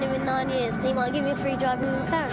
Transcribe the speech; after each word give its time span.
find 0.00 0.14
him 0.14 0.20
in 0.20 0.26
nine 0.26 0.48
years 0.48 0.74
and 0.74 0.84
he 0.84 0.92
might 0.92 1.12
give 1.12 1.24
me 1.24 1.30
a 1.30 1.36
free 1.36 1.56
drive 1.56 1.82
in 1.82 1.88
McLaren. 1.88 2.30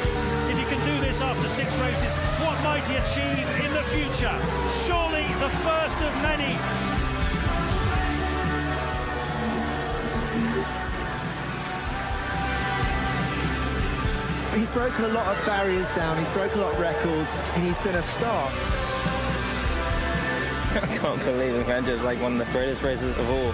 If 0.50 0.60
you 0.60 0.66
can 0.66 0.80
do 0.86 1.06
this 1.06 1.22
after 1.22 1.48
six 1.48 1.76
races, 1.80 2.16
what 2.40 2.62
might 2.64 2.88
he 2.88 2.96
achieve 2.96 3.48
in 3.66 3.74
the 3.74 3.84
future? 3.92 4.40
Surely 4.86 5.28
the 5.40 5.50
first 5.66 6.02
of 6.04 6.14
many. 6.22 6.56
He's 14.58 14.70
broken 14.70 15.06
a 15.06 15.10
lot 15.10 15.28
of 15.36 15.46
barriers 15.46 15.90
down, 15.90 16.18
he's 16.18 16.34
broken 16.34 16.60
a 16.60 16.62
lot 16.64 16.74
of 16.74 16.80
records, 16.80 17.42
and 17.54 17.64
he's 17.64 17.78
been 17.80 17.96
a 17.96 18.04
star. 18.04 18.50
I 20.78 20.98
can't 21.00 21.24
believe 21.24 21.56
it, 21.56 21.68
man. 21.68 21.86
Just 21.86 22.04
like 22.04 22.20
one 22.22 22.40
of 22.40 22.48
the 22.48 22.52
greatest 22.54 22.82
races 22.82 23.16
of 23.18 23.30
all. 23.30 23.54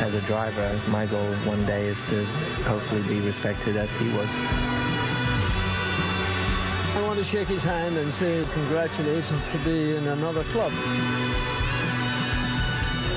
As 0.00 0.14
a 0.14 0.20
driver, 0.22 0.80
my 0.88 1.04
goal 1.04 1.34
one 1.44 1.66
day 1.66 1.86
is 1.86 2.02
to 2.06 2.24
hopefully 2.64 3.02
be 3.02 3.20
respected 3.20 3.76
as 3.76 3.94
he 3.96 4.08
was. 4.08 4.28
I 6.96 7.02
want 7.06 7.18
to 7.18 7.24
shake 7.24 7.48
his 7.48 7.62
hand 7.62 7.98
and 7.98 8.12
say 8.14 8.46
congratulations 8.54 9.42
to 9.52 9.58
be 9.58 9.94
in 9.94 10.08
another 10.08 10.42
club. 10.44 10.72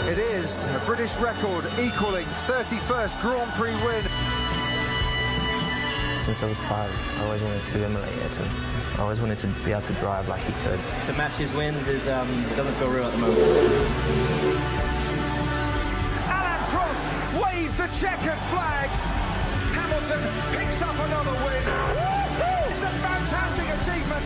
It 0.10 0.18
is 0.18 0.66
a 0.66 0.82
British 0.86 1.16
record 1.16 1.66
equaling 1.80 2.26
31st 2.26 3.22
Grand 3.22 3.54
Prix 3.54 3.72
win. 3.86 4.04
Since 6.20 6.44
I 6.44 6.48
was 6.50 6.60
five, 6.68 6.92
I 7.18 7.24
always 7.24 7.42
wanted 7.42 7.66
to 7.66 7.86
emulate 7.86 8.12
Ayrton. 8.24 8.50
I 8.98 9.00
always 9.00 9.22
wanted 9.22 9.38
to 9.38 9.48
be 9.64 9.72
able 9.72 9.84
to 9.84 9.94
drive 9.94 10.28
like 10.28 10.44
he 10.44 10.52
could. 10.68 10.80
To 11.06 11.14
match 11.14 11.38
his 11.38 11.54
wins 11.54 11.88
is 11.88 12.10
um, 12.10 12.28
doesn't 12.58 12.74
feel 12.76 12.90
real 12.90 13.06
at 13.06 13.14
the 13.14 13.20
moment. 13.20 14.84
Alan 17.54 17.64
waves 17.64 17.76
the 17.78 17.88
checkered 17.88 18.40
flag. 18.50 18.90
Hamilton 19.74 20.22
picks 20.58 20.82
up 20.82 20.96
another 20.96 21.34
win. 21.46 21.64
It's 22.72 22.84
a 22.84 22.92
fantastic 23.02 23.68
achievement. 23.80 24.26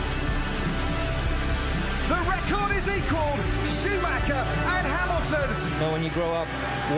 The 2.07 2.19
record 2.29 2.75
is 2.77 2.87
equalled. 2.87 3.39
Schumacher 3.67 4.33
and 4.33 4.87
Hamilton. 4.87 5.71
You 5.73 5.79
know, 5.79 5.91
when 5.91 6.03
you 6.03 6.09
grow 6.11 6.31
up 6.33 6.47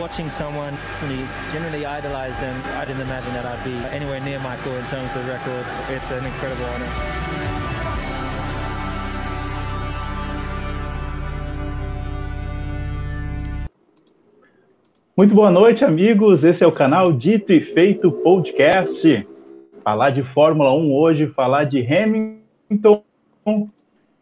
watching 0.00 0.30
someone, 0.30 0.74
when 1.00 1.18
you 1.18 1.28
generally 1.52 1.84
idolize 1.84 2.36
them, 2.38 2.62
I 2.76 2.84
didn't 2.84 3.02
imagine 3.02 3.32
that 3.34 3.44
I'd 3.44 3.64
be 3.64 3.74
anywhere 3.94 4.20
near 4.20 4.38
Michael 4.38 4.76
in 4.76 4.86
terms 4.86 5.16
of 5.16 5.26
records. 5.26 5.82
It's 5.88 6.10
an 6.10 6.24
incredible 6.24 6.64
honor. 6.66 7.39
Muito 15.20 15.34
boa 15.34 15.50
noite, 15.50 15.84
amigos. 15.84 16.44
Esse 16.44 16.64
é 16.64 16.66
o 16.66 16.72
canal 16.72 17.12
Dito 17.12 17.52
e 17.52 17.60
Feito 17.60 18.10
Podcast. 18.10 19.28
Falar 19.84 20.08
de 20.08 20.22
Fórmula 20.22 20.72
1 20.72 20.94
hoje, 20.94 21.26
falar 21.26 21.64
de 21.64 21.86
Hamilton, 21.86 23.02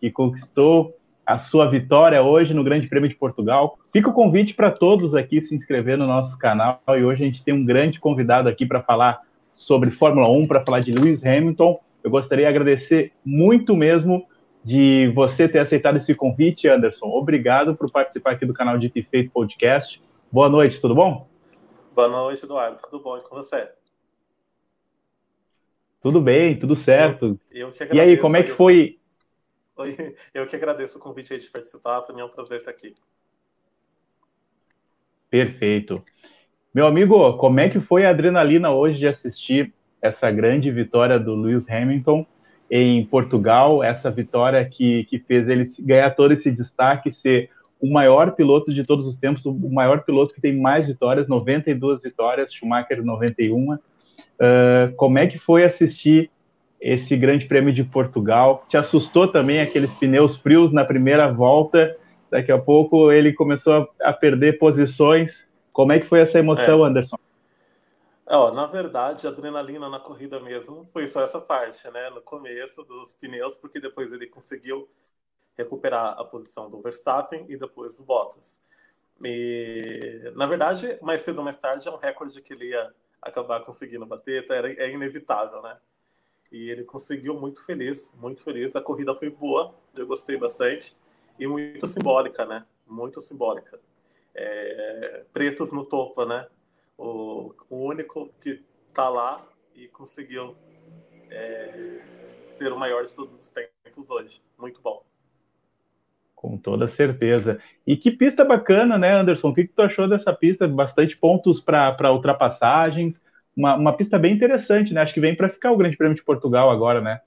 que 0.01 0.11
conquistou 0.11 0.97
a 1.25 1.39
sua 1.39 1.71
vitória 1.71 2.21
hoje 2.21 2.53
no 2.53 2.65
Grande 2.65 2.89
Prêmio 2.89 3.09
de 3.09 3.15
Portugal. 3.15 3.79
Fica 3.93 4.11
o 4.11 4.13
convite 4.13 4.55
para 4.55 4.73
todos 4.73 5.15
aqui 5.15 5.41
se 5.41 5.55
inscrever 5.55 5.97
no 5.97 6.05
nosso 6.05 6.37
canal 6.37 6.81
e 6.89 7.05
hoje 7.05 7.23
a 7.23 7.27
gente 7.27 7.45
tem 7.45 7.55
um 7.55 7.65
grande 7.65 8.01
convidado 8.01 8.49
aqui 8.49 8.67
para 8.67 8.81
falar 8.81 9.21
sobre 9.55 9.93
Fórmula 9.93 10.29
1, 10.29 10.49
para 10.49 10.65
falar 10.65 10.81
de 10.81 10.91
Lewis 10.91 11.25
Hamilton. 11.25 11.79
Eu 12.03 12.11
gostaria 12.11 12.47
de 12.47 12.51
agradecer 12.51 13.13
muito 13.25 13.77
mesmo 13.77 14.27
de 14.65 15.13
você 15.15 15.47
ter 15.49 15.61
aceitado 15.61 15.95
esse 15.95 16.13
convite, 16.13 16.67
Anderson. 16.67 17.07
Obrigado 17.07 17.77
por 17.77 17.89
participar 17.89 18.33
aqui 18.33 18.45
do 18.45 18.53
canal 18.53 18.77
Dito 18.77 18.99
e 18.99 19.03
Feito 19.05 19.31
Podcast. 19.31 20.03
Boa 20.31 20.51
noite, 20.51 20.79
tudo 20.79 20.95
bom? 20.95 21.27
Boa 21.95 22.07
noite, 22.07 22.45
Eduardo. 22.45 22.77
Tudo 22.83 23.03
bom 23.03 23.17
e 23.17 23.23
com 23.23 23.34
você? 23.34 23.71
Tudo 26.03 26.20
bem, 26.20 26.59
tudo 26.59 26.77
certo. 26.77 27.41
Eu, 27.51 27.69
eu 27.69 27.73
que 27.73 27.95
e 27.95 27.98
aí, 27.98 28.19
como 28.19 28.37
é 28.37 28.43
que 28.43 28.51
foi? 28.51 28.98
Oi, 29.75 30.15
eu 30.35 30.47
que 30.47 30.55
agradeço 30.55 30.98
o 30.98 31.01
convite 31.01 31.39
de 31.39 31.48
participar. 31.48 32.02
Para 32.02 32.14
mim 32.14 32.20
é 32.20 32.25
um 32.27 32.29
prazer 32.29 32.58
estar 32.58 32.70
aqui. 32.70 32.95
Perfeito. 35.30 36.05
Meu 36.75 36.86
amigo, 36.86 37.39
como 37.39 37.61
é 37.61 37.70
que 37.70 37.81
foi 37.81 38.05
a 38.05 38.11
adrenalina 38.11 38.70
hoje 38.70 38.98
de 38.98 39.08
assistir 39.08 39.73
essa 40.02 40.31
grande 40.31 40.70
vitória 40.70 41.19
do 41.19 41.35
Lewis 41.35 41.67
Hamilton 41.67 42.27
em 42.70 43.02
Portugal? 43.07 43.83
Essa 43.83 44.11
vitória 44.11 44.63
que, 44.69 45.05
que 45.05 45.19
fez 45.19 45.48
ele 45.48 45.64
ganhar 45.81 46.11
todo 46.11 46.33
esse 46.33 46.51
destaque, 46.51 47.11
ser 47.11 47.51
o 47.80 47.90
maior 47.92 48.33
piloto 48.33 48.72
de 48.74 48.84
todos 48.84 49.06
os 49.06 49.16
tempos, 49.16 49.44
o 49.44 49.70
maior 49.70 50.02
piloto 50.05 50.34
que 50.34 50.40
tem 50.40 50.56
mais 50.56 50.86
vitórias, 50.86 51.28
92 51.28 52.02
vitórias, 52.02 52.52
Schumacher 52.52 53.05
91. 53.05 53.74
Uh, 53.74 53.78
como 54.96 55.18
é 55.18 55.27
que 55.27 55.39
foi 55.39 55.64
assistir 55.64 56.30
esse 56.80 57.16
Grande 57.16 57.46
Prêmio 57.46 57.72
de 57.72 57.84
Portugal? 57.84 58.64
Te 58.68 58.77
assustou 58.77 59.28
também 59.28 59.61
aqueles 59.61 59.92
pneus 59.94 60.36
frios 60.36 60.72
na 60.72 60.84
primeira 60.84 61.30
volta? 61.33 61.96
Daqui 62.30 62.52
a 62.52 62.58
pouco 62.58 63.11
ele 63.11 63.33
começou 63.33 63.89
a, 64.00 64.10
a 64.10 64.12
perder 64.12 64.58
posições. 64.58 65.45
Como 65.72 65.92
é 65.92 66.00
que 66.00 66.06
foi 66.06 66.20
essa 66.20 66.39
emoção, 66.39 66.84
é. 66.84 66.89
Anderson? 66.89 67.18
Oh, 68.30 68.50
na 68.50 68.66
verdade, 68.66 69.27
a 69.27 69.30
adrenalina 69.30 69.89
na 69.89 69.98
corrida 69.98 70.39
mesmo 70.39 70.86
foi 70.92 71.06
só 71.06 71.22
essa 71.22 71.40
parte, 71.40 71.90
né? 71.90 72.10
No 72.10 72.20
começo 72.20 72.83
dos 72.83 73.12
pneus, 73.14 73.56
porque 73.56 73.80
depois 73.80 74.12
ele 74.12 74.27
conseguiu 74.27 74.86
recuperar 75.58 76.19
a 76.19 76.24
posição 76.24 76.70
do 76.70 76.80
Verstappen 76.80 77.45
e 77.48 77.57
depois 77.57 77.98
do 77.98 78.05
Bottas. 78.05 78.63
E, 79.23 80.33
na 80.36 80.46
verdade, 80.46 80.96
mais 81.02 81.23
cedo 81.23 81.39
ou 81.39 81.45
mais 81.45 81.58
tarde 81.58 81.89
é 81.89 81.91
um 81.91 81.96
recorde 81.96 82.41
que 82.41 82.52
ele 82.52 82.69
ia 82.70 82.95
acabar 83.20 83.64
conseguindo 83.64 84.07
bater, 84.07 84.46
era, 84.48 84.73
é 84.73 84.91
inevitável, 84.91 85.61
né? 85.61 85.77
E 86.52 86.70
ele 86.70 86.85
conseguiu 86.85 87.35
muito 87.39 87.61
feliz, 87.64 88.14
muito 88.14 88.42
feliz. 88.42 88.77
A 88.77 88.80
corrida 88.80 89.14
foi 89.14 89.29
boa, 89.29 89.74
eu 89.96 90.07
gostei 90.07 90.36
bastante 90.36 90.96
e 91.39 91.46
muito 91.46 91.86
simbólica, 91.89 92.46
né? 92.46 92.64
Muito 92.86 93.20
simbólica. 93.20 93.80
É, 94.35 95.25
pretos 95.33 95.73
no 95.73 95.85
topo, 95.85 96.25
né? 96.25 96.46
O, 96.96 97.52
o 97.69 97.77
único 97.77 98.30
que 98.40 98.64
tá 98.95 99.08
lá 99.08 99.46
e 99.75 99.89
conseguiu 99.89 100.57
é, 101.29 102.01
ser 102.57 102.73
o 102.73 102.79
maior 102.79 103.05
de 103.05 103.13
todos 103.13 103.35
os 103.35 103.51
tempos 103.51 104.08
hoje. 104.08 104.40
Muito 104.57 104.80
bom. 104.80 105.08
Com 106.41 106.57
toda 106.57 106.87
certeza. 106.87 107.61
E 107.85 107.97
que 107.97 108.13
pista 108.13 108.45
bacana, 108.45 108.97
né, 108.97 109.13
Anderson? 109.13 109.49
O 109.49 109.55
que, 109.55 109.65
que 109.67 109.73
tu 109.73 109.83
achou 109.83 110.09
dessa 110.09 110.33
pista? 110.33 110.69
Bastante 110.69 111.17
pontos 111.17 111.61
para 111.61 112.13
ultrapassagens. 112.13 113.21
Uma, 113.57 113.75
uma 113.75 113.93
pista 113.93 114.17
bem 114.17 114.35
interessante, 114.35 114.95
né? 114.95 115.01
Acho 115.01 115.15
que 115.15 115.21
vem 115.21 115.37
para 115.37 115.49
ficar 115.49 115.73
o 115.73 115.77
Grande 115.77 115.97
Prêmio 115.97 116.15
de 116.15 116.23
Portugal 116.23 116.71
agora, 116.71 117.01
né? 117.01 117.21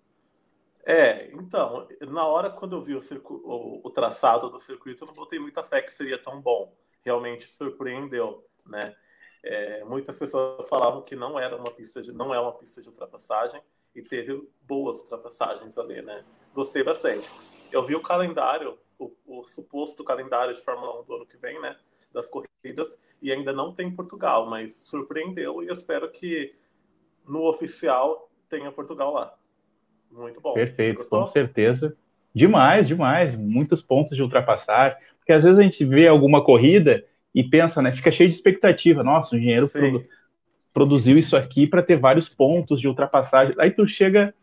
É, 0.86 1.30
então, 1.34 1.90
na 2.08 2.26
hora 2.26 2.50
quando 2.50 2.78
eu 2.78 2.82
vi 2.82 2.96
o, 2.96 3.02
circu... 3.02 3.34
o, 3.44 3.86
o 3.86 3.90
traçado 3.90 4.50
do 4.50 4.62
circuito, 4.62 5.04
eu 5.04 5.08
não 5.08 5.14
botei 5.14 5.40
muita 5.40 5.62
fé 5.62 5.82
que 5.82 5.92
seria 5.92 6.18
tão 6.18 6.40
bom. 6.40 6.74
Realmente 7.04 7.54
surpreendeu, 7.54 8.48
né? 8.66 8.96
É, 9.44 9.84
muitas 9.84 10.16
pessoas 10.16 10.70
falavam 10.70 11.02
que 11.02 11.18
não 11.18 11.38
era 11.38 11.58
uma 11.58 11.72
pista 11.72 12.02
de, 12.02 12.14
não 12.14 12.34
é 12.34 12.40
uma 12.40 12.54
pista 12.54 12.82
de 12.82 12.88
ultrapassagem 12.88 13.62
e 13.94 14.02
teve 14.02 14.42
boas 14.62 15.02
ultrapassagens 15.02 15.78
ali, 15.78 16.02
né? 16.02 16.24
Gostei 16.54 16.82
bastante. 16.82 17.30
Eu 17.74 17.86
vi 17.86 17.94
o 17.94 18.02
calendário 18.02 18.80
o, 19.06 19.40
o, 19.40 19.44
suposto 19.46 20.04
calendário 20.04 20.54
de 20.54 20.62
Fórmula 20.62 21.02
1 21.02 21.04
do 21.06 21.16
ano 21.16 21.26
que 21.26 21.38
vem, 21.38 21.60
né? 21.62 21.76
Das 22.14 22.28
corridas, 22.28 23.00
e 23.22 23.32
ainda 23.32 23.54
não 23.54 23.74
tem 23.74 23.90
Portugal, 23.90 24.50
mas 24.50 24.76
surpreendeu 24.76 25.64
e 25.64 25.68
eu 25.68 25.74
espero 25.74 26.10
que 26.12 26.54
no 27.28 27.48
oficial 27.48 28.30
tenha 28.50 28.72
Portugal 28.72 29.14
lá. 29.14 29.34
Muito 30.12 30.42
bom. 30.42 30.54
Perfeito, 30.54 31.08
com 31.08 31.28
certeza. 31.28 31.96
Demais, 32.34 32.88
demais. 32.88 33.36
Muitos 33.36 33.82
pontos 33.82 34.16
de 34.16 34.22
ultrapassar. 34.22 34.98
Porque 35.20 35.32
às 35.32 35.44
vezes 35.44 35.60
a 35.60 35.64
gente 35.64 35.86
vê 35.86 36.08
alguma 36.08 36.44
corrida 36.44 37.06
e 37.34 37.44
pensa, 37.44 37.82
né? 37.82 37.94
Fica 37.94 38.12
cheio 38.12 38.30
de 38.30 38.36
expectativa. 38.36 39.04
Nossa, 39.04 39.36
o 39.36 39.38
engenheiro 39.38 39.70
produ 39.70 40.06
produziu 40.74 41.18
isso 41.18 41.36
aqui 41.36 41.68
para 41.68 41.84
ter 41.84 41.98
vários 41.98 42.30
pontos 42.30 42.80
de 42.80 42.88
ultrapassagem. 42.88 43.54
Aí 43.60 43.72
tu 43.72 43.86
chega, 43.86 44.34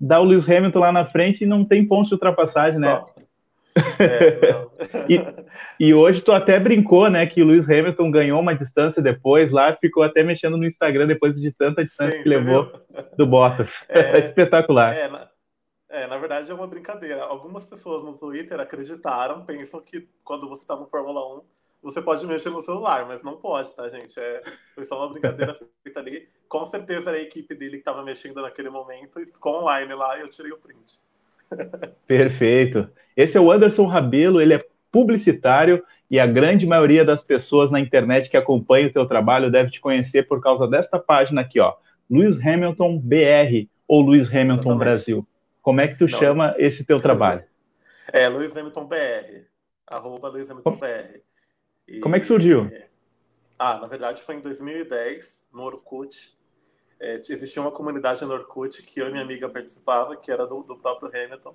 dá 0.00 0.18
o 0.20 0.24
Lewis 0.24 0.48
Hamilton 0.48 0.78
lá 0.78 0.90
na 0.90 1.04
frente 1.04 1.44
e 1.44 1.46
não 1.46 1.64
tem 1.64 1.86
pontos 1.86 2.08
de 2.08 2.14
ultrapassagem, 2.14 2.80
né? 2.80 3.04
É, 3.98 5.06
e, 5.08 5.88
e, 5.88 5.94
hoje 5.94 6.22
tu 6.22 6.32
até 6.32 6.58
brincou, 6.58 7.10
né, 7.10 7.26
que 7.26 7.42
o 7.42 7.46
Lewis 7.46 7.68
Hamilton 7.68 8.10
ganhou 8.10 8.40
uma 8.40 8.54
distância 8.54 9.02
depois 9.02 9.50
lá, 9.50 9.76
ficou 9.76 10.02
até 10.02 10.22
mexendo 10.22 10.56
no 10.56 10.64
Instagram 10.64 11.06
depois 11.06 11.38
de 11.40 11.52
tanta 11.52 11.84
distância 11.84 12.16
Sim, 12.16 12.22
que 12.22 12.28
levou 12.28 12.64
viu? 12.64 13.04
do 13.16 13.26
Bottas. 13.26 13.84
É, 13.88 14.18
espetacular. 14.24 14.94
É 14.94 15.08
na, 15.08 15.28
é, 15.88 16.06
na 16.06 16.16
verdade 16.18 16.50
é 16.50 16.54
uma 16.54 16.66
brincadeira. 16.66 17.22
Algumas 17.22 17.64
pessoas 17.64 18.02
no 18.02 18.16
Twitter 18.16 18.58
acreditaram, 18.58 19.44
pensam 19.44 19.80
que 19.80 20.08
quando 20.24 20.48
você 20.48 20.64
tá 20.66 20.74
no 20.76 20.86
Fórmula 20.86 21.36
1, 21.38 21.42
você 21.82 22.02
pode 22.02 22.26
mexer 22.26 22.50
no 22.50 22.60
celular, 22.60 23.06
mas 23.06 23.22
não 23.22 23.36
pode, 23.36 23.74
tá, 23.74 23.88
gente? 23.88 24.18
É, 24.18 24.42
foi 24.74 24.84
só 24.84 24.98
uma 24.98 25.12
brincadeira 25.12 25.54
feita 25.84 26.00
ali. 26.00 26.28
Com 26.48 26.66
certeza 26.66 27.10
era 27.10 27.18
a 27.18 27.22
equipe 27.22 27.54
dele 27.54 27.72
que 27.72 27.78
estava 27.78 28.02
mexendo 28.02 28.42
naquele 28.42 28.70
momento 28.70 29.20
e 29.20 29.26
ficou 29.26 29.60
online 29.60 29.94
lá 29.94 30.18
e 30.18 30.22
eu 30.22 30.28
tirei 30.28 30.52
o 30.52 30.58
print. 30.58 30.98
Perfeito. 32.06 32.90
Esse 33.16 33.38
é 33.38 33.40
o 33.40 33.50
Anderson 33.50 33.86
Rabelo, 33.86 34.40
ele 34.40 34.54
é 34.54 34.64
publicitário 34.92 35.82
e 36.10 36.20
a 36.20 36.26
grande 36.26 36.66
maioria 36.66 37.04
das 37.04 37.24
pessoas 37.24 37.70
na 37.70 37.80
internet 37.80 38.30
que 38.30 38.36
acompanha 38.36 38.88
o 38.88 38.92
teu 38.92 39.06
trabalho 39.06 39.50
deve 39.50 39.70
te 39.70 39.80
conhecer 39.80 40.28
por 40.28 40.40
causa 40.40 40.68
desta 40.68 40.98
página 40.98 41.40
aqui, 41.40 41.58
ó, 41.58 41.74
Lewis 42.10 42.38
Hamilton 42.38 42.98
BR 42.98 43.68
ou 43.88 44.08
Lewis 44.08 44.28
Hamilton 44.28 44.54
Exatamente. 44.54 44.78
Brasil. 44.78 45.28
Como 45.62 45.80
é 45.80 45.88
que 45.88 45.98
tu 45.98 46.06
Não, 46.06 46.18
chama 46.18 46.54
esse 46.58 46.84
teu 46.84 47.00
trabalho? 47.00 47.42
É, 48.12 48.28
Lewis 48.28 48.56
Hamilton 48.56 48.86
BR, 48.86 49.46
arroba 49.86 50.28
Lewis 50.28 50.50
Hamilton 50.50 50.76
BR. 50.76 51.20
E... 51.88 52.00
Como 52.00 52.14
é 52.14 52.20
que 52.20 52.26
surgiu? 52.26 52.70
Ah, 53.58 53.78
na 53.78 53.86
verdade 53.86 54.22
foi 54.22 54.36
em 54.36 54.40
2010, 54.40 55.46
no 55.52 55.62
Orkut. 55.62 56.36
É, 57.00 57.14
existia 57.14 57.60
uma 57.60 57.72
comunidade 57.72 58.24
no 58.24 58.32
Orkut 58.32 58.82
que 58.82 59.00
eu 59.00 59.08
e 59.08 59.10
minha 59.10 59.22
amiga 59.22 59.48
participava, 59.48 60.16
que 60.16 60.30
era 60.30 60.46
do, 60.46 60.62
do 60.62 60.76
próprio 60.76 61.08
Hamilton. 61.08 61.54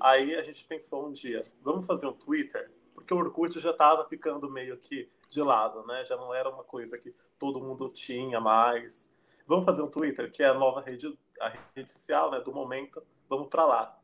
Aí 0.00 0.34
a 0.34 0.42
gente 0.42 0.64
pensou 0.64 1.06
um 1.06 1.12
dia, 1.12 1.44
vamos 1.62 1.86
fazer 1.86 2.06
um 2.06 2.12
Twitter? 2.12 2.70
Porque 2.94 3.14
o 3.14 3.18
Orkut 3.18 3.58
já 3.60 3.70
estava 3.70 4.06
ficando 4.08 4.50
meio 4.50 4.76
que 4.76 5.08
de 5.28 5.40
lado, 5.40 5.86
né? 5.86 6.04
Já 6.04 6.16
não 6.16 6.34
era 6.34 6.48
uma 6.48 6.64
coisa 6.64 6.98
que 6.98 7.14
todo 7.38 7.60
mundo 7.60 7.88
tinha 7.88 8.40
mais. 8.40 9.10
Vamos 9.46 9.64
fazer 9.64 9.82
um 9.82 9.88
Twitter, 9.88 10.30
que 10.30 10.42
é 10.42 10.46
a 10.46 10.54
nova 10.54 10.80
rede, 10.80 11.16
a 11.40 11.48
rede 11.74 11.92
social 11.92 12.30
né, 12.30 12.40
do 12.40 12.52
momento. 12.52 13.02
Vamos 13.28 13.48
para 13.48 13.64
lá. 13.64 14.00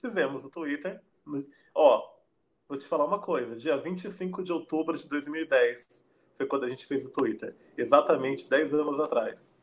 Fizemos 0.00 0.44
o 0.44 0.50
Twitter. 0.50 1.00
Ó, 1.74 2.10
vou 2.68 2.78
te 2.78 2.86
falar 2.86 3.04
uma 3.04 3.20
coisa. 3.20 3.56
Dia 3.56 3.76
25 3.76 4.42
de 4.42 4.52
outubro 4.52 4.96
de 4.96 5.06
2010 5.08 6.04
foi 6.36 6.46
quando 6.46 6.64
a 6.64 6.68
gente 6.68 6.86
fez 6.86 7.04
o 7.04 7.10
Twitter. 7.10 7.54
Exatamente 7.76 8.48
10 8.48 8.74
anos 8.74 9.00
atrás. 9.00 9.54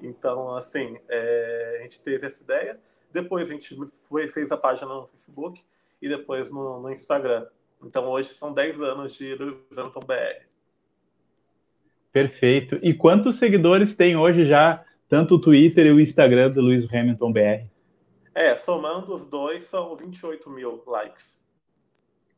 Então, 0.00 0.54
assim, 0.54 0.98
é, 1.08 1.78
a 1.78 1.82
gente 1.82 2.00
teve 2.02 2.26
essa 2.26 2.42
ideia. 2.42 2.80
Depois 3.12 3.48
a 3.48 3.52
gente 3.52 3.76
foi, 4.02 4.28
fez 4.28 4.50
a 4.50 4.56
página 4.56 4.92
no 4.92 5.06
Facebook 5.06 5.62
e 6.00 6.08
depois 6.08 6.50
no, 6.50 6.80
no 6.80 6.90
Instagram. 6.90 7.46
Então, 7.82 8.06
hoje 8.08 8.34
são 8.34 8.52
10 8.52 8.80
anos 8.80 9.14
de 9.14 9.34
Lewis 9.34 9.76
Hamilton 9.76 10.00
BR. 10.00 10.48
Perfeito. 12.12 12.78
E 12.82 12.92
quantos 12.92 13.36
seguidores 13.36 13.94
tem 13.94 14.16
hoje 14.16 14.46
já, 14.46 14.84
tanto 15.08 15.36
o 15.36 15.40
Twitter 15.40 15.86
e 15.86 15.92
o 15.92 16.00
Instagram 16.00 16.50
do 16.50 16.60
Lewis 16.60 16.92
Hamilton 16.92 17.32
BR? 17.32 17.66
É, 18.34 18.56
somando 18.56 19.14
os 19.14 19.26
dois, 19.28 19.64
são 19.64 19.94
28 19.96 20.50
mil 20.50 20.82
likes. 20.86 21.38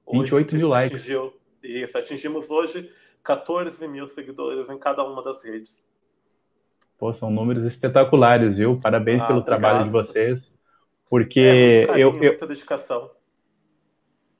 Hoje, 0.05 0.23
28 0.23 0.57
mil 0.57 0.69
likes. 0.69 1.01
Atingiu, 1.01 1.35
isso, 1.63 1.99
atingimos 1.99 2.51
hoje 2.51 2.91
14 3.23 3.87
mil 3.87 4.09
seguidores 4.09 4.69
em 4.69 4.79
cada 4.79 5.05
uma 5.05 5.23
das 5.23 5.45
redes. 5.45 5.85
Pô, 6.99 7.13
são 7.13 7.31
números 7.31 7.65
espetaculares, 7.65 8.57
viu? 8.59 8.79
Parabéns 8.79 9.23
ah, 9.23 9.27
pelo 9.27 9.39
obrigado. 9.41 9.61
trabalho 9.61 9.85
de 9.87 9.91
vocês. 9.91 10.53
Porque 11.11 11.41
é, 11.41 11.87
carinho, 11.87 12.03
eu, 12.03 12.15
eu. 12.15 12.31
Muita 12.31 12.47
dedicação. 12.47 13.11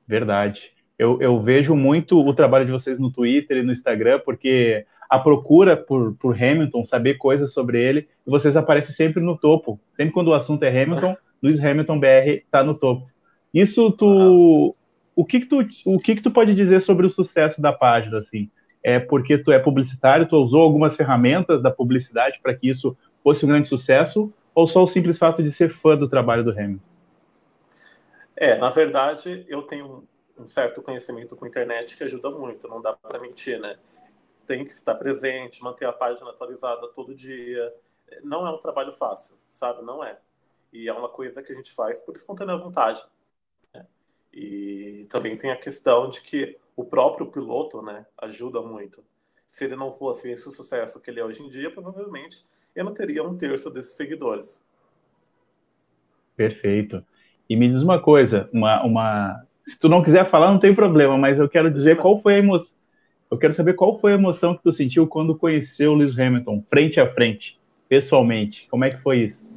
Verdade. 0.07 0.71
Eu, 0.99 1.21
eu 1.21 1.43
vejo 1.43 1.75
muito 1.75 2.19
o 2.19 2.33
trabalho 2.33 2.65
de 2.65 2.73
vocês 2.73 2.99
no 2.99 3.11
Twitter 3.13 3.59
e 3.59 3.63
no 3.63 3.73
Instagram, 3.73 4.21
porque 4.25 4.87
a 5.09 5.19
procura 5.19 5.77
por, 5.77 6.15
por 6.17 6.35
Hamilton, 6.35 6.85
saber 6.85 7.15
coisas 7.15 7.53
sobre 7.53 7.83
ele, 7.83 8.09
vocês 8.25 8.57
aparecem 8.57 8.95
sempre 8.95 9.21
no 9.21 9.37
topo. 9.37 9.81
Sempre 9.95 10.15
quando 10.15 10.29
o 10.29 10.35
assunto 10.35 10.63
é 10.63 10.83
Hamilton, 10.83 11.17
Luiz 11.43 11.59
Hamilton 11.59 11.99
BR 11.99 12.29
está 12.29 12.63
no 12.63 12.75
topo. 12.75 13.11
Isso 13.53 13.91
tu. 13.91 14.75
O 15.17 15.25
que, 15.25 15.41
que 15.41 15.47
tu, 15.47 15.67
o 15.85 15.99
que, 15.99 16.15
que 16.15 16.23
tu 16.23 16.31
pode 16.31 16.55
dizer 16.55 16.81
sobre 16.81 17.05
o 17.05 17.11
sucesso 17.11 17.61
da 17.61 17.73
página, 17.73 18.19
assim? 18.19 18.49
é 18.83 18.99
porque 18.99 19.39
tu 19.39 19.53
é 19.53 19.59
publicitário, 19.59 20.27
tu 20.27 20.37
usou 20.37 20.63
algumas 20.63 20.97
ferramentas 20.97 21.63
da 21.63 21.71
publicidade 21.71 22.39
para 22.43 22.55
que 22.55 22.69
isso 22.69 22.97
fosse 23.23 23.45
um 23.45 23.49
grande 23.49 23.69
sucesso, 23.69 24.33
ou 24.55 24.67
só 24.67 24.83
o 24.83 24.87
simples 24.87 25.19
fato 25.19 25.43
de 25.43 25.51
ser 25.51 25.73
fã 25.73 25.97
do 25.97 26.09
trabalho 26.09 26.45
do 26.45 26.51
Hamilton? 26.51 26.91
É, 28.37 28.57
na 28.57 28.71
verdade, 28.71 29.45
eu 29.49 29.63
tenho 29.63 30.09
um 30.39 30.47
certo 30.47 30.83
conhecimento 30.83 31.37
com 31.37 31.45
a 31.45 31.49
internet 31.49 31.97
que 31.97 32.05
ajuda 32.05 32.31
muito, 32.31 32.67
não 32.67 32.81
dá 32.81 32.95
para 32.95 33.21
mentir, 33.21 33.61
né? 33.61 33.79
Tem 34.47 34.65
que 34.65 34.73
estar 34.73 34.95
presente, 34.95 35.63
manter 35.63 35.87
a 35.87 35.93
página 35.93 36.31
atualizada 36.31 36.89
todo 36.89 37.15
dia. 37.15 37.73
Não 38.23 38.47
é 38.47 38.51
um 38.51 38.59
trabalho 38.59 38.93
fácil, 38.93 39.37
sabe? 39.51 39.83
Não 39.83 40.03
é. 40.03 40.19
E 40.73 40.89
é 40.89 40.93
uma 40.93 41.09
coisa 41.09 41.43
que 41.43 41.53
a 41.53 41.55
gente 41.55 41.73
faz 41.73 42.01
por 42.01 42.17
espontânea 42.17 42.57
vontade. 42.57 43.05
Né? 43.75 43.87
E 44.33 45.07
também 45.11 45.37
tem 45.37 45.51
a 45.51 45.57
questão 45.57 46.09
de 46.09 46.23
que 46.23 46.59
o 46.75 46.85
próprio 46.85 47.31
piloto 47.31 47.83
né, 47.83 48.07
ajuda 48.17 48.63
muito. 48.63 49.05
Se 49.47 49.65
ele 49.65 49.77
não 49.77 49.93
fosse 49.93 50.31
esse 50.31 50.51
sucesso 50.51 51.01
que 51.01 51.11
ele 51.11 51.21
é 51.21 51.25
hoje 51.25 51.43
em 51.43 51.49
dia, 51.49 51.71
provavelmente 51.71 52.43
ele 52.75 52.85
não 52.85 52.95
teria 52.95 53.23
um 53.23 53.37
terço 53.37 53.71
desses 53.71 53.95
seguidores. 53.95 54.65
Perfeito. 56.37 57.05
E 57.49 57.57
me 57.57 57.69
diz 57.69 57.83
uma 57.83 58.01
coisa, 58.01 58.49
uma, 58.53 58.83
uma... 58.85 59.47
se 59.65 59.79
tu 59.79 59.89
não 59.89 60.03
quiser 60.03 60.29
falar, 60.29 60.51
não 60.51 60.59
tem 60.59 60.75
problema, 60.75 61.19
mas 61.19 61.39
eu 61.39 61.49
quero 61.49 61.71
dizer 61.71 61.97
qual 61.97 62.21
foi 62.21 62.35
a 62.35 62.39
emoção. 62.39 62.75
Eu 63.31 63.39
quero 63.39 63.53
saber 63.53 63.75
qual 63.75 63.99
foi 63.99 64.13
a 64.13 64.17
emoção 64.17 64.57
que 64.57 64.63
tu 64.63 64.73
sentiu 64.73 65.07
quando 65.07 65.37
conheceu 65.37 65.93
o 65.93 65.95
Lewis 65.95 66.19
Hamilton, 66.19 66.65
frente 66.69 67.01
a 67.01 67.13
frente, 67.13 67.61
pessoalmente. 67.89 68.67
Como 68.69 68.85
é 68.85 68.91
que 68.91 69.01
foi 69.03 69.19
isso? 69.19 69.49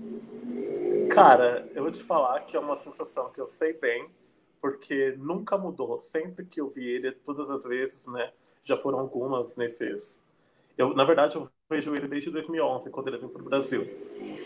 Cara, 1.10 1.68
eu 1.74 1.83
vou 1.83 1.92
te 1.92 2.04
falar 2.04 2.39
que 2.42 2.56
é 2.56 2.60
uma 2.60 2.75
sensação 2.75 3.31
que 3.31 3.39
eu 3.39 3.48
sei 3.48 3.74
bem, 3.74 4.07
porque 4.62 5.15
nunca 5.18 5.57
mudou. 5.57 6.00
Sempre 6.00 6.45
que 6.45 6.62
eu 6.62 6.69
vi 6.69 6.88
ele, 6.88 7.12
todas 7.12 7.50
as 7.50 7.63
vezes, 7.63 8.07
né? 8.07 8.31
Já 8.63 8.77
foram 8.77 9.00
algumas 9.00 9.56
nesses. 9.56 10.21
Eu, 10.77 10.94
na 10.94 11.04
verdade, 11.04 11.36
eu 11.36 11.50
vejo 11.69 11.95
ele 11.95 12.07
desde 12.07 12.30
2011, 12.30 12.89
quando 12.89 13.07
ele 13.07 13.18
veio 13.18 13.30
para 13.30 13.42
o 13.42 13.45
Brasil. 13.45 13.88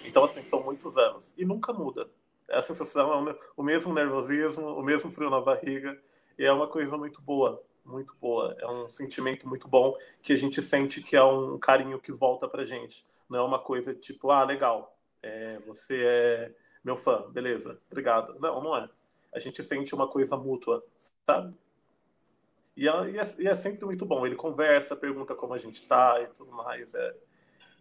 Então, 0.06 0.24
assim, 0.24 0.44
são 0.46 0.64
muitos 0.64 0.98
anos. 0.98 1.34
E 1.38 1.46
nunca 1.46 1.74
muda. 1.74 2.10
A 2.50 2.62
sensação 2.62 3.30
é 3.30 3.36
o 3.56 3.64
mesmo 3.64 3.94
nervosismo, 3.94 4.68
o 4.68 4.84
mesmo 4.84 5.12
frio 5.12 5.30
na 5.30 5.42
barriga. 5.42 6.00
E 6.38 6.46
é 6.46 6.52
uma 6.52 6.68
coisa 6.68 6.98
muito 6.98 7.22
boa, 7.22 7.62
muito 7.84 8.16
boa. 8.22 8.56
É 8.60 8.68
um 8.68 8.88
sentimento 8.90 9.48
muito 9.48 9.68
bom 9.68 9.96
que 10.22 10.34
a 10.34 10.38
gente 10.38 10.62
sente 10.62 11.02
que 11.02 11.16
é 11.16 11.24
um 11.24 11.58
carinho 11.58 12.00
que 12.00 12.12
volta 12.12 12.48
pra 12.48 12.66
gente. 12.66 13.06
Não 13.30 13.40
é 13.40 13.42
uma 13.42 13.60
coisa 13.60 13.94
tipo, 13.94 14.32
ah, 14.32 14.44
legal, 14.44 14.96
é, 15.22 15.60
você 15.66 16.04
é 16.06 16.52
meu 16.84 16.96
fã, 16.96 17.30
beleza, 17.30 17.78
obrigado. 17.90 18.40
Não, 18.40 18.64
não 18.64 18.78
é 18.78 18.90
a 19.34 19.40
gente 19.40 19.64
sente 19.64 19.94
uma 19.94 20.08
coisa 20.08 20.36
mútua, 20.36 20.84
sabe? 21.26 21.56
E 22.78 22.88
é, 22.88 23.10
e 23.10 23.18
é, 23.18 23.22
e 23.40 23.48
é 23.48 23.56
sempre 23.56 23.84
muito 23.86 24.06
bom. 24.06 24.24
Ele 24.24 24.36
conversa, 24.36 24.96
pergunta 24.96 25.34
como 25.34 25.56
a 25.56 25.58
gente 25.58 25.86
tá 25.88 26.22
e 26.22 26.28
tudo 26.28 26.52
mais. 26.52 26.94
É, 26.94 27.16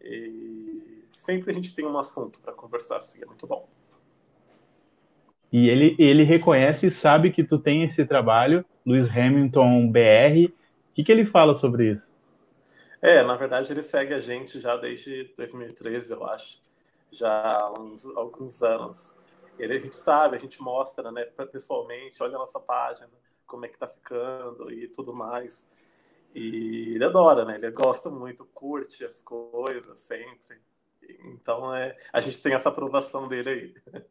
e 0.03 1.05
sempre 1.15 1.51
a 1.51 1.55
gente 1.55 1.75
tem 1.75 1.85
um 1.85 1.99
assunto 1.99 2.41
para 2.41 2.55
conversar 2.55 2.97
assim, 2.97 3.23
é 3.23 3.27
muito 3.27 3.47
bom. 3.47 3.69
E 5.53 5.69
ele, 5.69 5.95
ele 5.99 6.25
reconhece 6.25 6.87
e 6.87 6.91
sabe 6.91 7.31
que 7.31 7.45
tu 7.45 7.59
tem 7.59 7.85
esse 7.85 8.05
trabalho, 8.07 8.65
Luiz 8.87 9.07
Hamilton 9.09 9.91
BR. 9.91 10.51
O 10.51 10.95
que, 10.95 11.05
que 11.05 11.13
ele 11.13 11.27
fala 11.27 11.55
sobre 11.55 11.93
isso? 11.93 12.07
É, 13.03 13.23
na 13.23 13.37
verdade 13.37 13.71
ele 13.73 13.83
segue 13.83 14.15
a 14.15 14.19
gente 14.19 14.59
já 14.59 14.77
desde 14.77 15.33
2013, 15.37 16.11
eu 16.11 16.27
acho. 16.27 16.59
Já 17.13 17.59
há 17.59 17.73
uns, 17.79 18.05
alguns 18.17 18.63
anos. 18.63 19.15
Ele, 19.59 19.75
a 19.75 19.81
gente 19.81 19.97
sabe, 19.97 20.37
a 20.37 20.41
gente 20.41 20.61
mostra, 20.61 21.13
né, 21.13 21.25
pessoalmente, 21.53 22.23
olha 22.23 22.37
a 22.37 22.39
nossa 22.39 22.59
página, 22.59 23.09
como 23.47 23.65
é 23.65 23.69
que 23.69 23.79
tá 23.79 23.87
ficando 23.87 24.71
e 24.73 24.89
tudo 24.89 25.15
mais. 25.15 25.67
E 26.35 26.95
ele 26.95 27.05
adora, 27.05 27.45
né? 27.45 27.55
Ele 27.57 27.71
gosta 27.71 28.11
muito, 28.11 28.45
curte 28.53 29.05
as 29.05 29.21
coisas 29.23 29.99
sempre. 29.99 30.57
Então, 31.25 31.75
é, 31.75 31.97
a 32.13 32.21
gente 32.21 32.43
tem 32.43 32.53
essa 32.53 32.69
aprovação 32.69 33.29
dele 33.29 33.49
aí. 33.49 34.03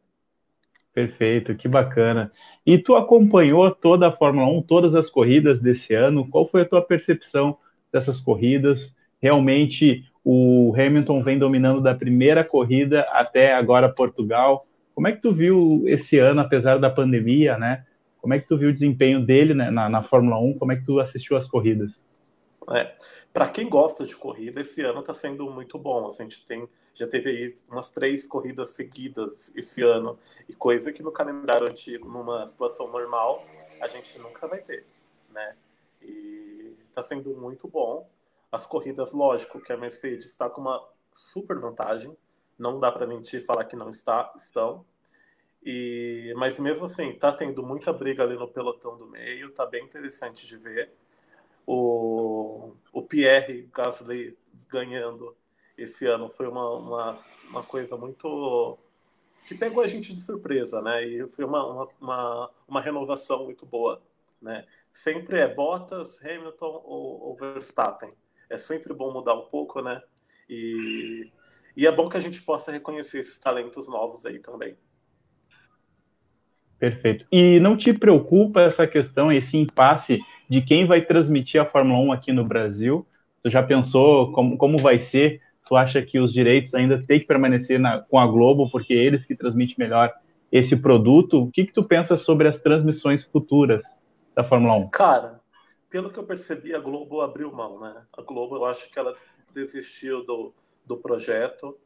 Perfeito, 0.92 1.54
que 1.54 1.68
bacana. 1.68 2.32
E 2.64 2.78
tu 2.78 2.96
acompanhou 2.96 3.70
toda 3.70 4.08
a 4.08 4.12
Fórmula 4.12 4.48
1, 4.48 4.62
todas 4.62 4.94
as 4.94 5.10
corridas 5.10 5.60
desse 5.60 5.94
ano? 5.94 6.26
Qual 6.28 6.48
foi 6.48 6.62
a 6.62 6.68
tua 6.68 6.80
percepção 6.80 7.58
dessas 7.92 8.18
corridas? 8.18 8.94
Realmente 9.20 10.10
o 10.24 10.74
Hamilton 10.74 11.22
vem 11.22 11.38
dominando 11.38 11.80
da 11.80 11.94
primeira 11.94 12.42
corrida 12.42 13.02
até 13.12 13.54
agora 13.54 13.88
Portugal. 13.88 14.66
Como 14.94 15.06
é 15.06 15.12
que 15.12 15.20
tu 15.20 15.32
viu 15.32 15.84
esse 15.86 16.18
ano, 16.18 16.40
apesar 16.40 16.78
da 16.78 16.90
pandemia, 16.90 17.58
né? 17.58 17.84
Como 18.26 18.34
é 18.34 18.40
que 18.40 18.48
tu 18.48 18.58
viu 18.58 18.70
o 18.70 18.72
desempenho 18.72 19.24
dele 19.24 19.54
né, 19.54 19.70
na, 19.70 19.88
na 19.88 20.02
Fórmula 20.02 20.36
1? 20.36 20.58
Como 20.58 20.72
é 20.72 20.76
que 20.76 20.84
tu 20.84 20.98
assistiu 20.98 21.36
as 21.36 21.46
corridas? 21.46 22.02
É, 22.68 22.96
para 23.32 23.48
quem 23.48 23.68
gosta 23.68 24.04
de 24.04 24.16
corrida, 24.16 24.62
esse 24.62 24.82
ano 24.82 24.98
está 24.98 25.14
sendo 25.14 25.48
muito 25.48 25.78
bom. 25.78 26.08
A 26.08 26.10
gente 26.10 26.44
tem, 26.44 26.68
já 26.92 27.06
teve 27.06 27.30
aí 27.30 27.54
umas 27.70 27.88
três 27.92 28.26
corridas 28.26 28.70
seguidas 28.70 29.54
esse 29.54 29.80
ano, 29.80 30.18
e 30.48 30.52
coisa 30.52 30.92
que 30.92 31.04
no 31.04 31.12
calendário 31.12 31.68
antigo, 31.68 32.08
numa 32.08 32.48
situação 32.48 32.90
normal, 32.90 33.46
a 33.80 33.86
gente 33.86 34.18
nunca 34.18 34.48
vai 34.48 34.58
ter, 34.58 34.84
né? 35.30 35.54
E 36.02 36.74
está 36.88 37.02
sendo 37.02 37.30
muito 37.36 37.68
bom. 37.68 38.10
As 38.50 38.66
corridas, 38.66 39.12
lógico 39.12 39.60
que 39.60 39.72
a 39.72 39.76
Mercedes 39.76 40.26
está 40.26 40.50
com 40.50 40.62
uma 40.62 40.84
super 41.14 41.60
vantagem, 41.60 42.12
não 42.58 42.80
dá 42.80 42.90
para 42.90 43.06
mentir 43.06 43.46
falar 43.46 43.66
que 43.66 43.76
não 43.76 43.88
está, 43.88 44.32
estão. 44.36 44.84
E, 45.66 46.32
mas 46.36 46.58
mesmo 46.58 46.86
assim, 46.86 47.12
tá 47.14 47.32
tendo 47.32 47.62
muita 47.62 47.92
briga 47.92 48.22
ali 48.22 48.36
no 48.36 48.46
pelotão 48.46 48.96
do 48.96 49.06
meio, 49.06 49.50
tá 49.50 49.66
bem 49.66 49.84
interessante 49.84 50.46
de 50.46 50.56
ver. 50.56 50.92
O, 51.66 52.72
o 52.92 53.02
Pierre 53.02 53.68
Gasly 53.74 54.38
ganhando 54.68 55.36
esse 55.76 56.06
ano 56.06 56.30
foi 56.30 56.46
uma, 56.46 56.70
uma, 56.70 57.18
uma 57.50 57.62
coisa 57.64 57.96
muito 57.96 58.78
que 59.48 59.56
pegou 59.56 59.82
a 59.82 59.88
gente 59.88 60.14
de 60.14 60.22
surpresa, 60.22 60.80
né? 60.80 61.04
E 61.04 61.28
foi 61.28 61.44
uma, 61.44 61.66
uma, 61.66 61.88
uma, 62.00 62.50
uma 62.68 62.80
renovação 62.80 63.44
muito 63.44 63.66
boa 63.66 64.00
né? 64.40 64.64
Sempre 64.92 65.38
é 65.38 65.52
Bottas, 65.52 66.20
Hamilton 66.24 66.82
ou, 66.84 67.20
ou 67.22 67.36
Verstappen. 67.36 68.12
É 68.48 68.56
sempre 68.58 68.94
bom 68.94 69.12
mudar 69.12 69.34
um 69.34 69.46
pouco, 69.46 69.80
né? 69.80 70.02
E, 70.48 71.30
e 71.76 71.86
é 71.86 71.92
bom 71.92 72.08
que 72.08 72.16
a 72.16 72.20
gente 72.20 72.42
possa 72.42 72.70
reconhecer 72.70 73.18
esses 73.18 73.38
talentos 73.38 73.88
novos 73.88 74.24
aí 74.24 74.38
também. 74.38 74.76
Perfeito. 76.78 77.24
E 77.32 77.58
não 77.60 77.76
te 77.76 77.92
preocupa 77.92 78.60
essa 78.60 78.86
questão, 78.86 79.32
esse 79.32 79.56
impasse 79.56 80.20
de 80.48 80.60
quem 80.60 80.86
vai 80.86 81.00
transmitir 81.00 81.60
a 81.60 81.64
Fórmula 81.64 81.98
1 82.00 82.12
aqui 82.12 82.32
no 82.32 82.44
Brasil? 82.44 83.06
Tu 83.42 83.50
já 83.50 83.62
pensou 83.62 84.32
como, 84.32 84.56
como 84.56 84.78
vai 84.78 84.98
ser? 84.98 85.40
Tu 85.66 85.74
acha 85.74 86.02
que 86.02 86.18
os 86.18 86.32
direitos 86.32 86.74
ainda 86.74 87.00
têm 87.02 87.20
que 87.20 87.26
permanecer 87.26 87.80
na, 87.80 88.00
com 88.00 88.18
a 88.18 88.26
Globo, 88.26 88.70
porque 88.70 88.94
é 88.94 88.98
eles 88.98 89.24
que 89.24 89.34
transmitem 89.34 89.76
melhor 89.78 90.12
esse 90.52 90.76
produto? 90.76 91.42
O 91.42 91.50
que, 91.50 91.66
que 91.66 91.72
tu 91.72 91.82
pensa 91.82 92.16
sobre 92.16 92.46
as 92.46 92.58
transmissões 92.58 93.24
futuras 93.24 93.84
da 94.34 94.44
Fórmula 94.44 94.74
1? 94.76 94.90
Cara, 94.90 95.40
pelo 95.88 96.10
que 96.10 96.18
eu 96.18 96.24
percebi, 96.24 96.74
a 96.74 96.78
Globo 96.78 97.20
abriu 97.20 97.50
mão, 97.52 97.80
né? 97.80 97.94
A 98.16 98.22
Globo, 98.22 98.56
eu 98.56 98.64
acho 98.64 98.90
que 98.90 98.98
ela 98.98 99.14
desistiu 99.52 100.24
do, 100.24 100.52
do 100.84 100.96
projeto. 100.96 101.76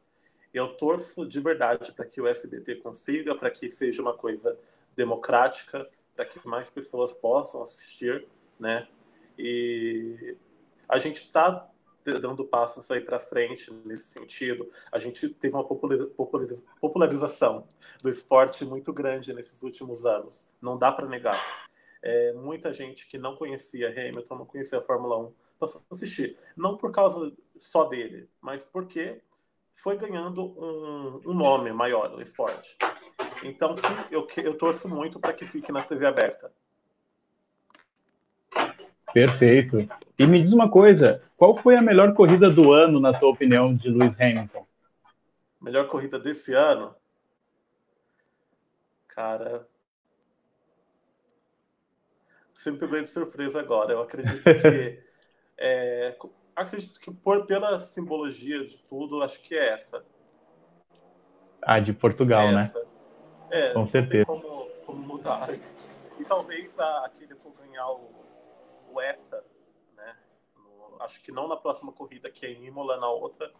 Eu 0.53 0.67
torço 0.69 1.25
de 1.25 1.39
verdade 1.39 1.91
para 1.93 2.05
que 2.05 2.19
o 2.19 2.27
SBT 2.27 2.75
consiga, 2.75 3.33
para 3.33 3.49
que 3.49 3.71
seja 3.71 4.01
uma 4.01 4.13
coisa 4.13 4.57
democrática, 4.95 5.89
para 6.15 6.25
que 6.25 6.45
mais 6.47 6.69
pessoas 6.69 7.13
possam 7.13 7.61
assistir, 7.61 8.27
né? 8.59 8.87
E 9.37 10.37
a 10.87 10.99
gente 10.99 11.21
está 11.21 11.71
dando 12.03 12.45
passos 12.45 12.89
aí 12.89 13.01
para 13.01 13.19
frente 13.19 13.71
nesse 13.85 14.05
sentido. 14.05 14.67
A 14.91 14.97
gente 14.97 15.29
teve 15.29 15.55
uma 15.55 15.63
popularização 15.63 17.67
do 18.01 18.09
esporte 18.09 18.65
muito 18.65 18.91
grande 18.91 19.33
nesses 19.33 19.61
últimos 19.61 20.05
anos. 20.05 20.47
Não 20.61 20.77
dá 20.77 20.91
para 20.91 21.07
negar. 21.07 21.69
É, 22.01 22.33
muita 22.33 22.73
gente 22.73 23.07
que 23.07 23.17
não 23.17 23.35
conhecia 23.35 23.89
Hamilton, 23.89 24.35
não 24.35 24.45
conhecia 24.45 24.79
a 24.79 24.81
Fórmula 24.81 25.19
1, 25.19 25.33
passou 25.59 25.81
a 25.89 25.93
assistir. 25.93 26.37
Não 26.57 26.75
por 26.75 26.91
causa 26.91 27.31
só 27.57 27.83
dele, 27.83 28.27
mas 28.41 28.63
porque 28.63 29.21
foi 29.75 29.97
ganhando 29.97 30.43
um, 30.59 31.21
um 31.25 31.33
nome 31.33 31.71
maior 31.71 32.09
no 32.09 32.21
esporte. 32.21 32.75
Então, 33.43 33.75
eu, 34.09 34.27
eu 34.37 34.57
torço 34.57 34.87
muito 34.87 35.19
para 35.19 35.33
que 35.33 35.45
fique 35.45 35.71
na 35.71 35.83
TV 35.83 36.05
aberta. 36.05 36.51
Perfeito. 39.13 39.87
E 40.17 40.25
me 40.25 40.41
diz 40.41 40.53
uma 40.53 40.69
coisa, 40.69 41.23
qual 41.35 41.57
foi 41.57 41.75
a 41.75 41.81
melhor 41.81 42.13
corrida 42.13 42.49
do 42.49 42.71
ano, 42.71 42.99
na 42.99 43.17
tua 43.17 43.29
opinião, 43.29 43.75
de 43.75 43.89
Lewis 43.89 44.19
Hamilton? 44.19 44.65
Melhor 45.59 45.87
corrida 45.87 46.19
desse 46.19 46.53
ano? 46.53 46.95
Cara, 49.07 49.67
você 52.61 52.71
me 52.71 52.77
pegou 52.77 53.01
de 53.01 53.09
surpresa 53.09 53.59
agora. 53.59 53.93
Eu 53.93 54.01
acredito 54.01 54.43
que. 54.43 55.03
é, 55.57 56.15
acredito 56.55 56.99
que 56.99 57.11
por, 57.11 57.45
pela 57.45 57.79
simbologia 57.79 58.63
de 58.63 58.77
tudo, 58.83 59.23
acho 59.23 59.41
que 59.41 59.55
é 59.55 59.73
essa. 59.73 60.03
Ah, 61.61 61.79
de 61.79 61.91
Portugal, 61.91 62.51
né? 62.51 62.65
essa. 62.65 62.79
né? 62.79 62.80
É, 63.51 63.73
com 63.73 63.85
certeza. 63.85 64.25
Como, 64.25 64.67
como 64.85 64.99
mudar 64.99 65.53
isso. 65.53 65.87
E 66.19 66.23
talvez 66.23 66.77
a, 66.79 67.05
aquele 67.05 67.35
for 67.35 67.53
ganhar 67.53 67.87
o, 67.89 68.09
o 68.91 69.01
EPTA, 69.01 69.43
né? 69.97 70.15
No, 70.55 71.01
acho 71.01 71.21
que 71.21 71.31
não 71.31 71.47
na 71.47 71.57
próxima 71.57 71.91
corrida, 71.91 72.29
que 72.29 72.45
é 72.45 72.51
em 72.51 72.65
Imola, 72.65 72.97
na 72.97 73.09
outra, 73.09 73.51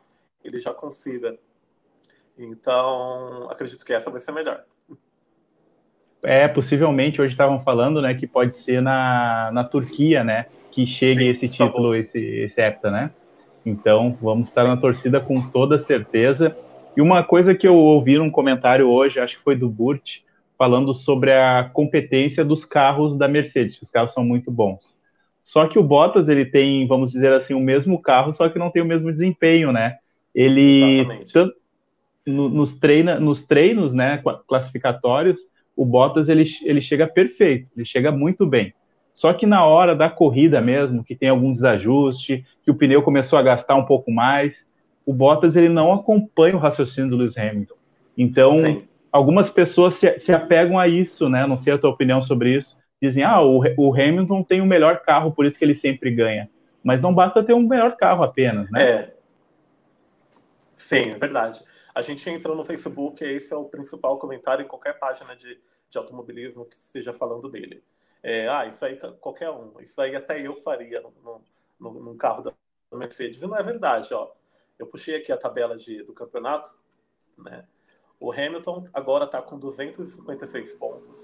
ele 0.43 0.59
já 0.59 0.73
consiga. 0.73 1.37
Então, 2.37 3.49
acredito 3.49 3.85
que 3.85 3.93
essa 3.93 4.09
vai 4.09 4.21
ser 4.21 4.31
melhor. 4.31 4.63
É, 6.23 6.47
possivelmente, 6.47 7.19
hoje 7.21 7.33
estavam 7.33 7.61
falando, 7.63 8.01
né, 8.01 8.13
que 8.13 8.27
pode 8.27 8.55
ser 8.55 8.81
na, 8.81 9.49
na 9.51 9.63
Turquia, 9.63 10.23
né, 10.23 10.45
que 10.69 10.85
chegue 10.85 11.21
Sim, 11.21 11.29
esse 11.29 11.57
tá 11.57 11.65
título, 11.65 11.95
esse, 11.95 12.19
esse 12.19 12.61
hepta, 12.61 12.91
né? 12.91 13.11
Então, 13.65 14.17
vamos 14.21 14.49
estar 14.49 14.63
na 14.63 14.77
torcida 14.77 15.19
com 15.19 15.41
toda 15.49 15.77
certeza. 15.77 16.55
E 16.95 17.01
uma 17.01 17.23
coisa 17.23 17.55
que 17.55 17.67
eu 17.67 17.75
ouvi 17.75 18.17
num 18.17 18.29
comentário 18.29 18.87
hoje, 18.89 19.19
acho 19.19 19.37
que 19.37 19.43
foi 19.43 19.55
do 19.55 19.69
Burt, 19.69 20.19
falando 20.57 20.93
sobre 20.93 21.31
a 21.31 21.69
competência 21.73 22.45
dos 22.45 22.65
carros 22.65 23.17
da 23.17 23.27
Mercedes, 23.27 23.81
os 23.81 23.89
carros 23.89 24.13
são 24.13 24.23
muito 24.23 24.51
bons. 24.51 24.95
Só 25.41 25.67
que 25.67 25.79
o 25.79 25.83
Bottas, 25.83 26.29
ele 26.29 26.45
tem, 26.45 26.85
vamos 26.85 27.11
dizer 27.11 27.33
assim, 27.33 27.53
o 27.53 27.59
mesmo 27.59 27.99
carro, 27.99 28.31
só 28.33 28.47
que 28.47 28.59
não 28.59 28.69
tem 28.69 28.81
o 28.81 28.85
mesmo 28.85 29.11
desempenho, 29.11 29.71
né? 29.71 29.97
Ele, 30.35 31.03
tanto, 31.33 31.55
no, 32.25 32.47
nos, 32.47 32.75
treina, 32.75 33.19
nos 33.19 33.41
treinos, 33.41 33.93
né, 33.93 34.21
classificatórios, 34.47 35.39
o 35.75 35.83
Bottas 35.83 36.29
ele, 36.29 36.45
ele 36.63 36.81
chega 36.81 37.07
perfeito, 37.07 37.67
ele 37.75 37.85
chega 37.85 38.11
muito 38.11 38.45
bem. 38.45 38.73
Só 39.13 39.33
que 39.33 39.45
na 39.45 39.65
hora 39.65 39.95
da 39.95 40.09
corrida 40.09 40.61
mesmo, 40.61 41.03
que 41.03 41.15
tem 41.15 41.29
algum 41.29 41.51
desajuste, 41.51 42.45
que 42.63 42.71
o 42.71 42.75
pneu 42.75 43.01
começou 43.01 43.37
a 43.37 43.43
gastar 43.43 43.75
um 43.75 43.85
pouco 43.85 44.11
mais, 44.11 44.65
o 45.11 45.13
Bottas 45.13 45.57
ele 45.57 45.67
não 45.67 45.91
acompanha 45.91 46.55
o 46.55 46.59
raciocínio 46.59 47.09
do 47.09 47.17
Lewis 47.17 47.37
Hamilton. 47.37 47.75
Então, 48.17 48.57
Sim. 48.57 48.87
algumas 49.11 49.49
pessoas 49.49 49.95
se, 49.95 50.17
se, 50.19 50.31
apegam 50.31 50.79
a 50.79 50.87
isso, 50.87 51.27
né? 51.27 51.45
Não 51.45 51.57
sei 51.57 51.73
a 51.73 51.77
tua 51.77 51.89
opinião 51.89 52.21
sobre 52.21 52.55
isso. 52.55 52.77
Dizem, 53.01 53.21
ah, 53.21 53.41
o, 53.41 53.61
o 53.77 53.93
Hamilton 53.93 54.41
tem 54.41 54.61
o 54.61 54.65
melhor 54.65 55.01
carro, 55.01 55.33
por 55.33 55.45
isso 55.45 55.59
que 55.59 55.65
ele 55.65 55.75
sempre 55.75 56.11
ganha. 56.11 56.49
Mas 56.81 57.01
não 57.01 57.13
basta 57.13 57.43
ter 57.43 57.53
um 57.53 57.67
melhor 57.67 57.97
carro 57.97 58.23
apenas, 58.23 58.71
né? 58.71 58.83
É. 58.83 59.13
Sim, 60.77 61.11
é 61.11 61.17
verdade. 61.17 61.61
A 61.93 62.01
gente 62.01 62.27
entra 62.29 62.55
no 62.55 62.63
Facebook, 62.63 63.21
esse 63.21 63.51
é 63.53 63.57
o 63.57 63.65
principal 63.65 64.17
comentário 64.17 64.63
em 64.63 64.67
qualquer 64.67 64.97
página 64.97 65.35
de, 65.35 65.59
de 65.89 65.97
automobilismo 65.97 66.63
que 66.63 66.77
seja 66.77 67.11
falando 67.11 67.49
dele. 67.49 67.83
É, 68.23 68.47
ah, 68.47 68.65
isso 68.65 68.85
aí 68.85 68.97
qualquer 69.19 69.49
um, 69.49 69.73
isso 69.81 69.99
aí 69.99 70.15
até 70.15 70.39
eu 70.39 70.61
faria 70.61 71.01
no, 71.01 71.41
num 71.79 72.15
carro 72.15 72.43
da 72.43 72.53
Mercedes. 72.93 73.41
E 73.41 73.45
não 73.45 73.57
é 73.57 73.63
verdade, 73.63 74.13
ó. 74.13 74.31
Eu 74.81 74.87
puxei 74.87 75.15
aqui 75.15 75.31
a 75.31 75.37
tabela 75.37 75.77
de, 75.77 76.01
do 76.01 76.11
campeonato, 76.11 76.75
né? 77.37 77.67
O 78.19 78.31
Hamilton 78.31 78.89
agora 78.91 79.25
está 79.25 79.39
com 79.39 79.59
256 79.59 80.73
pontos 80.73 81.23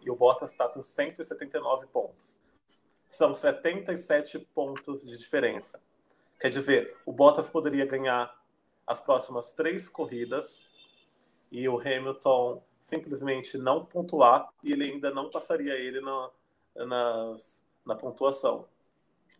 e 0.00 0.08
o 0.08 0.14
Bottas 0.14 0.52
está 0.52 0.68
com 0.68 0.80
179 0.80 1.88
pontos. 1.88 2.40
São 3.08 3.34
77 3.34 4.38
pontos 4.54 5.04
de 5.04 5.16
diferença. 5.16 5.82
Quer 6.38 6.50
dizer, 6.50 6.96
o 7.04 7.12
Bottas 7.12 7.50
poderia 7.50 7.84
ganhar 7.84 8.32
as 8.86 9.00
próximas 9.00 9.52
três 9.52 9.88
corridas 9.88 10.64
e 11.50 11.68
o 11.68 11.80
Hamilton 11.80 12.62
simplesmente 12.80 13.58
não 13.58 13.84
pontuar 13.84 14.48
e 14.62 14.72
ele 14.72 14.84
ainda 14.84 15.10
não 15.10 15.28
passaria 15.30 15.74
ele 15.74 16.00
na, 16.00 16.30
na, 16.76 17.36
na 17.84 17.96
pontuação. 17.96 18.68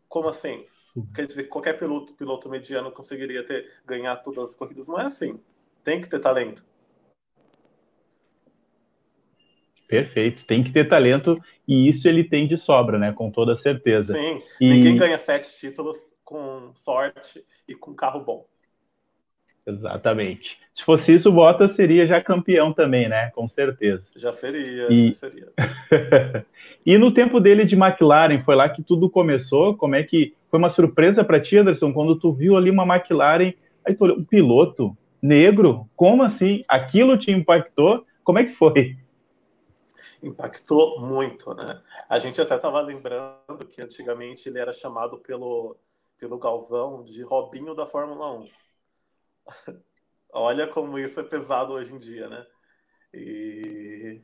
Como 0.08 0.28
assim? 0.28 0.66
Quer 1.14 1.26
dizer, 1.26 1.44
qualquer 1.44 1.78
piloto, 1.78 2.14
piloto 2.14 2.48
mediano 2.48 2.90
conseguiria 2.90 3.42
ter 3.42 3.70
ganhar 3.86 4.16
todas 4.16 4.50
as 4.50 4.56
corridas? 4.56 4.88
Não 4.88 4.98
é 4.98 5.04
assim. 5.04 5.40
Tem 5.84 6.00
que 6.00 6.08
ter 6.08 6.18
talento. 6.18 6.64
Perfeito, 9.88 10.44
tem 10.44 10.62
que 10.62 10.70
ter 10.70 10.86
talento 10.86 11.42
e 11.66 11.88
isso 11.88 12.06
ele 12.06 12.22
tem 12.22 12.46
de 12.46 12.58
sobra, 12.58 12.98
né? 12.98 13.10
Com 13.12 13.30
toda 13.30 13.56
certeza. 13.56 14.12
Sim, 14.12 14.42
e... 14.60 14.68
ninguém 14.68 14.96
ganha 14.96 15.16
sete 15.16 15.56
títulos 15.56 15.96
com 16.22 16.72
sorte 16.74 17.42
e 17.66 17.74
com 17.74 17.94
carro 17.94 18.20
bom. 18.20 18.46
Exatamente. 19.66 20.58
Se 20.72 20.82
fosse 20.82 21.14
isso, 21.14 21.28
o 21.28 21.32
Bottas 21.32 21.72
seria 21.72 22.06
já 22.06 22.22
campeão 22.22 22.72
também, 22.72 23.08
né? 23.08 23.30
Com 23.34 23.46
certeza. 23.48 24.10
Já 24.16 24.32
seria, 24.32 24.90
e... 24.90 25.14
seria. 25.14 25.52
e 26.84 26.96
no 26.96 27.12
tempo 27.12 27.38
dele 27.38 27.66
de 27.66 27.74
McLaren, 27.74 28.42
foi 28.42 28.56
lá 28.56 28.68
que 28.68 28.82
tudo 28.82 29.10
começou. 29.10 29.76
Como 29.76 29.94
é 29.94 30.02
que 30.02 30.34
foi 30.50 30.58
uma 30.58 30.70
surpresa 30.70 31.24
para 31.24 31.40
ti, 31.40 31.56
Anderson, 31.56 31.92
quando 31.92 32.18
tu 32.18 32.32
viu 32.32 32.56
ali 32.56 32.70
uma 32.70 32.84
McLaren, 32.84 33.52
aí 33.84 33.94
tu 33.94 34.04
olhou, 34.04 34.18
um 34.18 34.24
piloto 34.24 34.96
negro? 35.20 35.88
Como 35.94 36.22
assim? 36.22 36.62
Aquilo 36.68 37.18
te 37.18 37.30
impactou? 37.30 38.06
Como 38.24 38.38
é 38.38 38.44
que 38.44 38.54
foi? 38.54 38.96
Impactou 40.22 41.00
muito, 41.00 41.54
né? 41.54 41.80
A 42.08 42.18
gente 42.18 42.40
até 42.40 42.56
estava 42.56 42.80
lembrando 42.80 43.66
que 43.70 43.82
antigamente 43.82 44.48
ele 44.48 44.58
era 44.58 44.72
chamado 44.72 45.18
pelo, 45.18 45.76
pelo 46.18 46.38
Galvão 46.38 47.04
de 47.04 47.22
Robinho 47.22 47.74
da 47.74 47.86
Fórmula 47.86 48.32
1 48.38 48.48
Olha 50.32 50.66
como 50.66 50.98
isso 50.98 51.20
é 51.20 51.22
pesado 51.22 51.72
hoje 51.72 51.94
em 51.94 51.98
dia, 51.98 52.28
né? 52.28 52.46
E 53.14 54.20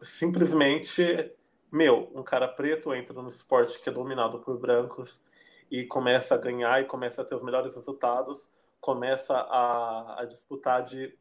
simplesmente, 0.00 1.32
meu, 1.72 2.10
um 2.14 2.22
cara 2.22 2.46
preto 2.46 2.94
entra 2.94 3.20
no 3.20 3.28
esporte 3.28 3.80
que 3.80 3.88
é 3.88 3.92
dominado 3.92 4.38
por 4.40 4.58
brancos 4.58 5.22
e 5.70 5.84
começa 5.84 6.34
a 6.34 6.38
ganhar 6.38 6.80
e 6.80 6.84
começa 6.84 7.22
a 7.22 7.24
ter 7.24 7.34
os 7.34 7.42
melhores 7.42 7.74
resultados, 7.74 8.50
começa 8.80 9.34
a, 9.34 10.20
a 10.20 10.24
disputar 10.26 10.84
de, 10.84 11.16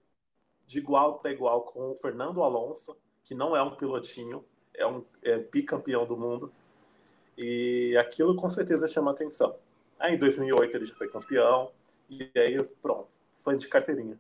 de 0.68 0.78
igual 0.78 1.20
para 1.20 1.32
igual 1.32 1.62
com 1.62 1.92
o 1.92 1.96
Fernando 1.96 2.44
Alonso, 2.44 2.98
que 3.24 3.34
não 3.34 3.56
é 3.56 3.64
um 3.64 3.76
pilotinho, 3.76 4.44
é 4.74 4.86
um 4.86 5.06
é 5.24 5.38
bicampeão 5.38 6.06
do 6.06 6.18
mundo. 6.18 6.52
E 7.38 7.96
aquilo 7.98 8.36
com 8.36 8.50
certeza 8.50 8.88
chama 8.88 9.12
atenção. 9.12 9.56
Aí 9.98 10.16
em 10.16 10.20
2008 10.20 10.76
ele 10.76 10.86
já 10.86 10.96
foi 10.96 11.08
campeão, 11.08 11.72
e 12.10 12.30
aí, 12.36 12.62
pronto, 12.82 13.08
fã 13.38 13.58
de 13.58 13.70
carteirinha. 13.70 14.20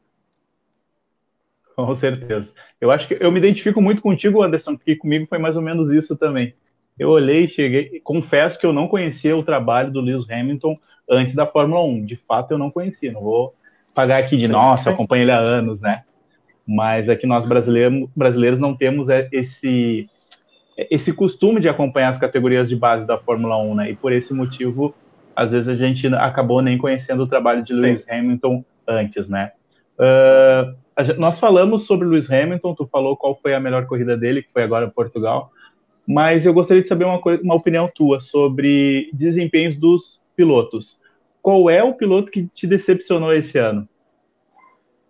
Com 1.75 1.96
certeza. 1.96 2.50
Eu 2.80 2.92
acho 2.92 3.08
que 3.08 3.18
eu 3.20 3.32
me 3.32 3.40
identifico 3.40 3.82
muito 3.82 4.01
contigo, 4.01 4.44
Anderson, 4.44 4.75
porque 4.75 4.96
comigo 4.96 5.28
foi 5.28 5.38
mais 5.38 5.56
ou 5.56 5.62
menos 5.62 5.90
isso 5.92 6.16
também. 6.16 6.54
Eu 7.00 7.10
olhei, 7.10 7.48
cheguei, 7.48 8.00
confesso 8.04 8.60
que 8.60 8.66
eu 8.66 8.74
não 8.74 8.88
conhecia 8.88 9.36
o 9.36 9.44
trabalho 9.44 9.92
do 9.92 10.01
Lewis 10.01 10.30
Hamilton 10.30 10.75
antes 11.10 11.34
da 11.34 11.48
Fórmula 11.48 11.84
1. 11.84 12.06
De 12.06 12.16
fato, 12.16 12.51
eu 12.51 12.58
não 12.58 12.70
conhecia. 12.70 13.12
Não 13.12 13.22
vou 13.22 13.56
pagar 13.94 14.20
aqui 14.20 14.38
de 14.38 14.48
nossa, 14.48 14.90
acompanho 14.92 15.24
ele 15.24 15.32
há 15.32 15.40
anos, 15.40 15.82
né? 15.82 16.04
Mas 16.68 17.10
aqui 17.10 17.25
nós 17.25 17.46
brasileiros, 17.46 18.10
brasileiros 18.16 18.60
não 18.60 18.75
temos 18.75 19.10
é, 19.10 19.28
esse 19.32 20.10
esse 20.90 21.13
costume 21.13 21.60
de 21.60 21.68
acompanhar 21.68 22.10
as 22.10 22.18
categorias 22.18 22.70
de 22.70 22.75
base 22.75 23.06
da 23.06 23.18
Fórmula 23.18 23.58
1, 23.58 23.75
né? 23.75 23.92
E 23.92 23.96
por 23.96 24.12
esse 24.12 24.34
motivo, 24.34 24.96
às 25.36 25.51
vezes 25.51 25.68
a 25.68 25.75
gente 25.75 26.08
acabou 26.08 26.62
nem 26.62 26.78
conhecendo 26.78 27.24
o 27.24 27.28
trabalho 27.28 27.63
de 27.63 27.74
Sim. 27.74 27.82
Lewis 27.82 28.06
Hamilton 28.10 28.63
antes, 28.88 29.30
né? 29.30 29.51
Uh, 30.01 30.75
nós 31.17 31.39
falamos 31.39 31.86
sobre 31.86 32.08
Lewis 32.08 32.31
Hamilton, 32.31 32.74
tu 32.74 32.88
falou 32.88 33.15
qual 33.15 33.39
foi 33.39 33.53
a 33.53 33.60
melhor 33.60 33.86
corrida 33.86 34.17
dele, 34.17 34.41
que 34.41 34.51
foi 34.51 34.63
agora 34.63 34.86
em 34.86 34.89
Portugal, 34.89 35.51
mas 36.08 36.46
eu 36.46 36.53
gostaria 36.53 36.81
de 36.81 36.89
saber 36.89 37.05
uma, 37.05 37.22
coisa, 37.22 37.41
uma 37.43 37.55
opinião 37.55 37.88
tua 37.88 38.20
sobre 38.20 39.12
desempenhos 39.13 39.77
dos 39.77 40.20
pilotos. 40.36 41.00
Qual 41.41 41.70
é 41.70 41.84
o 41.84 41.93
piloto 41.93 42.31
que 42.31 42.48
te 42.48 42.65
decepcionou 42.65 43.31
esse 43.31 43.60
ano? 43.60 43.88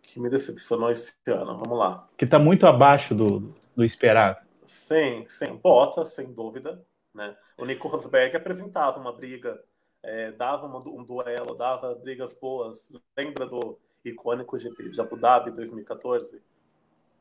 Que 0.02 0.20
me 0.20 0.30
decepcionou 0.30 0.92
esse 0.92 1.14
ano, 1.28 1.58
vamos 1.58 1.78
lá. 1.78 2.08
Que 2.18 2.26
está 2.26 2.38
muito 2.38 2.68
abaixo 2.68 3.16
do, 3.16 3.54
do 3.76 3.84
esperado. 3.84 4.38
Sim, 4.66 5.26
sim. 5.30 5.60
Bottas, 5.62 6.14
sem 6.14 6.34
dúvida. 6.34 6.82
Né? 7.14 7.36
O 7.58 7.66
Nico 7.66 7.88
Rosberg 7.88 8.36
apresentava 8.36 9.00
uma 9.00 9.14
briga, 9.14 9.60
é, 10.04 10.32
dava 10.32 10.68
um 10.68 11.04
duelo, 11.04 11.56
dava 11.56 11.96
brigas 11.96 12.34
boas. 12.34 12.90
Lembra 13.18 13.46
do 13.46 13.78
icônico 14.04 14.58
GP 14.58 14.90
de 14.90 15.02
Abu 15.02 15.18
Dhabi 15.18 15.52
2014? 15.52 16.42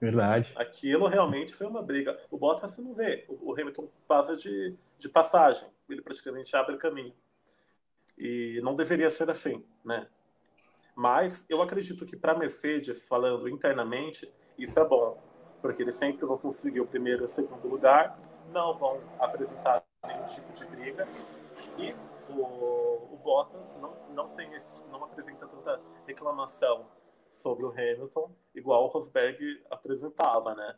Verdade. 0.00 0.52
Aquilo 0.56 1.06
realmente 1.06 1.54
foi 1.54 1.66
uma 1.66 1.82
briga. 1.82 2.18
O 2.30 2.38
Bottas 2.38 2.76
não 2.78 2.94
vê. 2.94 3.26
O 3.28 3.52
Hamilton 3.52 3.88
passa 4.08 4.34
de, 4.34 4.75
de 4.99 5.08
passagem. 5.08 5.68
Ele 5.88 6.00
praticamente 6.00 6.56
abre 6.56 6.76
caminho. 6.78 7.14
E 8.16 8.60
não 8.62 8.75
deveria 8.75 9.10
ser 9.10 9.30
assim, 9.30 9.64
né? 9.84 10.06
Mas 10.96 11.44
eu 11.49 11.60
acredito 11.62 12.06
que 12.06 12.16
para 12.16 12.32
a 12.32 12.38
Mercedes, 12.38 13.02
falando 13.02 13.49
internamente, 13.49 14.30
isso 14.58 14.78
é 14.78 14.84
bom 14.84 15.18
porque 15.60 15.82
eles 15.82 15.94
sempre 15.94 16.26
vão 16.26 16.38
conseguir 16.38 16.80
o 16.80 16.87
primeiro 16.87 17.22
e 17.22 17.26
o 17.26 17.28
segundo 17.28 17.68
lugar, 17.68 18.18
não 18.50 18.76
vão 18.76 19.00
apresentar 19.18 19.84
nenhum 20.06 20.25
tipo 20.25 20.52
de 20.52 20.64
briga, 20.66 21.06
e 21.78 21.94
o, 22.28 23.14
o 23.14 23.20
Bottas 23.22 23.75
não, 23.80 23.94
não, 24.14 24.28
tem 24.30 24.52
esse, 24.54 24.84
não 24.87 25.04
apresenta 25.04 25.46
tanta 25.46 25.80
reclamação 26.10 26.86
sobre 27.30 27.64
o 27.64 27.70
Hamilton, 27.70 28.30
igual 28.54 28.84
o 28.84 28.88
Rosberg 28.88 29.62
apresentava, 29.70 30.54
né? 30.54 30.74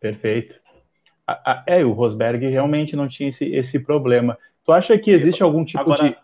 Perfeito. 0.00 0.58
É, 1.66 1.84
o 1.84 1.92
Rosberg 1.92 2.46
realmente 2.48 2.96
não 2.96 3.06
tinha 3.08 3.28
esse, 3.28 3.44
esse 3.44 3.78
problema. 3.78 4.38
Tu 4.64 4.72
acha 4.72 4.98
que 4.98 5.10
existe 5.10 5.36
Isso. 5.36 5.44
algum 5.44 5.64
tipo 5.64 5.80
agora, 5.80 6.08
de. 6.08 6.16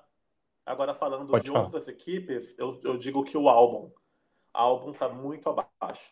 Agora, 0.65 0.95
falando 0.95 1.29
Pode 1.29 1.45
de 1.45 1.51
falar. 1.51 1.65
outras 1.65 1.87
equipes, 1.89 2.57
eu, 2.59 2.81
eu 2.83 2.97
digo 2.97 3.23
que 3.23 3.37
o 3.37 3.49
álbum. 3.49 3.89
O 3.89 3.93
álbum 4.53 4.93
está 4.93 5.09
muito 5.09 5.49
abaixo 5.49 6.11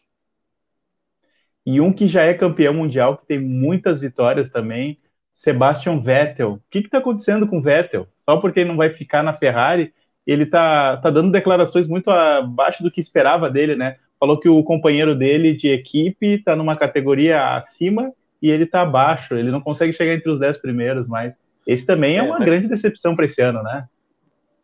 e 1.65 1.81
um 1.81 1.93
que 1.93 2.07
já 2.07 2.23
é 2.23 2.35
campeão 2.35 2.75
mundial, 2.75 3.17
que 3.17 3.27
tem 3.27 3.39
muitas 3.39 4.01
vitórias 4.01 4.51
também, 4.51 5.01
Sebastian 5.35 6.01
Vettel. 6.01 6.55
O 6.55 6.63
que 6.71 6.81
está 6.81 6.99
acontecendo 6.99 7.47
com 7.47 7.59
o 7.59 7.63
Vettel? 7.63 8.09
Só 8.21 8.37
porque 8.37 8.61
ele 8.61 8.69
não 8.69 8.77
vai 8.77 8.91
ficar 8.91 9.23
na 9.23 9.33
Ferrari, 9.33 9.95
ele 10.27 10.45
está 10.45 10.97
tá 10.99 11.11
dando 11.11 11.31
declarações 11.31 11.87
muito 11.87 12.11
abaixo 12.11 12.83
do 12.83 12.91
que 12.91 13.01
esperava 13.01 13.51
dele, 13.51 13.75
né? 13.75 13.97
Falou 14.19 14.39
que 14.39 14.49
o 14.49 14.63
companheiro 14.63 15.15
dele 15.15 15.53
de 15.53 15.69
equipe 15.69 16.35
está 16.35 16.55
numa 16.55 16.77
categoria 16.77 17.57
acima 17.57 18.13
e 18.41 18.51
ele 18.51 18.65
está 18.65 18.83
abaixo, 18.83 19.35
ele 19.35 19.51
não 19.51 19.61
consegue 19.61 19.93
chegar 19.93 20.15
entre 20.15 20.31
os 20.31 20.39
dez 20.39 20.57
primeiros, 20.57 21.07
mas 21.07 21.37
esse 21.67 21.87
também 21.87 22.17
é, 22.17 22.19
é 22.19 22.23
uma 22.23 22.39
mas... 22.39 22.47
grande 22.47 22.69
decepção 22.69 23.17
para 23.17 23.25
esse 23.25 23.41
ano, 23.43 23.63
né? 23.63 23.89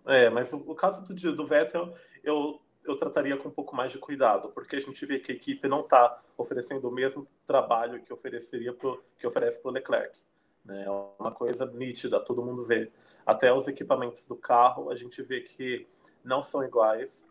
É, 0.06 0.30
mas 0.30 0.52
o, 0.52 0.58
o 0.58 0.74
caso 0.74 1.02
do, 1.02 1.32
do 1.32 1.46
Vettel, 1.46 1.92
eu 2.24 2.60
eu 2.88 2.96
trataria 2.96 3.36
com 3.36 3.48
um 3.48 3.52
pouco 3.52 3.76
mais 3.76 3.92
de 3.92 3.98
cuidado, 3.98 4.48
porque 4.48 4.76
a 4.76 4.80
gente 4.80 5.04
vê 5.04 5.18
que 5.18 5.30
a 5.30 5.34
equipe 5.34 5.68
não 5.68 5.80
está 5.80 6.20
oferecendo 6.36 6.88
o 6.88 6.92
mesmo 6.92 7.26
trabalho 7.46 8.02
que 8.02 8.12
ofereceria 8.12 8.72
pro, 8.72 9.02
que 9.18 9.26
oferece 9.26 9.60
para 9.60 9.70
o 9.70 9.72
Leclerc. 9.72 10.18
Né? 10.64 10.84
É 10.84 10.90
uma 10.90 11.30
coisa 11.30 11.66
nítida, 11.66 12.18
todo 12.18 12.44
mundo 12.44 12.64
vê. 12.64 12.90
Até 13.28 13.52
os 13.52 13.68
equipamentos 13.68 14.24
do 14.26 14.34
carro, 14.34 14.90
a 14.90 14.94
gente 14.94 15.22
vê 15.22 15.42
que 15.42 15.86
não 16.24 16.42
são 16.42 16.64
iguais 16.64 17.22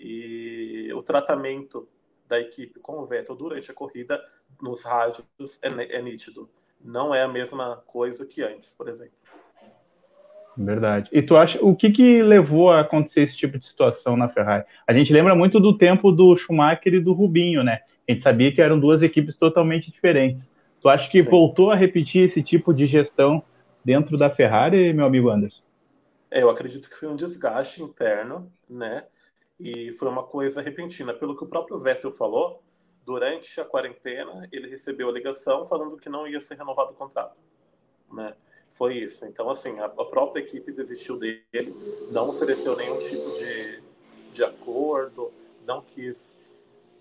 e 0.00 0.92
o 0.92 1.00
tratamento 1.00 1.88
da 2.28 2.40
equipe 2.40 2.80
com 2.80 2.94
o 2.98 3.06
Vettel 3.06 3.36
durante 3.36 3.70
a 3.70 3.74
corrida 3.74 4.20
nos 4.60 4.82
rádios 4.82 5.24
é, 5.62 5.68
é 5.96 6.02
nítido. 6.02 6.50
Não 6.84 7.14
é 7.14 7.22
a 7.22 7.28
mesma 7.28 7.80
coisa 7.86 8.26
que 8.26 8.42
antes, 8.42 8.74
por 8.74 8.88
exemplo. 8.88 9.14
Verdade. 10.58 11.08
E 11.12 11.22
tu 11.22 11.36
acha 11.36 11.64
o 11.64 11.76
que, 11.76 11.92
que 11.92 12.20
levou 12.20 12.72
a 12.72 12.80
acontecer 12.80 13.22
esse 13.22 13.36
tipo 13.36 13.56
de 13.56 13.64
situação 13.64 14.16
na 14.16 14.28
Ferrari? 14.28 14.64
A 14.84 14.92
gente 14.92 15.12
lembra 15.12 15.36
muito 15.36 15.60
do 15.60 15.78
tempo 15.78 16.10
do 16.10 16.36
Schumacher 16.36 16.94
e 16.94 17.00
do 17.00 17.12
Rubinho, 17.12 17.62
né? 17.62 17.82
A 18.08 18.10
gente 18.10 18.22
sabia 18.22 18.52
que 18.52 18.60
eram 18.60 18.80
duas 18.80 19.02
equipes 19.02 19.36
totalmente 19.36 19.88
diferentes. 19.92 20.52
Tu 20.80 20.88
acha 20.88 21.08
que 21.08 21.22
Sim. 21.22 21.30
voltou 21.30 21.70
a 21.70 21.76
repetir 21.76 22.24
esse 22.24 22.42
tipo 22.42 22.74
de 22.74 22.88
gestão 22.88 23.40
dentro 23.84 24.16
da 24.16 24.30
Ferrari, 24.30 24.92
meu 24.92 25.06
amigo 25.06 25.30
Anderson? 25.30 25.62
É, 26.30 26.42
eu 26.42 26.50
acredito 26.50 26.88
que 26.88 26.96
foi 26.96 27.08
um 27.08 27.16
desgaste 27.16 27.82
interno, 27.82 28.50
né? 28.68 29.06
E 29.58 29.92
foi 29.92 30.08
uma 30.08 30.24
coisa 30.24 30.60
repentina. 30.60 31.14
Pelo 31.14 31.36
que 31.36 31.44
o 31.44 31.46
próprio 31.46 31.78
Vettel 31.78 32.12
falou, 32.12 32.62
durante 33.04 33.60
a 33.60 33.64
quarentena, 33.64 34.48
ele 34.50 34.68
recebeu 34.68 35.08
a 35.08 35.12
ligação 35.12 35.66
falando 35.66 35.96
que 35.96 36.08
não 36.08 36.26
ia 36.26 36.40
ser 36.40 36.56
renovado 36.56 36.92
o 36.92 36.94
contrato, 36.94 37.36
né? 38.12 38.34
foi 38.74 38.96
isso. 38.98 39.24
Então, 39.24 39.48
assim, 39.48 39.78
a, 39.78 39.86
a, 39.86 40.04
própria 40.04 40.42
equipe 40.42 40.72
desistiu 40.72 41.16
dele, 41.16 41.72
não 42.10 42.28
ofereceu 42.28 42.76
nenhum 42.76 42.98
tipo 42.98 43.30
de, 43.38 43.82
de 44.32 44.44
acordo, 44.44 45.32
não 45.64 45.80
quis, 45.80 46.36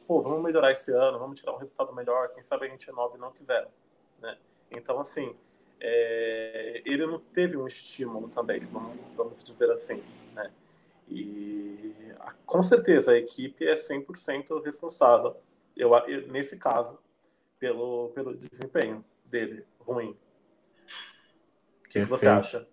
pô, 0.08 0.22
vamos 0.22 0.42
melhorar 0.42 0.72
esse 0.72 0.92
ano, 0.92 1.20
vamos 1.20 1.40
tirar 1.40 1.54
um 1.54 1.58
resultado 1.58 1.94
melhor, 1.94 2.30
quem 2.30 2.44
sabe 2.44 2.68
a 2.68 2.70
gente 2.70 2.86
renove 2.86 3.18
não 3.18 3.32
quiseram, 3.32 3.70
né? 4.22 4.38
Então, 4.72 5.00
assim, 5.00 5.36
é, 5.80 6.82
ele 6.86 7.06
não 7.06 7.20
teve 7.20 7.58
um 7.58 7.68
estímulo 7.68 8.30
também, 8.30 8.62
vamos, 8.62 8.98
vamos 9.16 9.44
dizer 9.44 9.70
assim, 9.72 10.02
né? 10.34 10.52
E 11.10 11.94
com 12.46 12.62
certeza 12.62 13.12
a 13.12 13.18
equipe 13.18 13.66
é 13.66 13.76
100% 13.76 14.64
responsável, 14.64 15.36
eu, 15.76 15.92
nesse 16.28 16.56
caso, 16.58 16.98
pelo, 17.60 18.10
pelo 18.10 18.36
desempenho 18.36 19.04
dele 19.26 19.66
ruim 19.80 20.16
que, 21.94 22.00
que 22.00 22.06
você 22.06 22.28
acha? 22.28 22.68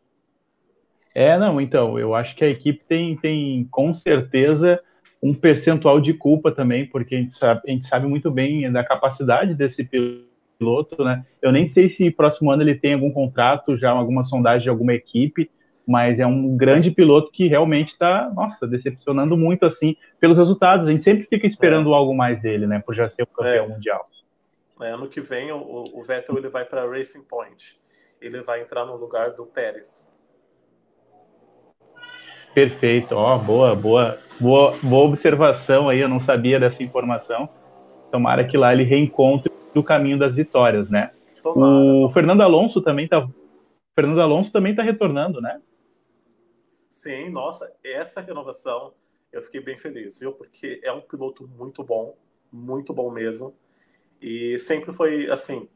É, 1.15 1.37
não, 1.37 1.61
então, 1.61 1.99
eu 1.99 2.15
acho 2.15 2.35
que 2.35 2.45
a 2.45 2.49
equipe 2.49 2.83
tem, 2.85 3.17
tem 3.17 3.65
com 3.71 3.95
certeza 3.95 4.81
um 5.23 5.35
percentual 5.35 6.01
de 6.01 6.15
culpa 6.15 6.51
também, 6.51 6.87
porque 6.87 7.15
a 7.15 7.19
gente, 7.19 7.37
sabe, 7.37 7.61
a 7.67 7.71
gente 7.71 7.87
sabe 7.87 8.07
muito 8.07 8.31
bem 8.31 8.71
da 8.73 8.83
capacidade 8.83 9.55
desse 9.55 9.85
piloto, 9.85 10.30
né? 10.99 11.25
Eu 11.41 11.53
nem 11.53 11.67
sei 11.67 11.89
se 11.89 12.11
próximo 12.11 12.51
ano 12.51 12.63
ele 12.63 12.75
tem 12.75 12.95
algum 12.95 13.11
contrato, 13.11 13.77
já 13.77 13.91
alguma 13.91 14.25
sondagem 14.25 14.63
de 14.63 14.69
alguma 14.69 14.95
equipe, 14.95 15.51
mas 15.87 16.21
é 16.21 16.27
um 16.27 16.57
grande 16.57 16.91
piloto 16.91 17.31
que 17.33 17.49
realmente 17.49 17.89
está, 17.89 18.31
nossa, 18.35 18.67
decepcionando 18.67 19.37
muito 19.37 19.67
assim 19.67 19.97
pelos 20.21 20.39
resultados. 20.39 20.87
A 20.87 20.91
gente 20.91 21.03
sempre 21.03 21.27
fica 21.27 21.47
esperando 21.47 21.91
é. 21.91 21.95
algo 21.95 22.15
mais 22.15 22.41
dele, 22.41 22.67
né? 22.67 22.81
Por 22.85 22.95
já 22.95 23.09
ser 23.09 23.23
o 23.23 23.27
campeão 23.27 23.65
é. 23.65 23.69
mundial. 23.69 24.05
É, 24.83 24.91
ano 24.91 25.09
que 25.09 25.21
vem 25.21 25.53
o, 25.53 25.85
o 25.95 26.03
Vettel 26.03 26.39
ele 26.39 26.49
vai 26.49 26.65
para 26.65 26.89
Racing 26.89 27.23
Point 27.23 27.81
ele 28.21 28.43
vai 28.43 28.61
entrar 28.61 28.85
no 28.85 28.97
lugar 28.97 29.31
do 29.31 29.47
Pérez. 29.47 30.07
Perfeito, 32.53 33.15
ó, 33.15 33.39
boa, 33.39 33.75
boa, 33.75 34.19
boa, 34.39 34.77
boa 34.83 35.05
observação 35.05 35.89
aí, 35.89 36.01
eu 36.01 36.09
não 36.09 36.19
sabia 36.19 36.59
dessa 36.61 36.83
informação. 36.83 37.49
Tomara 38.11 38.45
que 38.45 38.57
lá 38.57 38.73
ele 38.73 38.83
reencontre 38.83 39.50
o 39.75 39.83
caminho 39.83 40.19
das 40.19 40.35
vitórias, 40.35 40.91
né? 40.91 41.13
O 41.45 42.11
Fernando 42.13 42.43
Alonso 42.43 42.81
também 42.83 43.09
tá 43.09 43.29
Fernando 43.95 44.21
Alonso 44.21 44.53
também 44.53 44.75
tá 44.75 44.83
retornando, 44.83 45.41
né? 45.41 45.61
Sim, 46.91 47.31
nossa, 47.31 47.73
essa 47.83 48.21
renovação 48.21 48.93
eu 49.33 49.43
fiquei 49.43 49.61
bem 49.61 49.79
feliz, 49.79 50.21
viu? 50.21 50.33
Porque 50.33 50.81
é 50.83 50.93
um 50.93 51.01
piloto 51.01 51.49
muito 51.57 51.83
bom, 51.83 52.17
muito 52.53 52.93
bom 52.93 53.11
mesmo. 53.11 53.55
E 54.21 54.59
sempre 54.59 54.93
foi 54.93 55.31
assim, 55.31 55.69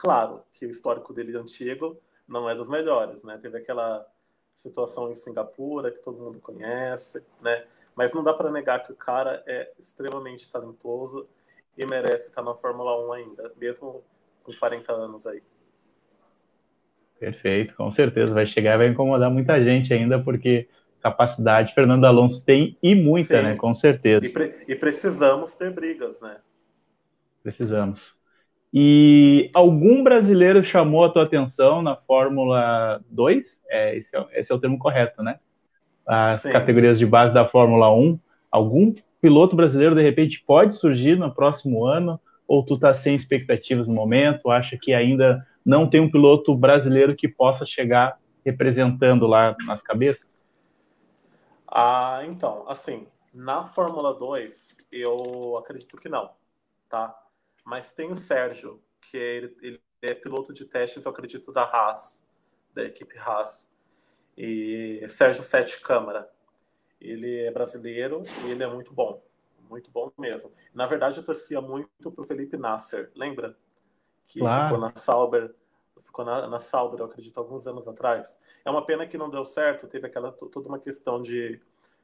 Claro 0.00 0.42
que 0.54 0.64
o 0.64 0.70
histórico 0.70 1.12
dele 1.12 1.36
antigo 1.36 2.00
não 2.26 2.48
é 2.48 2.54
dos 2.54 2.70
melhores, 2.70 3.22
né? 3.22 3.36
Teve 3.36 3.58
aquela 3.58 4.10
situação 4.56 5.12
em 5.12 5.14
Singapura 5.14 5.90
que 5.90 5.98
todo 5.98 6.22
mundo 6.22 6.40
conhece, 6.40 7.22
né? 7.42 7.66
Mas 7.94 8.14
não 8.14 8.24
dá 8.24 8.32
para 8.32 8.50
negar 8.50 8.82
que 8.82 8.92
o 8.92 8.96
cara 8.96 9.44
é 9.46 9.70
extremamente 9.78 10.50
talentoso 10.50 11.28
e 11.76 11.86
merece 11.86 12.28
estar 12.28 12.42
na 12.42 12.54
Fórmula 12.54 12.98
1 13.08 13.12
ainda, 13.12 13.52
mesmo 13.56 14.02
com 14.42 14.52
40 14.52 14.92
anos 14.92 15.26
aí. 15.26 15.42
Perfeito, 17.18 17.74
com 17.74 17.90
certeza 17.90 18.32
vai 18.32 18.46
chegar 18.46 18.74
e 18.74 18.78
vai 18.78 18.88
incomodar 18.88 19.30
muita 19.30 19.62
gente 19.62 19.92
ainda, 19.92 20.18
porque 20.18 20.68
capacidade 21.00 21.74
Fernando 21.74 22.04
Alonso 22.04 22.44
tem 22.44 22.76
e 22.82 22.94
muita, 22.94 23.38
Sim. 23.38 23.48
né? 23.48 23.56
Com 23.56 23.74
certeza. 23.74 24.24
E, 24.24 24.28
pre 24.28 24.64
e, 24.68 24.74
precisamos 24.74 25.52
ter 25.52 25.70
brigas, 25.70 26.20
né? 26.20 26.38
Precisamos. 27.42 28.14
E 28.72 29.50
algum 29.52 30.04
brasileiro 30.04 30.62
chamou 30.64 31.04
a 31.04 31.10
tua 31.10 31.24
atenção 31.24 31.82
na 31.82 31.96
Fórmula 31.96 33.02
2? 33.10 33.58
É, 33.68 33.96
esse, 33.96 34.16
é, 34.16 34.26
esse 34.40 34.52
é 34.52 34.54
o 34.54 34.60
termo 34.60 34.78
correto, 34.78 35.22
né? 35.22 35.40
As 36.06 36.42
Sim. 36.42 36.52
categorias 36.52 36.98
de 36.98 37.06
base 37.06 37.34
da 37.34 37.46
Fórmula 37.46 37.92
1. 37.92 38.18
Algum 38.50 38.94
piloto 39.20 39.54
brasileiro, 39.54 39.94
de 39.94 40.02
repente, 40.02 40.42
pode 40.46 40.74
surgir 40.74 41.16
no 41.16 41.32
próximo 41.32 41.84
ano? 41.84 42.20
Ou 42.46 42.64
tu 42.64 42.78
tá 42.78 42.92
sem 42.92 43.14
expectativas 43.14 43.86
no 43.86 43.94
momento? 43.94 44.50
Acha 44.50 44.76
que 44.76 44.92
ainda 44.92 45.46
não 45.64 45.88
tem 45.88 46.00
um 46.00 46.10
piloto 46.10 46.54
brasileiro 46.54 47.14
que 47.14 47.28
possa 47.28 47.64
chegar 47.64 48.18
representando 48.44 49.26
lá 49.26 49.54
nas 49.66 49.82
cabeças? 49.82 50.48
Ah, 51.66 52.22
então, 52.26 52.64
assim, 52.68 53.06
na 53.32 53.64
Fórmula 53.64 54.12
2, 54.12 54.76
eu 54.90 55.56
acredito 55.56 55.96
que 55.96 56.08
não, 56.08 56.30
tá? 56.88 57.16
Mas 57.64 57.92
tem 57.92 58.10
o 58.10 58.16
Sérgio, 58.16 58.82
que 59.00 59.16
ele, 59.16 59.56
ele 59.62 59.80
é 60.02 60.14
piloto 60.14 60.52
de 60.52 60.64
testes, 60.64 61.04
eu 61.04 61.12
acredito, 61.12 61.52
da 61.52 61.62
Haas, 61.62 62.24
da 62.74 62.84
equipe 62.84 63.16
Haas. 63.18 63.70
E 64.36 65.06
Sérgio 65.08 65.42
Sete 65.42 65.80
Câmara. 65.80 66.28
Ele 67.00 67.40
é 67.40 67.50
brasileiro 67.50 68.22
e 68.44 68.50
ele 68.50 68.62
é 68.62 68.66
muito 68.66 68.92
bom. 68.92 69.22
Muito 69.68 69.90
bom 69.90 70.10
mesmo. 70.18 70.52
Na 70.74 70.86
verdade, 70.86 71.18
eu 71.18 71.24
torcia 71.24 71.60
muito 71.60 72.10
pro 72.10 72.24
Felipe 72.24 72.56
Nasser, 72.56 73.10
lembra? 73.14 73.56
Que 74.26 74.40
claro. 74.40 74.74
ficou 74.74 74.80
na 74.80 74.96
Sauber, 74.96 75.54
ficou 76.02 76.24
na, 76.24 76.48
na 76.48 76.58
Sauber, 76.58 77.00
eu 77.00 77.06
acredito, 77.06 77.38
alguns 77.38 77.66
anos 77.66 77.86
atrás. 77.86 78.38
É 78.64 78.70
uma 78.70 78.84
pena 78.84 79.06
que 79.06 79.16
não 79.16 79.30
deu 79.30 79.44
certo, 79.44 79.86
teve 79.86 80.06
aquela 80.06 80.32
toda 80.32 80.68
uma 80.68 80.78
questão 80.78 81.22
de, 81.22 81.60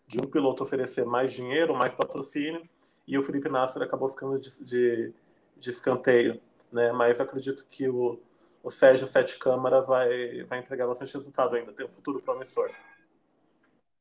de 0.07 0.21
um 0.21 0.31
piloto 0.31 0.63
oferecer 0.63 1.05
mais 1.05 1.33
dinheiro, 1.33 1.75
mais 1.75 1.93
patrocínio, 1.93 2.63
e 3.07 3.19
o 3.19 3.23
Felipe 3.23 3.49
Nasser 3.49 3.83
acabou 3.83 4.09
ficando 4.09 4.39
de, 4.39 4.65
de, 4.65 5.13
de 5.57 5.71
escanteio, 5.71 6.41
né? 6.73 6.93
Mas 6.93 7.21
acredito 7.21 7.67
que 7.69 7.89
o, 7.89 8.21
o 8.63 8.71
Sérgio 8.71 9.07
Sete 9.07 9.39
Câmara 9.39 9.81
vai, 9.81 10.45
vai 10.45 10.61
entregar 10.61 10.87
bastante 10.87 11.15
resultado 11.15 11.57
ainda, 11.57 11.73
tem 11.73 11.87
um 11.87 11.93
futuro 11.93 12.21
promissor. 12.21 12.71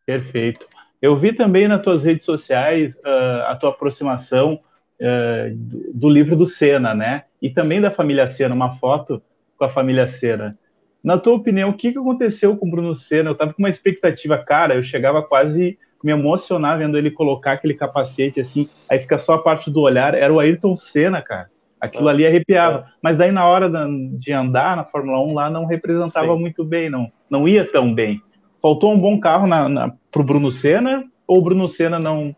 Perfeito. 0.05 0.67
Eu 1.05 1.15
vi 1.15 1.33
também 1.33 1.67
nas 1.67 1.83
tuas 1.83 2.03
redes 2.03 2.25
sociais 2.25 2.95
uh, 2.95 3.43
a 3.45 3.55
tua 3.55 3.69
aproximação 3.69 4.59
uh, 4.99 5.55
do, 5.55 5.93
do, 5.93 6.09
livro 6.09 6.35
do 6.35 6.47
Senna, 6.47 6.95
né? 6.95 7.25
E 7.39 7.47
também 7.47 7.79
da 7.79 7.91
família 7.91 8.25
Senna, 8.25 8.55
uma 8.55 8.75
foto 8.77 9.21
com 9.55 9.65
a 9.65 9.69
família 9.69 10.07
Senna. 10.07 10.57
Na 11.03 11.19
tua 11.19 11.35
opinião, 11.35 11.69
o 11.69 11.73
que, 11.73 11.91
que 11.91 11.99
aconteceu 11.99 12.57
com 12.57 12.67
o 12.67 12.71
Bruno 12.71 12.95
Senna? 12.95 13.29
Eu 13.29 13.33
estava 13.33 13.53
com 13.53 13.61
uma 13.61 13.69
expectativa, 13.69 14.35
cara, 14.39 14.73
eu 14.73 14.81
chegava 14.81 15.21
quase 15.21 15.77
me 16.03 16.11
emocionar 16.11 16.79
vendo 16.79 16.97
ele 16.97 17.11
colocar 17.11 17.51
aquele 17.51 17.75
capacete 17.75 18.39
assim, 18.39 18.67
aí 18.89 18.97
fica 18.97 19.19
só 19.19 19.33
a 19.33 19.43
parte 19.43 19.69
do 19.69 19.81
olhar, 19.81 20.15
era 20.15 20.33
o 20.33 20.39
Ayrton 20.39 20.75
Senna, 20.75 21.21
cara. 21.21 21.51
Aquilo 21.79 22.07
ali 22.07 22.25
arrepiava. 22.25 22.87
Mas 22.99 23.15
daí 23.15 23.31
na 23.31 23.45
hora 23.45 23.69
de 24.17 24.33
andar 24.33 24.75
na 24.75 24.83
Fórmula 24.83 25.19
1 25.19 25.33
lá 25.35 25.49
não 25.51 25.65
representava 25.65 26.33
Sim. 26.33 26.39
muito 26.39 26.65
bem, 26.65 26.89
não, 26.89 27.11
não 27.29 27.47
ia 27.47 27.63
tão 27.63 27.93
bem. 27.93 28.19
Faltou 28.65 28.91
um 28.91 28.99
bom 28.99 29.19
carro 29.19 29.45
na, 29.45 29.95
pro 30.09 30.23
Bruno 30.23 30.51
Senna 30.51 31.07
ou 31.27 31.37
o 31.37 31.43
Bruno 31.43 31.67
Senna 31.67 31.99
não 31.99 32.35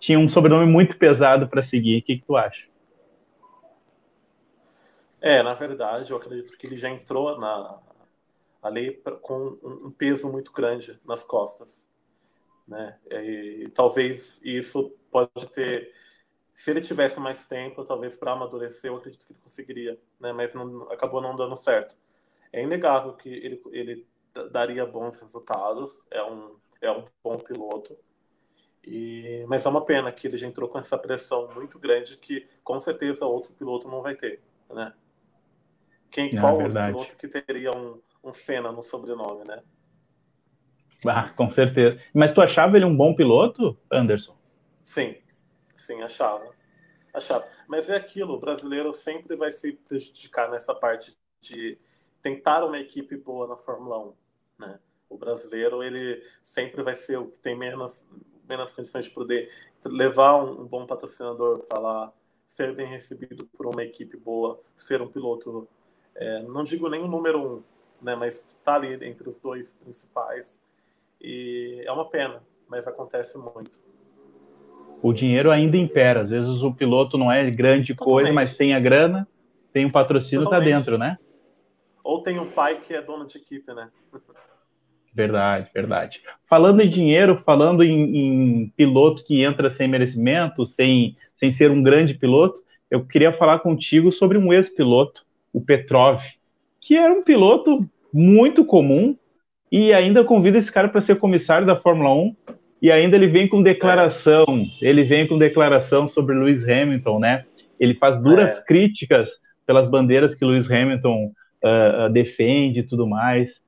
tinha 0.00 0.18
um 0.18 0.26
sobrenome 0.26 0.64
muito 0.64 0.96
pesado 0.96 1.46
para 1.48 1.62
seguir? 1.62 1.98
O 1.98 2.02
que, 2.02 2.16
que 2.16 2.24
tu 2.24 2.34
acha? 2.34 2.66
É, 5.20 5.42
na 5.42 5.52
verdade, 5.52 6.10
eu 6.10 6.16
acredito 6.16 6.56
que 6.56 6.66
ele 6.66 6.78
já 6.78 6.88
entrou 6.88 7.38
na 7.38 7.78
ali 8.62 9.02
com 9.20 9.58
um 9.62 9.90
peso 9.90 10.32
muito 10.32 10.50
grande 10.50 10.98
nas 11.04 11.22
costas, 11.22 11.86
né? 12.66 12.96
E, 13.10 13.70
talvez 13.74 14.40
isso 14.42 14.96
pode 15.10 15.46
ter, 15.52 15.92
se 16.54 16.70
ele 16.70 16.80
tivesse 16.80 17.20
mais 17.20 17.46
tempo, 17.46 17.84
talvez 17.84 18.16
para 18.16 18.32
amadurecer, 18.32 18.90
eu 18.90 18.96
acredito 18.96 19.26
que 19.26 19.32
ele 19.34 19.40
conseguiria, 19.42 20.00
né? 20.18 20.32
Mas 20.32 20.54
não, 20.54 20.90
acabou 20.90 21.20
não 21.20 21.36
dando 21.36 21.54
certo. 21.54 21.94
É 22.50 22.62
inegável 22.62 23.12
que 23.12 23.28
ele, 23.28 23.60
ele 23.72 24.15
daria 24.44 24.86
bons 24.86 25.20
resultados, 25.20 26.04
é 26.10 26.22
um 26.22 26.56
é 26.80 26.90
um 26.90 27.04
bom 27.22 27.38
piloto. 27.38 27.96
E, 28.84 29.44
mas 29.48 29.66
é 29.66 29.68
uma 29.68 29.84
pena 29.84 30.12
que 30.12 30.26
ele 30.26 30.36
já 30.36 30.46
entrou 30.46 30.68
com 30.68 30.78
essa 30.78 30.96
pressão 30.96 31.48
muito 31.54 31.78
grande 31.78 32.16
que 32.16 32.46
com 32.62 32.80
certeza 32.80 33.26
outro 33.26 33.52
piloto 33.52 33.88
não 33.88 34.00
vai 34.00 34.14
ter, 34.14 34.40
né? 34.70 34.92
Quem, 36.10 36.36
é, 36.36 36.40
qual 36.40 36.56
verdade. 36.56 36.96
outro 36.96 37.16
piloto 37.16 37.16
que 37.16 37.42
teria 37.42 37.72
um, 37.72 38.00
um 38.22 38.32
Fena 38.32 38.70
no 38.70 38.82
sobrenome, 38.82 39.44
né? 39.44 39.62
Ah, 41.04 41.30
com 41.30 41.50
certeza. 41.50 42.00
Mas 42.14 42.32
tu 42.32 42.40
achava 42.40 42.76
ele 42.76 42.86
um 42.86 42.96
bom 42.96 43.14
piloto, 43.14 43.76
Anderson? 43.90 44.36
Sim, 44.84 45.16
sim, 45.76 46.00
achava. 46.02 46.54
Achava. 47.12 47.46
Mas 47.66 47.88
é 47.88 47.96
aquilo, 47.96 48.34
o 48.34 48.40
brasileiro 48.40 48.92
sempre 48.94 49.36
vai 49.36 49.50
se 49.50 49.72
prejudicar 49.72 50.50
nessa 50.50 50.74
parte 50.74 51.16
de 51.40 51.78
tentar 52.22 52.64
uma 52.64 52.78
equipe 52.78 53.16
boa 53.16 53.48
na 53.48 53.56
Fórmula 53.56 53.98
1, 53.98 54.14
né? 54.58 54.78
O 55.08 55.16
brasileiro, 55.16 55.82
ele 55.82 56.22
sempre 56.42 56.82
vai 56.82 56.96
ser 56.96 57.18
o 57.18 57.26
que 57.26 57.38
tem 57.38 57.56
menos, 57.56 58.04
menos 58.48 58.72
condições 58.72 59.04
de 59.04 59.10
poder 59.12 59.50
levar 59.84 60.42
um, 60.42 60.62
um 60.62 60.66
bom 60.66 60.84
patrocinador 60.84 61.60
para 61.60 61.78
lá, 61.78 62.12
ser 62.48 62.74
bem 62.74 62.88
recebido 62.88 63.46
por 63.46 63.66
uma 63.66 63.84
equipe 63.84 64.16
boa, 64.16 64.60
ser 64.76 65.00
um 65.00 65.08
piloto 65.08 65.68
é, 66.18 66.42
não 66.42 66.64
digo 66.64 66.88
nem 66.88 67.02
o 67.02 67.06
número 67.06 67.40
um, 67.40 67.62
né, 68.02 68.14
mas 68.14 68.42
está 68.46 68.74
ali 68.74 68.94
entre 69.06 69.28
os 69.28 69.38
dois 69.38 69.72
principais. 69.74 70.62
E 71.20 71.82
é 71.84 71.92
uma 71.92 72.08
pena, 72.08 72.42
mas 72.68 72.86
acontece 72.86 73.36
muito. 73.38 73.78
O 75.02 75.12
dinheiro 75.12 75.50
ainda 75.50 75.76
impera. 75.76 76.22
Às 76.22 76.30
vezes 76.30 76.62
o 76.62 76.72
piloto 76.72 77.18
não 77.18 77.30
é 77.30 77.50
grande 77.50 77.94
Totalmente. 77.94 78.14
coisa, 78.14 78.32
mas 78.32 78.56
tem 78.56 78.74
a 78.74 78.80
grana, 78.80 79.28
tem 79.72 79.84
um 79.84 79.90
patrocínio, 79.90 80.44
está 80.44 80.58
dentro, 80.58 80.96
né? 80.96 81.18
Ou 82.02 82.22
tem 82.22 82.38
um 82.38 82.50
pai 82.50 82.80
que 82.80 82.94
é 82.94 83.02
dono 83.02 83.26
de 83.26 83.36
equipe, 83.36 83.72
né? 83.74 83.90
Verdade, 85.16 85.70
verdade. 85.72 86.20
Falando 86.46 86.82
em 86.82 86.90
dinheiro, 86.90 87.40
falando 87.42 87.82
em, 87.82 88.16
em, 88.16 88.72
piloto 88.76 89.24
que 89.24 89.42
entra 89.42 89.70
sem 89.70 89.88
merecimento, 89.88 90.66
sem, 90.66 91.16
sem 91.34 91.50
ser 91.50 91.70
um 91.70 91.82
grande 91.82 92.12
piloto, 92.12 92.60
eu 92.90 93.02
queria 93.02 93.32
falar 93.32 93.60
contigo 93.60 94.12
sobre 94.12 94.36
um 94.36 94.52
ex-piloto 94.52 95.24
o 95.54 95.60
Petrov, 95.60 96.20
que 96.82 96.94
era 96.96 97.14
um 97.14 97.22
piloto 97.22 97.80
muito 98.12 98.62
comum 98.62 99.16
e 99.72 99.90
ainda 99.90 100.22
convida 100.22 100.58
esse 100.58 100.70
cara 100.70 100.86
para 100.86 101.00
ser 101.00 101.16
comissário 101.16 101.66
da 101.66 101.74
Fórmula 101.74 102.12
1 102.12 102.36
e 102.82 102.92
ainda 102.92 103.16
ele 103.16 103.26
vem 103.26 103.48
com 103.48 103.62
declaração, 103.62 104.44
ele 104.82 105.02
vem 105.02 105.26
com 105.26 105.38
declaração 105.38 106.06
sobre 106.06 106.34
Lewis 106.34 106.62
Hamilton, 106.62 107.18
né? 107.18 107.46
Ele 107.80 107.94
faz 107.94 108.20
duras 108.22 108.58
é. 108.58 108.64
críticas 108.64 109.30
pelas 109.66 109.88
bandeiras 109.88 110.34
que 110.34 110.44
Lewis 110.44 110.70
Hamilton 110.70 111.32
uh, 111.64 112.12
defende 112.12 112.80
e 112.80 112.82
tudo 112.82 113.06
mais. 113.06 113.64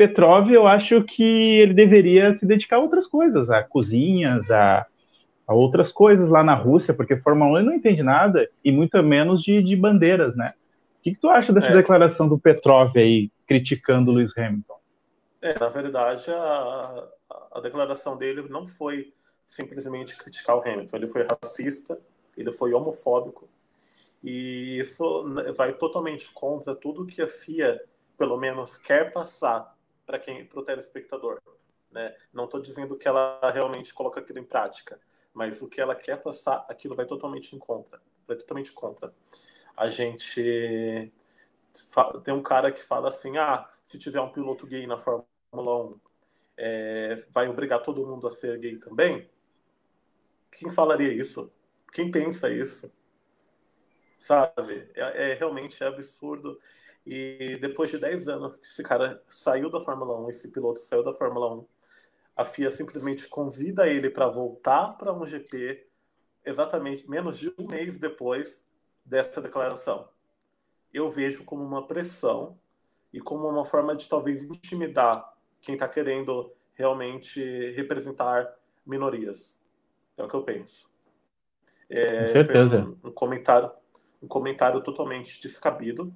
Petrov, 0.00 0.50
eu 0.50 0.66
acho 0.66 1.04
que 1.04 1.22
ele 1.60 1.74
deveria 1.74 2.32
se 2.32 2.46
dedicar 2.46 2.76
a 2.76 2.78
outras 2.78 3.06
coisas, 3.06 3.50
a 3.50 3.62
cozinhas, 3.62 4.50
a, 4.50 4.86
a 5.46 5.52
outras 5.52 5.92
coisas 5.92 6.30
lá 6.30 6.42
na 6.42 6.54
Rússia, 6.54 6.94
porque 6.94 7.18
Fórmula 7.18 7.50
1 7.50 7.56
ele 7.58 7.66
não 7.66 7.74
entende 7.74 8.02
nada, 8.02 8.48
e 8.64 8.72
muito 8.72 9.02
menos 9.02 9.42
de, 9.42 9.62
de 9.62 9.76
bandeiras, 9.76 10.34
né? 10.34 10.54
O 10.98 11.02
que, 11.02 11.10
que, 11.12 11.20
tu 11.20 11.28
acha 11.28 11.52
dessa 11.52 11.66
é. 11.66 11.74
declaração 11.74 12.26
do 12.26 12.38
Petrov 12.38 12.96
aí, 12.96 13.30
criticando 13.46 14.10
o 14.10 14.14
Lewis 14.14 14.32
Hamilton? 14.38 14.80
É, 15.42 15.58
na 15.58 15.68
verdade, 15.68 16.30
a, 16.30 17.08
a 17.52 17.60
declaração 17.60 18.16
dele 18.16 18.46
não 18.48 18.66
foi 18.66 19.12
simplesmente 19.46 20.16
criticar 20.16 20.56
o 20.56 20.62
Hamilton. 20.66 20.96
Ele 20.96 21.08
foi 21.08 21.26
racista, 21.30 22.00
ele 22.34 22.52
foi 22.52 22.72
homofóbico, 22.72 23.50
e 24.24 24.78
isso 24.80 25.26
vai 25.54 25.74
totalmente 25.74 26.32
contra 26.32 26.74
tudo 26.74 27.04
que 27.04 27.20
a 27.20 27.28
FIA, 27.28 27.78
pelo 28.16 28.38
menos, 28.38 28.78
quer 28.78 29.12
passar 29.12 29.78
para 30.10 30.18
quem, 30.18 30.44
para 30.44 30.58
o 30.58 30.64
telespectador. 30.64 31.40
Né? 31.90 32.14
Não 32.32 32.44
estou 32.44 32.60
dizendo 32.60 32.96
que 32.96 33.06
ela 33.06 33.38
realmente 33.52 33.94
coloca 33.94 34.20
aquilo 34.20 34.38
em 34.38 34.44
prática, 34.44 35.00
mas 35.32 35.62
o 35.62 35.68
que 35.68 35.80
ela 35.80 35.94
quer 35.94 36.20
passar, 36.20 36.66
aquilo 36.68 36.96
vai 36.96 37.06
totalmente 37.06 37.54
em 37.54 37.58
contra, 37.58 38.00
vai 38.26 38.36
totalmente 38.36 38.72
contra 38.72 39.14
a 39.80 39.88
gente 39.88 41.10
tem 42.22 42.34
um 42.34 42.42
cara 42.42 42.70
que 42.70 42.82
fala 42.82 43.08
assim: 43.08 43.38
ah, 43.38 43.66
se 43.86 43.98
tiver 43.98 44.20
um 44.20 44.30
piloto 44.30 44.66
gay 44.66 44.86
na 44.86 44.98
Fórmula 44.98 45.26
1, 45.52 46.00
é, 46.58 47.24
vai 47.30 47.48
obrigar 47.48 47.82
todo 47.82 48.06
mundo 48.06 48.26
a 48.26 48.30
ser 48.30 48.58
gay 48.58 48.76
também? 48.76 49.30
Quem 50.52 50.70
falaria 50.70 51.10
isso? 51.10 51.50
Quem 51.92 52.10
pensa 52.10 52.50
isso? 52.50 52.92
Sabe? 54.18 54.90
É, 54.94 55.30
é 55.30 55.34
realmente 55.34 55.82
é 55.82 55.86
absurdo. 55.86 56.60
E 57.12 57.56
depois 57.56 57.90
de 57.90 57.98
10 57.98 58.28
anos 58.28 58.56
que 58.56 58.68
esse 58.68 58.84
cara 58.84 59.20
saiu 59.28 59.68
da 59.68 59.80
Fórmula 59.80 60.16
1, 60.20 60.30
esse 60.30 60.46
piloto 60.46 60.78
saiu 60.78 61.02
da 61.02 61.12
Fórmula 61.12 61.56
1, 61.56 61.66
a 62.36 62.44
FIA 62.44 62.70
simplesmente 62.70 63.26
convida 63.26 63.88
ele 63.88 64.08
para 64.08 64.28
voltar 64.28 64.96
para 64.96 65.12
um 65.12 65.26
GP 65.26 65.88
exatamente 66.46 67.10
menos 67.10 67.36
de 67.36 67.52
um 67.58 67.66
mês 67.66 67.98
depois 67.98 68.64
dessa 69.04 69.42
declaração. 69.42 70.08
Eu 70.94 71.10
vejo 71.10 71.42
como 71.42 71.64
uma 71.64 71.84
pressão 71.84 72.56
e 73.12 73.18
como 73.18 73.48
uma 73.48 73.64
forma 73.64 73.96
de 73.96 74.08
talvez 74.08 74.44
intimidar 74.44 75.34
quem 75.60 75.74
está 75.74 75.88
querendo 75.88 76.52
realmente 76.74 77.72
representar 77.72 78.56
minorias. 78.86 79.60
É 80.16 80.22
o 80.22 80.28
que 80.28 80.34
eu 80.34 80.44
penso. 80.44 80.88
É, 81.88 82.26
Com 82.26 82.32
certeza. 82.34 82.96
Um, 83.02 83.08
um, 83.08 83.12
comentário, 83.12 83.72
um 84.22 84.28
comentário 84.28 84.80
totalmente 84.80 85.40
descabido 85.40 86.14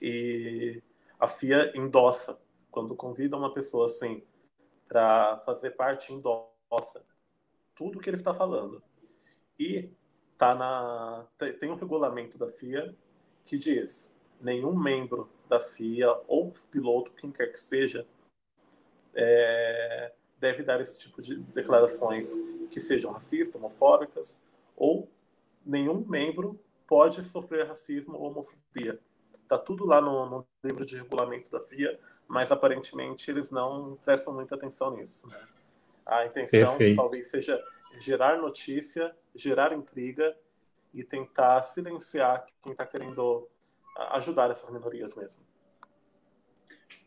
e 0.00 0.82
a 1.18 1.26
FIA 1.26 1.72
endossa 1.76 2.38
quando 2.70 2.94
convida 2.94 3.36
uma 3.36 3.52
pessoa 3.52 3.86
assim 3.86 4.22
para 4.86 5.38
fazer 5.38 5.72
parte 5.72 6.12
endossa 6.12 7.04
tudo 7.74 7.98
que 8.00 8.08
ele 8.08 8.16
está 8.16 8.34
falando 8.34 8.82
e 9.58 9.90
tá 10.36 10.54
na 10.54 11.26
tem 11.58 11.70
um 11.70 11.76
regulamento 11.76 12.38
da 12.38 12.48
FIA 12.48 12.94
que 13.44 13.58
diz 13.58 14.12
nenhum 14.40 14.76
membro 14.78 15.28
da 15.48 15.58
FIA 15.58 16.14
ou 16.26 16.52
piloto 16.70 17.12
quem 17.12 17.30
quer 17.30 17.48
que 17.48 17.60
seja 17.60 18.06
é, 19.14 20.12
deve 20.38 20.62
dar 20.62 20.80
esse 20.80 20.98
tipo 20.98 21.20
de 21.20 21.36
declarações 21.36 22.28
que 22.70 22.80
sejam 22.80 23.12
racistas, 23.12 23.54
homofóbicas 23.56 24.40
ou 24.76 25.10
nenhum 25.64 26.04
membro 26.06 26.58
pode 26.86 27.22
sofrer 27.24 27.66
racismo 27.66 28.16
ou 28.16 28.30
homofobia. 28.30 28.98
Está 29.48 29.56
tudo 29.56 29.86
lá 29.86 29.98
no, 29.98 30.28
no, 30.28 30.46
livro 30.62 30.84
de 30.84 30.94
regulamento 30.94 31.50
da 31.50 31.58
FIA, 31.58 31.98
mas 32.28 32.52
aparentemente 32.52 33.30
eles 33.30 33.50
não 33.50 33.96
prestam 34.04 34.34
muita 34.34 34.54
atenção 34.54 34.94
nisso. 34.94 35.26
Né? 35.26 35.38
A 36.04 36.26
intenção 36.26 36.76
Perfeito. 36.76 36.96
talvez 36.96 37.30
seja 37.30 37.58
gerar 37.98 38.36
notícia, 38.36 39.10
gerar 39.34 39.72
intriga 39.72 40.36
e 40.92 41.02
tentar 41.02 41.62
silenciar 41.62 42.44
quem 42.62 42.72
está 42.72 42.84
querendo 42.84 43.48
ajudar 44.10 44.50
essas 44.50 44.70
minorias 44.70 45.16
mesmo. 45.16 45.40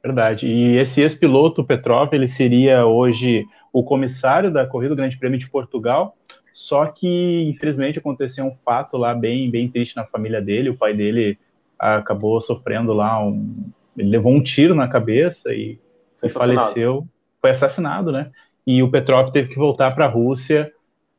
Verdade. 0.03 0.47
E 0.47 0.77
esse 0.77 0.99
ex-piloto 0.99 1.63
Petrov, 1.63 2.11
ele 2.11 2.27
seria 2.27 2.87
hoje 2.87 3.45
o 3.71 3.83
comissário 3.83 4.51
da 4.51 4.65
corrida 4.65 4.95
do 4.95 4.97
Grande 4.97 5.15
Prêmio 5.19 5.37
de 5.37 5.47
Portugal, 5.47 6.17
só 6.51 6.87
que 6.87 7.43
infelizmente 7.47 7.99
aconteceu 7.99 8.45
um 8.45 8.55
fato 8.65 8.97
lá 8.97 9.13
bem 9.13 9.49
bem 9.51 9.69
triste 9.69 9.95
na 9.95 10.07
família 10.07 10.41
dele. 10.41 10.71
O 10.71 10.77
pai 10.77 10.95
dele 10.95 11.37
acabou 11.81 12.39
sofrendo 12.39 12.93
lá 12.93 13.23
um, 13.23 13.71
ele 13.97 14.09
levou 14.09 14.31
um 14.31 14.41
tiro 14.41 14.75
na 14.75 14.87
cabeça 14.87 15.53
e, 15.53 15.79
e 16.23 16.29
faleceu, 16.29 17.07
foi 17.41 17.49
assassinado, 17.49 18.11
né? 18.11 18.29
E 18.65 18.83
o 18.83 18.91
Petrov 18.91 19.31
teve 19.31 19.49
que 19.49 19.57
voltar 19.57 19.93
para 19.95 20.05
a 20.05 20.09
Rússia 20.09 20.71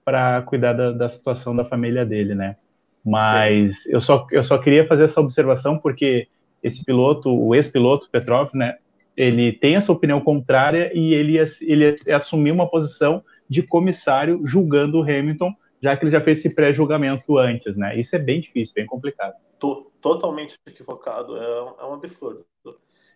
para 0.05 0.43
cuidar 0.43 0.73
da, 0.73 0.93
da, 0.93 1.09
situação 1.09 1.55
da 1.55 1.65
família 1.65 2.07
dele, 2.07 2.35
né? 2.35 2.57
Mas 3.05 3.85
eu 3.87 4.01
só, 4.01 4.27
eu 4.31 4.45
só 4.45 4.57
queria 4.59 4.87
fazer 4.87 5.05
essa 5.05 5.21
observação 5.21 5.77
porque 5.77 6.29
esse 6.63 6.85
piloto, 6.85 7.29
o 7.29 7.55
ex-piloto 7.55 8.09
Petrov, 8.11 8.51
né? 8.55 8.77
Ele 9.17 9.53
tem 9.53 9.75
essa 9.75 9.93
opinião 9.93 10.21
contrária 10.21 10.91
e 10.95 11.13
ele, 11.13 11.37
ele 11.61 11.97
assumiu 12.13 12.55
uma 12.55 12.69
posição 12.69 13.23
de 13.49 13.63
comissário 13.63 14.41
julgando 14.45 14.99
o 14.99 15.03
Hamilton, 15.03 15.53
já 15.83 15.97
que 15.97 16.05
ele 16.05 16.13
já 16.13 16.21
fez 16.21 16.39
esse 16.39 16.55
pré-julgamento 16.55 17.37
antes, 17.37 17.77
né? 17.77 17.99
Isso 17.99 18.15
é 18.15 18.19
bem 18.19 18.41
difícil, 18.41 18.75
bem 18.75 18.87
complicado. 18.87 19.35
Tô 19.59 19.91
totalmente 20.01 20.57
equivocado, 20.67 21.37
é 21.37 21.45
é 21.81 21.85
um 21.85 21.95
absurdo. 21.95 22.47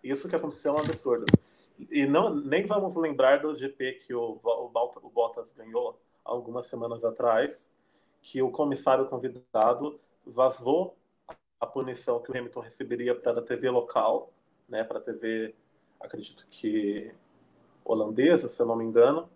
Isso 0.03 0.29
que 0.29 0.37
aconteceu 0.37 0.73
é 0.73 0.77
um 0.77 0.81
absurdo. 0.81 1.25
E 1.91 2.07
não, 2.07 2.35
nem 2.35 2.65
vamos 2.67 2.95
lembrar 2.97 3.41
do 3.41 3.57
GP 3.57 3.95
que 3.95 4.15
o, 4.15 4.41
o, 4.43 4.71
o 5.03 5.11
Bottas 5.11 5.53
ganhou 5.53 6.01
algumas 6.25 6.67
semanas 6.67 7.05
atrás, 7.05 7.69
que 8.21 8.43
o 8.43 8.51
comissário 8.51 9.07
convidado 9.07 10.01
vazou 10.25 10.97
a 11.61 11.67
punição 11.67 12.21
que 12.21 12.31
o 12.31 12.37
Hamilton 12.37 12.61
receberia 12.61 13.15
para 13.15 13.39
a 13.39 13.43
TV 13.43 13.71
local, 13.71 14.33
né, 14.69 14.85
para 14.85 14.99
a 14.99 15.03
TV, 15.03 15.55
acredito 16.01 16.47
que 16.51 17.13
holandesa, 17.85 18.49
se 18.49 18.61
eu 18.61 18.67
não 18.67 18.77
me 18.77 18.85
engano, 18.85 19.29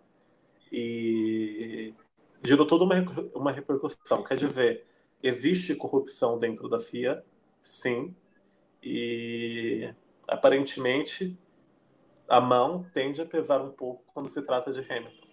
e 0.71 1.93
gerou 2.43 2.65
toda 2.65 2.83
uma, 2.83 2.95
uma 3.33 3.51
repercussão. 3.51 4.23
Quer 4.23 4.35
dizer, 4.35 4.85
existe 5.21 5.75
corrupção 5.75 6.37
dentro 6.37 6.67
da 6.67 6.79
FIA, 6.79 7.23
sim, 7.61 8.13
e 8.83 9.89
aparentemente 10.27 11.37
a 12.27 12.39
mão 12.39 12.85
tende 12.93 13.21
a 13.21 13.25
pesar 13.25 13.61
um 13.61 13.69
pouco 13.69 14.03
quando 14.13 14.29
se 14.29 14.41
trata 14.41 14.71
de 14.71 14.79
Hamilton. 14.79 15.27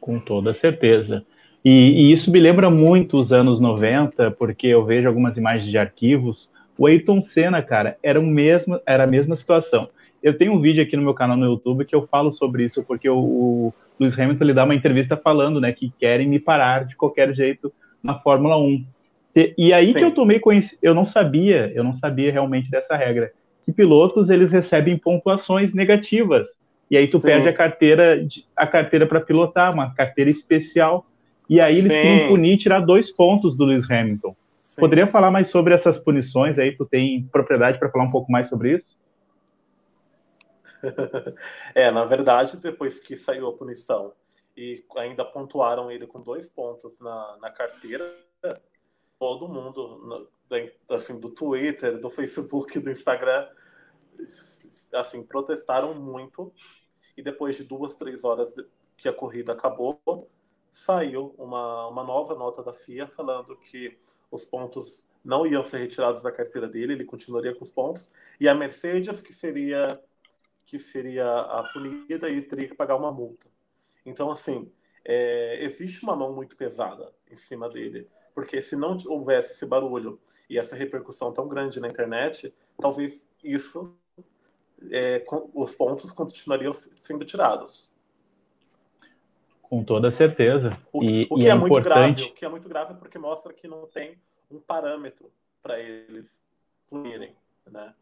Com 0.00 0.20
toda 0.20 0.52
certeza. 0.52 1.24
E, 1.64 1.70
e, 1.70 2.12
isso 2.12 2.30
me 2.30 2.40
lembra 2.40 2.68
muito 2.68 3.16
os 3.16 3.32
anos 3.32 3.60
90, 3.60 4.32
porque 4.32 4.66
eu 4.66 4.84
vejo 4.84 5.06
algumas 5.08 5.36
imagens 5.36 5.70
de 5.70 5.78
arquivos. 5.78 6.50
O 6.76 6.86
Ayrton 6.86 7.20
Senna, 7.20 7.62
cara, 7.62 7.96
era, 8.02 8.18
o 8.18 8.26
mesmo, 8.26 8.80
era 8.84 9.04
a 9.04 9.06
mesma 9.06 9.36
situação. 9.36 9.88
Eu 10.22 10.36
tenho 10.36 10.52
um 10.52 10.60
vídeo 10.60 10.82
aqui 10.82 10.96
no 10.96 11.02
meu 11.02 11.14
canal 11.14 11.36
no 11.36 11.46
YouTube 11.46 11.84
que 11.84 11.94
eu 11.94 12.06
falo 12.06 12.32
sobre 12.32 12.64
isso, 12.64 12.82
porque 12.82 13.08
o, 13.08 13.18
o 13.18 13.74
Lewis 13.98 14.18
Hamilton 14.18 14.44
ele 14.44 14.54
dá 14.54 14.64
uma 14.64 14.74
entrevista 14.74 15.16
falando 15.16 15.60
né, 15.60 15.72
que 15.72 15.92
querem 15.98 16.28
me 16.28 16.38
parar 16.38 16.84
de 16.84 16.96
qualquer 16.96 17.34
jeito 17.34 17.72
na 18.02 18.18
Fórmula 18.18 18.58
1. 18.58 18.84
E, 19.34 19.54
e 19.56 19.72
aí 19.72 19.92
Sim. 19.92 19.98
que 19.98 20.04
eu 20.04 20.10
tomei 20.10 20.38
conhecimento, 20.38 20.78
eu 20.82 20.94
não 20.94 21.04
sabia, 21.04 21.72
eu 21.74 21.84
não 21.84 21.92
sabia 21.92 22.32
realmente 22.32 22.70
dessa 22.70 22.96
regra, 22.96 23.32
que 23.64 23.72
pilotos 23.72 24.28
eles 24.30 24.52
recebem 24.52 24.98
pontuações 24.98 25.72
negativas. 25.72 26.48
E 26.90 26.96
aí 26.96 27.06
tu 27.06 27.18
Sim. 27.18 27.26
perde 27.26 27.48
a 27.48 27.52
carteira, 27.52 28.26
a 28.56 28.66
carteira 28.66 29.06
para 29.06 29.20
pilotar, 29.20 29.72
uma 29.72 29.94
carteira 29.94 30.30
especial 30.30 31.06
e 31.48 31.60
aí 31.60 31.78
eles 31.78 31.92
Sim. 31.92 32.00
queriam 32.00 32.28
punir 32.28 32.56
tirar 32.56 32.80
dois 32.80 33.10
pontos 33.10 33.56
do 33.56 33.64
Lewis 33.64 33.90
Hamilton. 33.90 34.34
Sim. 34.56 34.80
Poderia 34.80 35.06
falar 35.06 35.30
mais 35.30 35.48
sobre 35.48 35.74
essas 35.74 35.98
punições 35.98 36.58
aí? 36.58 36.72
Tu 36.72 36.84
tem 36.86 37.28
propriedade 37.30 37.78
para 37.78 37.90
falar 37.90 38.04
um 38.04 38.10
pouco 38.10 38.30
mais 38.32 38.48
sobre 38.48 38.74
isso? 38.76 38.96
é, 41.74 41.90
na 41.90 42.04
verdade, 42.04 42.56
depois 42.56 42.98
que 42.98 43.16
saiu 43.16 43.48
a 43.48 43.56
punição 43.56 44.12
e 44.56 44.84
ainda 44.96 45.24
pontuaram 45.24 45.90
ele 45.90 46.06
com 46.06 46.20
dois 46.20 46.48
pontos 46.48 46.98
na, 47.00 47.38
na 47.40 47.50
carteira, 47.50 48.14
todo 49.18 49.48
mundo, 49.48 50.28
assim, 50.90 51.18
do 51.18 51.30
Twitter, 51.30 51.98
do 51.98 52.10
Facebook, 52.10 52.78
do 52.78 52.90
Instagram, 52.90 53.48
assim, 54.92 55.22
protestaram 55.22 55.94
muito. 55.94 56.52
E 57.16 57.22
depois 57.22 57.56
de 57.56 57.64
duas, 57.64 57.94
três 57.94 58.24
horas 58.24 58.52
que 58.96 59.08
a 59.08 59.12
corrida 59.12 59.52
acabou, 59.52 60.28
saiu 60.70 61.34
uma, 61.38 61.86
uma 61.88 62.02
nova 62.02 62.34
nota 62.34 62.62
da 62.62 62.72
FIA 62.72 63.06
falando 63.06 63.56
que 63.56 63.98
os 64.30 64.44
pontos 64.44 65.06
não 65.24 65.46
iam 65.46 65.64
ser 65.64 65.78
retirados 65.78 66.22
da 66.22 66.32
carteira 66.32 66.66
dele, 66.66 66.94
ele 66.94 67.04
continuaria 67.04 67.54
com 67.54 67.62
os 67.62 67.70
pontos, 67.70 68.10
e 68.40 68.48
a 68.48 68.54
Mercedes 68.54 69.20
que 69.20 69.32
seria 69.32 70.02
que 70.72 70.78
seria 70.78 71.30
a 71.30 71.64
punida 71.70 72.30
e 72.30 72.40
teria 72.40 72.66
que 72.66 72.74
pagar 72.74 72.96
uma 72.96 73.12
multa. 73.12 73.46
Então, 74.06 74.30
assim, 74.30 74.72
é, 75.04 75.62
existe 75.62 76.02
uma 76.02 76.16
mão 76.16 76.32
muito 76.32 76.56
pesada 76.56 77.12
em 77.30 77.36
cima 77.36 77.68
dele, 77.68 78.08
porque 78.34 78.62
se 78.62 78.74
não 78.74 78.96
houvesse 79.06 79.52
esse 79.52 79.66
barulho 79.66 80.18
e 80.48 80.58
essa 80.58 80.74
repercussão 80.74 81.30
tão 81.30 81.46
grande 81.46 81.78
na 81.78 81.88
internet, 81.88 82.54
talvez 82.80 83.22
isso, 83.44 83.94
é, 84.90 85.22
os 85.52 85.74
pontos 85.74 86.10
continuariam 86.10 86.72
sendo 86.72 87.22
tirados. 87.26 87.92
Com 89.60 89.84
toda 89.84 90.10
certeza. 90.10 90.74
O, 90.90 91.04
e, 91.04 91.26
o 91.30 91.36
que 91.36 91.42
e 91.42 91.48
é, 91.48 91.50
é, 91.50 91.54
muito 91.54 91.82
grave, 91.82 92.22
o 92.22 92.32
que 92.32 92.44
é 92.46 92.48
muito 92.48 92.66
grave 92.66 92.94
porque 92.94 93.18
mostra 93.18 93.52
que 93.52 93.68
não 93.68 93.86
tem 93.88 94.16
um 94.50 94.58
parâmetro 94.58 95.30
para 95.62 95.78
eles 95.78 96.34
punirem, 96.88 97.36
né? 97.70 97.94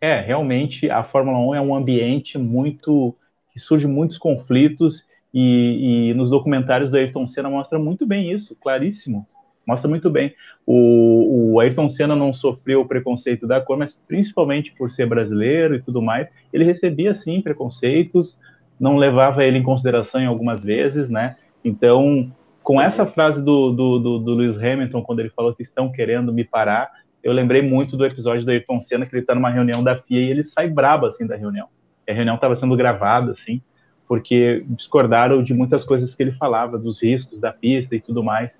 É, 0.00 0.20
realmente 0.20 0.90
a 0.90 1.04
Fórmula 1.04 1.38
1 1.38 1.54
é 1.54 1.60
um 1.60 1.74
ambiente 1.74 2.38
muito 2.38 3.14
que 3.52 3.60
surge 3.60 3.86
muitos 3.86 4.18
conflitos 4.18 5.06
e, 5.32 6.10
e 6.10 6.14
nos 6.14 6.30
documentários 6.30 6.90
do 6.90 6.96
Ayrton 6.96 7.26
Senna 7.26 7.48
mostra 7.48 7.78
muito 7.78 8.06
bem 8.06 8.32
isso, 8.32 8.56
claríssimo. 8.56 9.26
Mostra 9.66 9.88
muito 9.88 10.10
bem. 10.10 10.34
O, 10.66 11.52
o 11.52 11.60
Ayrton 11.60 11.88
Senna 11.88 12.16
não 12.16 12.34
sofreu 12.34 12.80
o 12.80 12.88
preconceito 12.88 13.46
da 13.46 13.60
cor, 13.60 13.78
mas 13.78 13.94
principalmente 14.08 14.72
por 14.72 14.90
ser 14.90 15.06
brasileiro 15.06 15.76
e 15.76 15.82
tudo 15.82 16.02
mais, 16.02 16.28
ele 16.52 16.64
recebia 16.64 17.14
sim 17.14 17.40
preconceitos, 17.40 18.38
não 18.78 18.96
levava 18.96 19.44
ele 19.44 19.58
em 19.58 19.62
consideração 19.62 20.20
em 20.20 20.26
algumas 20.26 20.64
vezes, 20.64 21.08
né? 21.08 21.36
Então, 21.64 22.32
com 22.62 22.80
essa 22.80 23.06
frase 23.06 23.42
do, 23.42 23.70
do, 23.70 23.98
do, 23.98 24.18
do, 24.18 24.34
Lewis 24.34 24.56
Hamilton, 24.56 25.02
quando 25.02 25.20
ele 25.20 25.30
falou 25.30 25.54
que 25.54 25.62
estão 25.62 25.90
querendo 25.90 26.32
me 26.32 26.44
parar, 26.44 26.90
eu 27.22 27.32
lembrei 27.32 27.62
muito 27.62 27.96
do 27.96 28.04
episódio 28.04 28.44
do 28.44 28.50
Ayrton 28.50 28.80
Senna, 28.80 29.06
que 29.06 29.14
ele 29.14 29.22
está 29.22 29.34
numa 29.34 29.50
reunião 29.50 29.82
da 29.82 29.96
FIA 29.96 30.20
e 30.20 30.30
ele 30.30 30.42
sai 30.42 30.68
brabo, 30.68 31.06
assim, 31.06 31.26
da 31.26 31.36
reunião. 31.36 31.68
A 32.08 32.12
reunião 32.12 32.34
estava 32.34 32.54
sendo 32.54 32.76
gravada, 32.76 33.30
assim, 33.30 33.62
porque 34.08 34.64
discordaram 34.70 35.42
de 35.42 35.54
muitas 35.54 35.84
coisas 35.84 36.14
que 36.14 36.22
ele 36.22 36.32
falava, 36.32 36.78
dos 36.78 37.02
riscos 37.02 37.40
da 37.40 37.52
pista 37.52 37.94
e 37.94 38.00
tudo 38.00 38.22
mais. 38.22 38.58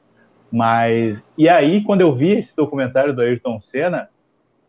Mas, 0.50 1.18
e 1.36 1.48
aí, 1.48 1.82
quando 1.82 2.02
eu 2.02 2.14
vi 2.14 2.32
esse 2.32 2.54
documentário 2.54 3.14
do 3.14 3.20
Ayrton 3.20 3.60
Senna, 3.60 4.08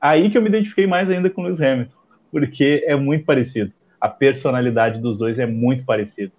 aí 0.02 0.30
que 0.30 0.38
eu 0.38 0.42
me 0.42 0.50
identifiquei 0.50 0.88
mais 0.88 1.10
ainda 1.10 1.30
com 1.30 1.42
o 1.42 1.44
Lewis 1.46 1.62
Hamilton, 1.62 1.96
porque 2.32 2.84
é 2.88 2.96
muito 2.96 3.26
parecido 3.26 3.72
a 4.04 4.10
personalidade 4.10 5.00
dos 5.00 5.18
dois 5.18 5.40
é 5.40 5.46
muito 5.46 5.86
parecida. 5.86 6.34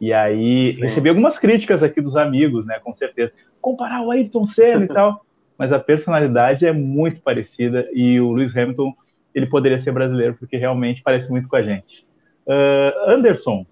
E 0.00 0.12
aí 0.12 0.72
Sim. 0.72 0.82
recebi 0.82 1.08
algumas 1.08 1.38
críticas 1.38 1.80
aqui 1.80 2.00
dos 2.00 2.16
amigos, 2.16 2.66
né, 2.66 2.80
com 2.82 2.92
certeza. 2.92 3.32
Comparar 3.60 4.02
o 4.02 4.10
Ayrton 4.10 4.44
Senna 4.44 4.84
e 4.84 4.88
tal, 4.88 5.24
mas 5.58 5.72
a 5.72 5.78
personalidade 5.78 6.66
é 6.66 6.72
muito 6.72 7.20
parecida 7.20 7.88
e 7.92 8.20
o 8.20 8.32
Lewis 8.32 8.56
Hamilton 8.56 8.92
ele 9.34 9.46
poderia 9.46 9.78
ser 9.78 9.92
brasileiro 9.92 10.34
porque 10.34 10.56
realmente 10.56 11.02
parece 11.02 11.30
muito 11.30 11.48
com 11.48 11.56
a 11.56 11.62
gente. 11.62 12.06
Uh, 12.46 13.10
Anderson, 13.10 13.66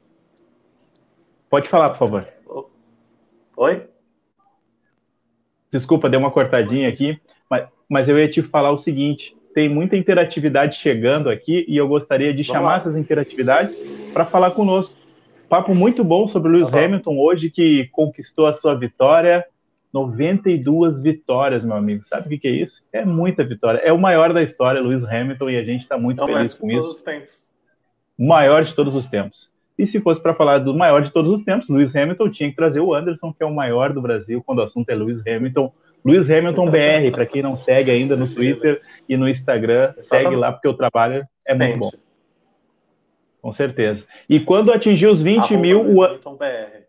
pode 1.49 1.69
falar, 1.69 1.91
por 1.91 1.99
favor. 1.99 2.29
Oi? 3.57 3.87
Desculpa, 5.71 6.09
deu 6.09 6.21
uma 6.21 6.31
cortadinha 6.31 6.89
aqui, 6.89 7.19
mas, 7.49 7.67
mas 7.89 8.09
eu 8.09 8.19
ia 8.19 8.29
te 8.29 8.43
falar 8.43 8.71
o 8.71 8.77
seguinte: 8.77 9.37
tem 9.55 9.69
muita 9.69 9.97
interatividade 9.97 10.77
chegando 10.77 11.31
aqui 11.31 11.65
e 11.69 11.77
eu 11.77 11.89
gostaria 11.89 12.35
de 12.35 12.43
Vamos 12.43 12.57
chamar 12.57 12.71
lá. 12.73 12.77
essas 12.77 12.97
interatividades 12.97 13.79
para 14.13 14.27
falar 14.27 14.51
conosco. 14.51 14.95
Papo 15.49 15.75
muito 15.75 16.03
bom 16.03 16.27
sobre 16.27 16.51
o 16.51 16.53
Lewis 16.53 16.71
tá 16.71 16.85
Hamilton 16.85 17.17
hoje, 17.19 17.51
que 17.51 17.89
conquistou 17.93 18.47
a 18.47 18.55
sua 18.55 18.75
vitória. 18.75 19.45
92 19.95 21.01
vitórias, 21.01 21.65
meu 21.65 21.77
amigo. 21.77 22.03
Sabe 22.03 22.27
o 22.27 22.29
que, 22.31 22.39
que 22.39 22.49
é 22.49 22.51
isso? 22.51 22.85
É 22.93 23.05
muita 23.05 23.45
vitória. 23.45 23.79
É 23.79 23.93
o 23.93 23.99
maior 23.99 24.33
da 24.33 24.43
história, 24.43 24.81
Lewis 24.81 25.05
Hamilton, 25.05 25.51
e 25.51 25.57
a 25.57 25.63
gente 25.63 25.83
está 25.83 25.97
muito 25.97 26.27
feliz 26.27 26.55
com 26.55 26.69
isso. 26.69 27.05
O 28.19 28.27
maior 28.27 28.65
de 28.65 28.75
todos 28.75 28.97
os 28.97 29.09
tempos. 29.09 29.49
E 29.79 29.87
se 29.87 30.01
fosse 30.01 30.21
para 30.21 30.35
falar 30.35 30.59
do 30.59 30.75
maior 30.75 31.01
de 31.03 31.13
todos 31.13 31.31
os 31.31 31.45
tempos, 31.45 31.69
Lewis 31.69 31.95
Hamilton 31.95 32.29
tinha 32.29 32.51
que 32.51 32.57
trazer 32.57 32.81
o 32.81 32.93
Anderson, 32.93 33.33
que 33.33 33.43
é 33.45 33.47
o 33.47 33.55
maior 33.55 33.93
do 33.93 34.03
Brasil, 34.03 34.43
quando 34.43 34.59
o 34.59 34.63
assunto 34.63 34.91
é 34.91 34.97
Lewis 34.97 35.25
Hamilton. 35.25 35.73
Lewis 36.05 36.29
Hamilton 36.29 36.71
BR, 36.71 37.13
para 37.13 37.25
quem 37.25 37.43
não 37.43 37.55
segue 37.55 37.93
ainda 37.93 38.17
no 38.17 38.29
Twitter 38.29 38.83
e 39.09 39.17
no 39.17 39.29
Instagram, 39.29 39.95
segue 39.97 40.35
lá, 40.35 40.53
porque 40.53 40.69
o 40.69 40.75
trabalho 40.75 41.25
é 41.47 41.55
muito 41.55 41.79
bom. 41.79 41.91
Com 43.41 43.53
certeza. 43.53 44.05
E 44.29 44.41
quando 44.41 44.73
atingir 44.73 45.07
os 45.07 45.23
20 45.23 45.39
Arroba 45.39 45.61
mil. 45.61 45.83
Luiz 45.83 45.97
o... 45.97 46.03
Hamilton 46.03 46.37
BR. 46.37 46.85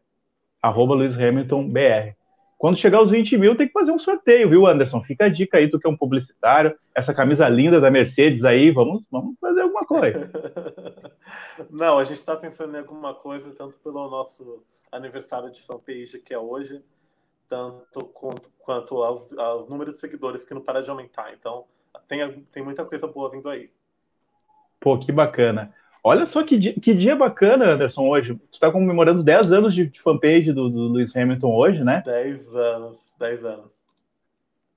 Arroba 0.62 0.96
Luiz 0.96 1.16
Hamilton 1.16 1.70
BR. 1.70 2.15
Quando 2.58 2.78
chegar 2.78 3.00
aos 3.00 3.10
20 3.10 3.38
mil, 3.38 3.56
tem 3.56 3.68
que 3.68 3.74
fazer 3.74 3.92
um 3.92 4.00
sorteio, 4.00 4.50
viu, 4.50 4.66
Anderson? 4.66 5.04
Fica 5.04 5.26
a 5.26 5.30
dica 5.30 5.58
aí, 5.58 5.70
tu 5.70 5.80
que 5.80 5.88
é 5.88 5.90
um 5.90 5.98
publicitário. 5.98 6.76
Essa 6.94 7.14
camisa 7.14 7.48
linda 7.50 7.82
da 7.82 7.92
Mercedes 7.92 8.46
aí, 8.46 8.72
vamos, 8.72 9.04
vamos 9.12 9.36
fazer 9.40 9.62
alguma 9.62 9.86
coisa. 9.86 10.32
Não, 11.70 12.00
a 12.00 12.04
gente 12.06 12.18
está 12.18 12.36
pensando 12.36 12.76
em 12.76 12.80
alguma 12.80 13.14
coisa, 13.14 13.52
tanto 13.52 13.78
pelo 13.80 14.10
nosso 14.10 14.64
aniversário 14.92 15.52
de 15.52 15.62
fanpage, 15.62 16.20
que 16.20 16.34
é 16.34 16.40
hoje, 16.40 16.82
tanto 17.50 18.06
quanto, 18.06 18.50
quanto 18.58 19.04
ao, 19.04 19.24
ao 19.38 19.70
número 19.70 19.92
de 19.92 20.00
seguidores 20.00 20.46
que 20.46 20.54
não 20.54 20.62
para 20.62 20.82
de 20.82 20.90
aumentar. 20.90 21.34
Então, 21.34 21.66
tem, 22.08 22.42
tem 22.52 22.64
muita 22.64 22.86
coisa 22.86 23.06
boa 23.06 23.30
vindo 23.30 23.50
aí. 23.50 23.70
Pô, 24.80 24.98
que 24.98 25.12
bacana. 25.12 25.74
Olha 26.08 26.24
só 26.28 26.44
que 26.44 26.56
dia, 26.56 26.72
que 26.80 26.94
dia 26.94 27.16
bacana, 27.16 27.74
Anderson, 27.74 28.08
hoje. 28.08 28.34
Você 28.34 28.58
está 28.58 28.72
comemorando 28.72 29.24
10 29.24 29.52
anos 29.52 29.74
de, 29.74 29.88
de 29.88 30.00
fanpage 30.00 30.54
do, 30.54 30.70
do 30.70 30.88
Lewis 30.90 31.18
Hamilton 31.18 31.52
hoje, 31.52 31.84
né? 31.84 32.04
10 32.06 32.56
anos, 32.56 32.98
10 33.20 33.44
anos. 33.44 33.72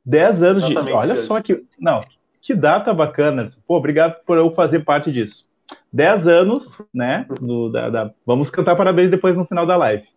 10 0.06 0.42
anos 0.42 0.62
Exatamente 0.62 0.86
de. 0.86 0.92
Olha 0.94 1.12
hoje. 1.12 1.26
só 1.26 1.42
que. 1.42 1.62
Não, 1.78 2.00
que 2.40 2.54
data 2.54 2.94
bacana. 2.94 3.42
Anderson. 3.42 3.58
Pô, 3.66 3.76
obrigado 3.76 4.24
por 4.24 4.38
eu 4.38 4.50
fazer 4.52 4.86
parte 4.86 5.12
disso. 5.12 5.46
10 5.92 6.26
anos, 6.26 6.72
né? 6.94 7.26
Do, 7.38 7.68
da, 7.68 7.90
da, 7.90 8.10
vamos 8.24 8.48
cantar 8.48 8.74
parabéns 8.74 9.10
depois 9.10 9.36
no 9.36 9.44
final 9.44 9.66
da 9.66 9.76
live. 9.76 10.08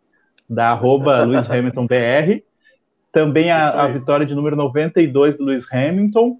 Da 0.49 0.69
arroba 0.69 1.23
Lewis 1.27 1.51
Hamilton 1.51 1.87
BR. 1.87 2.41
Também 3.11 3.51
a, 3.51 3.83
a 3.83 3.87
vitória 3.89 4.25
de 4.25 4.33
número 4.33 4.55
92 4.55 5.37
do 5.37 5.43
Lewis 5.43 5.67
Hamilton. 5.73 6.39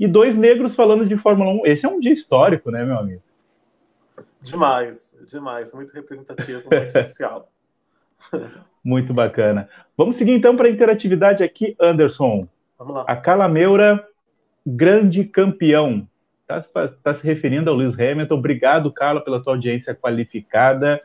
E 0.00 0.08
dois 0.08 0.36
negros 0.36 0.74
falando 0.74 1.06
de 1.06 1.16
Fórmula 1.16 1.52
1. 1.62 1.66
Esse 1.66 1.86
é 1.86 1.88
um 1.88 2.00
dia 2.00 2.12
histórico, 2.12 2.72
né, 2.72 2.84
meu 2.84 2.98
amigo? 2.98 3.22
Demais, 4.42 5.14
demais. 5.26 5.72
Muito 5.72 5.92
representativo, 5.92 6.62
muito 6.70 6.74
especial. 6.86 7.50
Muito 8.82 9.12
bacana. 9.12 9.68
Vamos 9.96 10.16
seguir 10.16 10.32
então 10.32 10.56
para 10.56 10.66
a 10.66 10.70
interatividade 10.70 11.42
aqui, 11.42 11.76
Anderson. 11.80 12.46
Vamos 12.78 12.94
lá. 12.94 13.04
A 13.06 13.16
Calameura, 13.16 14.06
grande 14.66 15.24
campeão. 15.24 16.06
Está 16.40 16.88
tá 16.88 17.14
se 17.14 17.24
referindo 17.24 17.70
ao 17.70 17.76
Lewis 17.76 17.94
Hamilton. 17.94 18.34
Obrigado, 18.34 18.92
Carla, 18.92 19.20
pela 19.20 19.42
tua 19.42 19.52
audiência 19.52 19.94
qualificada. 19.94 21.00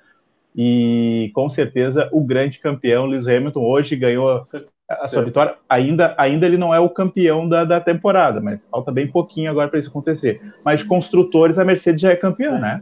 E 0.56 1.32
com 1.34 1.50
certeza 1.50 2.10
o 2.12 2.24
grande 2.24 2.60
campeão, 2.60 3.06
Lewis 3.06 3.28
Hamilton, 3.28 3.62
hoje 3.62 3.95
ganhou 3.95 4.43
a 4.89 5.08
sua 5.08 5.24
vitória. 5.24 5.56
Ainda, 5.69 6.15
ainda 6.17 6.45
ele 6.45 6.58
não 6.58 6.74
é 6.74 6.80
o 6.80 6.89
campeão 6.89 7.48
da, 7.48 7.65
da 7.65 7.82
temporada, 7.82 8.39
mas 8.39 8.65
falta 8.71 8.91
bem 8.91 9.08
pouquinho 9.08 9.52
agora 9.52 9.67
para 9.67 9.80
isso 9.80 9.89
acontecer. 9.89 10.41
Mas 10.63 10.82
construtores, 10.82 11.60
a 11.60 11.65
Mercedes 11.65 12.02
já 12.02 12.12
é 12.12 12.15
campeã, 12.15 12.58
né? 12.58 12.82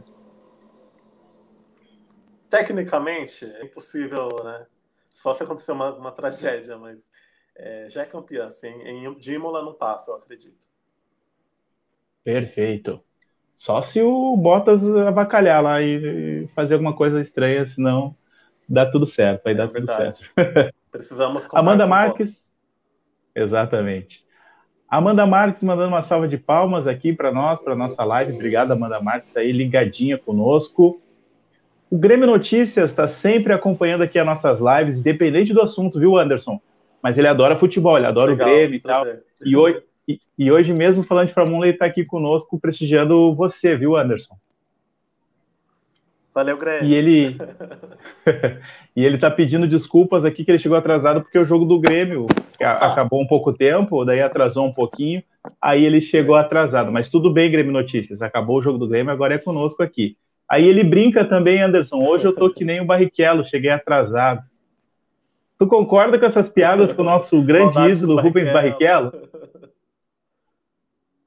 Tecnicamente, 2.54 3.44
é 3.44 3.64
impossível, 3.64 4.28
né? 4.44 4.64
Só 5.10 5.34
se 5.34 5.42
acontecer 5.42 5.72
uma, 5.72 5.92
uma 5.96 6.12
tragédia, 6.12 6.78
mas 6.78 7.00
é, 7.56 7.88
já 7.90 8.02
é 8.02 8.04
campeã, 8.04 8.46
assim. 8.46 8.68
Em, 8.68 9.12
de 9.14 9.34
Imola 9.34 9.60
não 9.60 9.74
passa, 9.74 10.12
eu 10.12 10.14
acredito. 10.14 10.56
Perfeito. 12.22 13.02
Só 13.56 13.82
se 13.82 14.00
o 14.00 14.36
Bottas 14.36 14.84
avacalhar 14.84 15.64
lá 15.64 15.82
e 15.82 16.46
fazer 16.54 16.74
alguma 16.74 16.94
coisa 16.94 17.20
estranha, 17.20 17.66
senão 17.66 18.16
dá 18.68 18.88
tudo 18.88 19.08
certo. 19.08 19.48
Aí 19.48 19.54
dá 19.56 19.64
é 19.64 19.66
tudo 19.66 19.86
certo. 19.86 20.30
Precisamos 20.92 21.48
Amanda 21.52 21.88
Marques. 21.88 22.52
Exatamente. 23.34 24.24
Amanda 24.88 25.26
Marques 25.26 25.64
mandando 25.64 25.88
uma 25.88 26.02
salva 26.04 26.28
de 26.28 26.38
palmas 26.38 26.86
aqui 26.86 27.12
para 27.12 27.32
nós, 27.32 27.60
para 27.60 27.74
nossa 27.74 28.04
live. 28.04 28.32
Obrigado, 28.32 28.70
Amanda 28.70 29.00
Marques, 29.00 29.36
aí 29.36 29.50
ligadinha 29.50 30.16
conosco. 30.16 31.02
O 31.94 31.96
Grêmio 31.96 32.26
Notícias 32.26 32.90
está 32.90 33.06
sempre 33.06 33.52
acompanhando 33.52 34.02
aqui 34.02 34.18
as 34.18 34.26
nossas 34.26 34.60
lives, 34.60 34.98
independente 34.98 35.54
do 35.54 35.62
assunto, 35.62 36.00
viu, 36.00 36.18
Anderson? 36.18 36.60
Mas 37.00 37.16
ele 37.16 37.28
adora 37.28 37.54
futebol, 37.54 37.96
ele 37.96 38.04
adora 38.04 38.32
Legal, 38.32 38.48
o 38.48 38.50
Grêmio 38.50 38.74
e 38.74 38.80
tal. 38.80 39.06
E 39.46 39.56
hoje, 39.56 39.80
e, 40.08 40.18
e, 40.36 40.50
hoje 40.50 40.72
mesmo, 40.72 41.04
falando 41.04 41.28
de 41.28 41.34
Fórmula 41.34 41.58
1, 41.58 41.64
ele 41.66 41.72
está 41.74 41.86
aqui 41.86 42.04
conosco, 42.04 42.58
prestigiando 42.58 43.32
você, 43.36 43.76
viu, 43.76 43.96
Anderson? 43.96 44.34
Valeu, 46.34 46.56
Grêmio. 46.56 46.84
E 46.84 46.94
ele 46.96 47.36
e 48.96 49.04
ele 49.04 49.16
tá 49.16 49.30
pedindo 49.30 49.68
desculpas 49.68 50.24
aqui 50.24 50.44
que 50.44 50.50
ele 50.50 50.58
chegou 50.58 50.76
atrasado 50.76 51.22
porque 51.22 51.38
o 51.38 51.44
jogo 51.44 51.64
do 51.64 51.78
Grêmio 51.78 52.26
acabou 52.58 53.22
um 53.22 53.26
pouco 53.28 53.52
tempo, 53.52 54.04
daí 54.04 54.20
atrasou 54.20 54.66
um 54.66 54.72
pouquinho, 54.72 55.22
aí 55.62 55.84
ele 55.84 56.00
chegou 56.00 56.34
atrasado. 56.34 56.90
Mas 56.90 57.08
tudo 57.08 57.32
bem, 57.32 57.52
Grêmio 57.52 57.70
Notícias, 57.72 58.20
acabou 58.20 58.58
o 58.58 58.62
jogo 58.62 58.78
do 58.78 58.88
Grêmio, 58.88 59.12
agora 59.12 59.34
é 59.34 59.38
conosco 59.38 59.80
aqui. 59.80 60.16
Aí 60.48 60.66
ele 60.66 60.84
brinca 60.84 61.24
também, 61.24 61.62
Anderson. 61.62 61.98
Hoje 62.02 62.26
eu 62.26 62.34
tô 62.34 62.50
que 62.50 62.64
nem 62.64 62.80
o 62.80 62.84
Barrichello, 62.84 63.44
cheguei 63.44 63.70
atrasado. 63.70 64.42
Tu 65.58 65.66
concorda 65.66 66.18
com 66.18 66.26
essas 66.26 66.50
piadas 66.50 66.92
com 66.92 67.02
o 67.02 67.04
nosso 67.04 67.40
grande 67.42 67.78
ídolo 67.78 68.20
Rubens 68.20 68.52
Barrichello? 68.52 69.12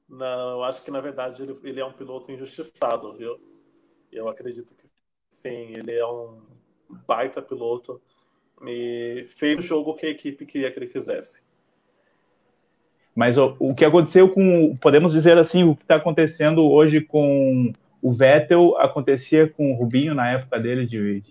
Não, 0.08 0.50
eu 0.52 0.64
acho 0.64 0.82
que 0.82 0.90
na 0.90 1.00
verdade 1.00 1.42
ele, 1.42 1.56
ele 1.62 1.80
é 1.80 1.84
um 1.84 1.92
piloto 1.92 2.30
injustiçado, 2.30 3.12
viu? 3.14 3.38
Eu 4.12 4.28
acredito 4.28 4.74
que 4.74 4.84
sim, 5.28 5.72
ele 5.76 5.92
é 5.92 6.06
um 6.06 6.38
baita 7.06 7.42
piloto 7.42 8.00
e 8.66 9.26
fez 9.30 9.58
o 9.58 9.62
jogo 9.62 9.94
que 9.94 10.06
a 10.06 10.10
equipe 10.10 10.46
queria 10.46 10.70
que 10.70 10.78
ele 10.78 10.86
fizesse. 10.86 11.40
Mas 13.14 13.36
o, 13.36 13.56
o 13.58 13.74
que 13.74 13.84
aconteceu 13.84 14.28
com, 14.28 14.76
podemos 14.76 15.12
dizer 15.12 15.36
assim, 15.36 15.64
o 15.64 15.74
que 15.74 15.82
está 15.82 15.96
acontecendo 15.96 16.64
hoje 16.64 17.00
com 17.00 17.72
o 18.00 18.12
Vettel 18.12 18.76
acontecia 18.78 19.48
com 19.48 19.72
o 19.72 19.74
Rubinho 19.74 20.14
na 20.14 20.30
época 20.30 20.58
dele 20.58 20.86
de, 20.86 21.22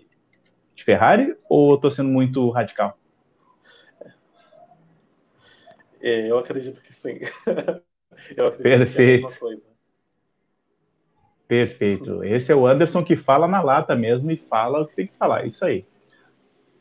de 0.74 0.84
Ferrari 0.84 1.36
ou 1.48 1.74
estou 1.74 1.90
sendo 1.90 2.08
muito 2.08 2.48
radical? 2.50 2.98
É, 6.00 6.30
eu 6.30 6.38
acredito 6.38 6.80
que 6.80 6.94
sim. 6.94 7.18
eu 8.36 8.46
acredito 8.46 8.62
Perfeito. 8.62 9.28
que 9.28 9.64
é 9.64 9.68
Perfeito. 11.48 12.22
Esse 12.22 12.52
é 12.52 12.54
o 12.54 12.66
Anderson 12.66 13.02
que 13.02 13.16
fala 13.16 13.48
na 13.48 13.62
lata 13.62 13.96
mesmo 13.96 14.30
e 14.30 14.36
fala 14.36 14.82
o 14.82 14.86
que 14.86 14.94
tem 14.94 15.06
que 15.06 15.16
falar. 15.16 15.46
Isso 15.46 15.64
aí. 15.64 15.86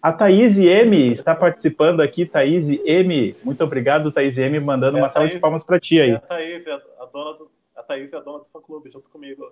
A 0.01 0.11
Thaís 0.11 0.57
M 0.59 1.11
está 1.11 1.33
participando 1.33 2.01
aqui. 2.01 2.25
Thaís 2.25 2.69
M, 2.69 3.35
muito 3.43 3.63
obrigado, 3.63 4.11
Thaís 4.11 4.37
M, 4.37 4.59
mandando 4.59 4.97
é 4.97 5.01
uma 5.01 5.09
salva 5.09 5.29
de 5.29 5.39
palmas 5.39 5.63
para 5.63 5.79
ti 5.79 6.01
aí. 6.01 6.11
É 6.11 6.15
a 6.15 6.19
Thaís, 6.19 6.67
a 6.67 7.05
dona 7.11 7.37
do, 7.37 7.49
Thaís 7.87 8.11
é 8.13 8.17
a 8.17 8.19
dona 8.19 8.39
do 8.39 8.45
fã-clube, 8.51 8.89
junto 8.89 9.09
comigo. 9.09 9.51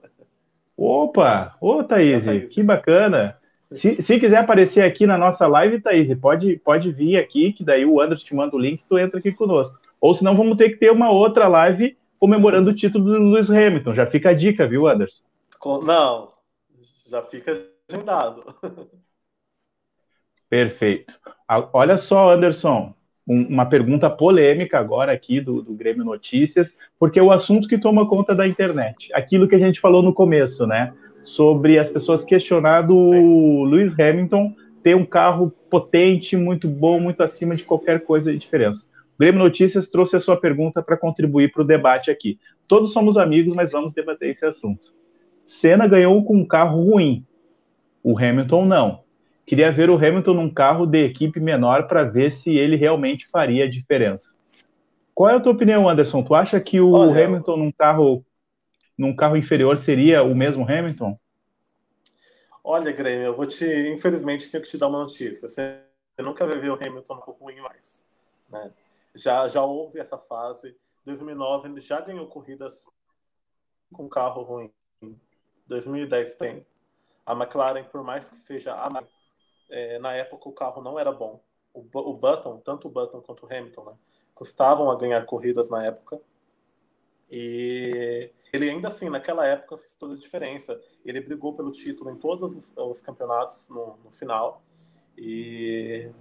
Opa! 0.77 1.55
Ô, 1.61 1.83
Thaís, 1.83 2.27
é 2.27 2.41
que 2.41 2.61
bacana. 2.61 3.37
Se, 3.71 4.01
se 4.01 4.19
quiser 4.19 4.37
aparecer 4.37 4.83
aqui 4.83 5.07
na 5.07 5.17
nossa 5.17 5.47
live, 5.47 5.81
Thaís, 5.81 6.13
pode, 6.19 6.57
pode 6.57 6.91
vir 6.91 7.17
aqui, 7.17 7.53
que 7.53 7.63
daí 7.63 7.85
o 7.85 7.99
Anderson 7.99 8.25
te 8.25 8.35
manda 8.35 8.55
o 8.55 8.59
link 8.59 8.81
e 8.81 8.85
tu 8.87 8.97
entra 8.97 9.19
aqui 9.19 9.31
conosco. 9.31 9.79
Ou 9.99 10.13
senão 10.13 10.35
vamos 10.35 10.57
ter 10.57 10.69
que 10.69 10.77
ter 10.77 10.91
uma 10.91 11.09
outra 11.09 11.47
live 11.47 11.97
comemorando 12.19 12.69
o 12.69 12.75
título 12.75 13.05
do 13.05 13.11
Lewis 13.11 13.49
Hamilton. 13.49 13.95
Já 13.95 14.05
fica 14.05 14.29
a 14.29 14.33
dica, 14.33 14.67
viu, 14.67 14.87
Anderson? 14.87 15.23
Não, 15.83 16.33
já 17.07 17.23
fica 17.23 17.67
agendado. 17.89 18.43
Perfeito. 20.49 21.13
Olha 21.73 21.97
só, 21.97 22.33
Anderson, 22.33 22.93
uma 23.27 23.65
pergunta 23.65 24.09
polêmica 24.09 24.77
agora 24.77 25.11
aqui 25.11 25.41
do, 25.41 25.61
do 25.61 25.73
Grêmio 25.73 26.05
Notícias, 26.05 26.75
porque 26.99 27.19
é 27.19 27.23
o 27.23 27.31
assunto 27.31 27.67
que 27.67 27.77
toma 27.77 28.07
conta 28.07 28.35
da 28.35 28.47
internet. 28.47 29.09
Aquilo 29.13 29.47
que 29.47 29.55
a 29.55 29.59
gente 29.59 29.79
falou 29.79 30.03
no 30.03 30.13
começo, 30.13 30.67
né? 30.67 30.93
Sobre 31.23 31.79
as 31.79 31.89
pessoas 31.89 32.23
questionando 32.23 32.95
o 32.95 33.63
Lewis 33.63 33.99
Hamilton 33.99 34.53
ter 34.83 34.95
um 34.95 35.05
carro 35.05 35.51
potente, 35.71 36.37
muito 36.37 36.67
bom, 36.67 36.99
muito 36.99 37.23
acima 37.23 37.55
de 37.55 37.63
qualquer 37.63 38.01
coisa 38.01 38.31
de 38.31 38.37
diferença. 38.37 38.85
O 39.15 39.19
Grêmio 39.19 39.39
Notícias 39.39 39.87
trouxe 39.87 40.15
a 40.17 40.19
sua 40.19 40.37
pergunta 40.37 40.83
para 40.83 40.95
contribuir 40.95 41.51
para 41.51 41.63
o 41.63 41.65
debate 41.65 42.11
aqui. 42.11 42.37
Todos 42.67 42.93
somos 42.93 43.17
amigos, 43.17 43.55
mas 43.55 43.71
vamos 43.71 43.93
debater 43.93 44.29
esse 44.29 44.45
assunto. 44.45 44.93
Senna 45.43 45.87
ganhou 45.87 46.23
com 46.23 46.35
um 46.37 46.45
carro 46.45 46.83
ruim. 46.91 47.25
O 48.03 48.15
Hamilton 48.19 48.65
não. 48.65 49.04
Queria 49.45 49.71
ver 49.71 49.89
o 49.89 49.95
Hamilton 49.95 50.33
num 50.33 50.53
carro 50.53 50.85
de 50.85 51.03
equipe 51.05 51.39
menor 51.39 51.87
para 51.87 52.03
ver 52.03 52.31
se 52.31 52.55
ele 52.55 52.75
realmente 52.75 53.27
faria 53.27 53.65
a 53.65 53.69
diferença. 53.69 54.35
Qual 55.13 55.29
é 55.29 55.35
a 55.35 55.39
tua 55.39 55.53
opinião, 55.53 55.87
Anderson? 55.87 56.23
Tu 56.23 56.35
acha 56.35 56.59
que 56.59 56.81
o 56.81 56.91
Olha, 56.91 57.25
Hamilton 57.25 57.57
num 57.57 57.71
carro 57.71 58.25
num 58.97 59.15
carro 59.15 59.35
inferior 59.35 59.77
seria 59.77 60.23
o 60.23 60.33
mesmo 60.33 60.63
Hamilton? 60.63 61.19
Olha, 62.63 62.91
Grêmio, 62.91 63.25
eu 63.25 63.35
vou 63.35 63.45
te, 63.45 63.65
infelizmente, 63.89 64.49
tenho 64.49 64.63
que 64.63 64.69
te 64.69 64.77
dar 64.77 64.87
uma 64.87 65.01
notícia. 65.01 65.47
Você 65.47 65.81
nunca 66.17 66.45
vai 66.45 66.57
ver 66.57 66.71
o 66.71 66.75
Hamilton 66.75 67.13
um 67.13 67.21
pouco 67.21 67.43
ruim 67.43 67.59
mais. 67.61 68.03
Né? 68.49 68.71
Já, 69.13 69.47
já 69.47 69.63
houve 69.63 69.99
essa 69.99 70.17
fase. 70.17 70.75
2009 71.05 71.69
ele 71.69 71.81
já 71.81 72.01
ganhou 72.01 72.25
corridas 72.25 72.89
com 73.93 74.09
carro 74.09 74.41
ruim. 74.41 74.71
2010 75.67 76.35
tem. 76.35 76.65
A 77.25 77.33
McLaren, 77.33 77.83
por 77.83 78.03
mais 78.03 78.27
que 78.27 78.35
seja 78.37 78.73
a 78.73 78.87
é, 79.69 79.99
na 79.99 80.13
época 80.13 80.49
o 80.49 80.53
carro 80.53 80.81
não 80.81 80.99
era 80.99 81.11
bom. 81.11 81.41
O, 81.73 81.81
o 81.93 82.13
Button, 82.13 82.59
tanto 82.59 82.87
o 82.87 82.91
Button 82.91 83.21
quanto 83.21 83.45
o 83.45 83.53
Hamilton, 83.53 83.85
né, 83.85 83.93
custavam 84.33 84.89
a 84.89 84.95
ganhar 84.95 85.25
corridas 85.25 85.69
na 85.69 85.85
época. 85.85 86.21
E 87.29 88.31
ele 88.53 88.69
ainda 88.69 88.87
assim, 88.87 89.09
naquela 89.09 89.45
época, 89.47 89.77
fez 89.77 89.93
toda 89.95 90.13
a 90.13 90.17
diferença. 90.17 90.79
Ele 91.03 91.19
brigou 91.19 91.55
pelo 91.55 91.71
título 91.71 92.11
em 92.11 92.17
todos 92.17 92.55
os, 92.55 92.73
os 92.77 93.01
campeonatos 93.01 93.67
no, 93.67 93.97
no, 94.03 94.11
final. 94.11 94.61
E 95.17 96.11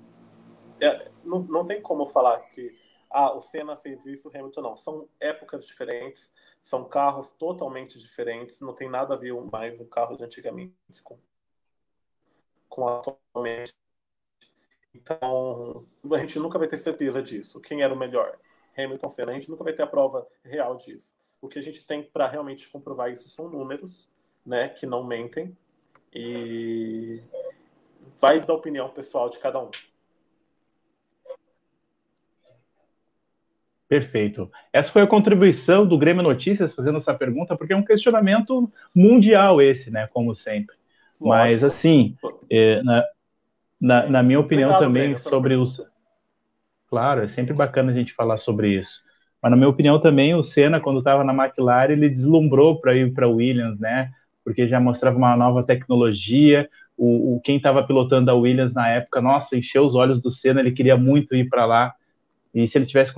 é, 0.81 1.11
não, 1.23 1.41
não 1.41 1.67
tem 1.67 1.81
como 1.83 2.07
falar 2.07 2.39
que 2.49 2.75
ah, 3.11 3.33
o 3.33 3.41
Senna 3.41 3.77
fez 3.77 4.05
isso, 4.07 4.29
o 4.29 4.37
Hamilton 4.37 4.63
não. 4.63 4.77
São 4.77 5.09
épocas 5.21 5.67
diferentes, 5.67 6.33
são 6.61 6.85
carros 6.85 7.31
totalmente 7.33 7.99
diferentes, 7.99 8.61
não 8.61 8.75
tem 8.75 8.89
nada 8.89 9.15
a 9.15 9.17
ver 9.17 9.33
mais 9.53 9.81
o 9.81 9.87
carro 9.87 10.17
de 10.17 10.25
antigamente 10.25 10.75
com, 11.05 11.19
com 12.75 12.89
atualmente. 12.89 13.73
Então, 14.93 15.87
a 16.13 16.19
gente 16.19 16.41
nunca 16.41 16.59
vai 16.59 16.67
ter 16.67 16.79
certeza 16.79 17.23
disso. 17.23 17.61
Quem 17.61 17.83
era 17.83 17.95
o 17.95 17.97
melhor? 17.97 18.37
Hamilton 18.77 19.09
Senna. 19.11 19.31
A 19.31 19.35
gente 19.35 19.49
nunca 19.49 19.63
vai 19.63 19.73
ter 19.73 19.83
a 19.83 19.87
prova 19.87 20.27
real 20.45 20.77
disso. 20.77 21.15
O 21.41 21.49
que 21.49 21.59
a 21.59 21.63
gente 21.63 21.87
tem 21.87 22.03
para 22.03 22.27
realmente 22.27 22.69
comprovar 22.69 23.13
isso 23.13 23.29
são 23.29 23.49
números, 23.49 24.11
né, 24.45 24.69
que 24.71 24.87
não 24.87 25.05
mentem. 25.05 25.57
E 26.13 27.23
vai 28.21 28.41
da 28.41 28.53
opinião 28.53 28.89
pessoal 28.89 29.31
de 29.31 29.39
cada 29.39 29.63
um. 29.63 29.71
Perfeito. 33.87 34.51
Essa 34.73 34.91
foi 34.91 35.03
a 35.03 35.07
contribuição 35.07 35.87
do 35.87 35.97
Grêmio 35.97 36.25
Notícias 36.25 36.75
fazendo 36.75 36.99
essa 36.99 37.15
pergunta, 37.15 37.57
porque 37.57 37.73
é 37.73 37.77
um 37.77 37.85
questionamento 37.85 38.69
mundial 38.93 39.63
esse, 39.63 39.91
né? 39.93 40.09
Como 40.09 40.35
sempre. 40.35 40.75
Mas, 41.29 41.65
assim, 41.65 42.17
é, 42.51 42.83
na, 42.83 43.05
na, 43.81 44.07
na, 44.09 44.23
minha 44.23 44.41
opinião 44.41 44.71
Obrigado, 44.71 44.89
também 44.89 45.17
sobre 45.17 45.55
os. 45.55 45.83
Claro, 46.89 47.23
é 47.23 47.29
sempre 47.29 47.53
bacana 47.55 47.91
a 47.91 47.95
gente 47.95 48.13
falar 48.13 48.37
sobre 48.37 48.79
isso. 48.79 49.01
Mas, 49.43 49.51
na 49.51 49.57
minha 49.57 49.69
opinião, 49.69 49.99
também 50.01 50.35
o 50.35 50.43
Senna, 50.43 50.81
quando 50.81 50.99
estava 50.99 51.25
na 51.25 51.35
McLaren, 51.35 51.93
ele 51.93 52.09
deslumbrou 52.09 52.81
para 52.81 52.95
ir 52.95 53.13
para 53.13 53.29
Williams, 53.29 53.81
né? 53.81 54.11
Porque 54.45 54.69
já 54.69 54.79
mostrava 54.79 55.17
uma 55.17 55.37
nova 55.37 55.63
tecnologia. 55.63 56.69
O, 56.97 57.37
o 57.37 57.41
quem 57.41 57.57
estava 57.57 57.83
pilotando 57.83 58.31
a 58.31 58.35
Williams 58.35 58.73
na 58.73 58.89
época, 58.89 59.21
nossa, 59.21 59.57
encheu 59.57 59.85
os 59.85 59.95
olhos 59.95 60.21
do 60.21 60.31
Senna, 60.31 60.61
ele 60.61 60.73
queria 60.73 60.97
muito 60.97 61.35
ir 61.35 61.49
para 61.49 61.65
lá. 61.65 61.95
E 62.55 62.69
se 62.69 62.79
ele 62.79 62.87
tivesse 62.87 63.13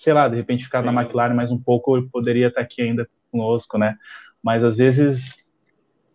sei 0.00 0.14
lá, 0.14 0.28
de 0.28 0.36
repente 0.36 0.64
ficar 0.64 0.80
Sim. 0.80 0.86
na 0.90 1.02
McLaren 1.02 1.34
mais 1.34 1.50
um 1.50 1.58
pouco, 1.58 1.94
eu 1.94 2.08
poderia 2.10 2.48
estar 2.48 2.62
aqui 2.62 2.80
ainda 2.80 3.06
conosco, 3.30 3.76
né? 3.76 3.98
Mas 4.42 4.64
às 4.64 4.74
vezes, 4.74 5.44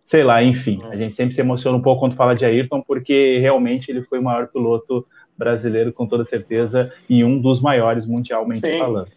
sei 0.05 0.23
lá, 0.23 0.41
enfim, 0.41 0.77
a 0.83 0.95
gente 0.95 1.15
sempre 1.15 1.33
se 1.33 1.41
emociona 1.41 1.77
um 1.77 1.81
pouco 1.81 2.01
quando 2.01 2.15
fala 2.15 2.35
de 2.35 2.45
Ayrton, 2.45 2.81
porque 2.81 3.39
realmente 3.39 3.89
ele 3.89 4.03
foi 4.03 4.19
o 4.19 4.23
maior 4.23 4.47
piloto 4.47 5.05
brasileiro, 5.35 5.91
com 5.91 6.07
toda 6.07 6.23
certeza, 6.23 6.93
e 7.09 7.23
um 7.23 7.41
dos 7.41 7.59
maiores 7.59 8.05
mundialmente 8.05 8.61
Sim. 8.61 8.77
falando. 8.77 9.11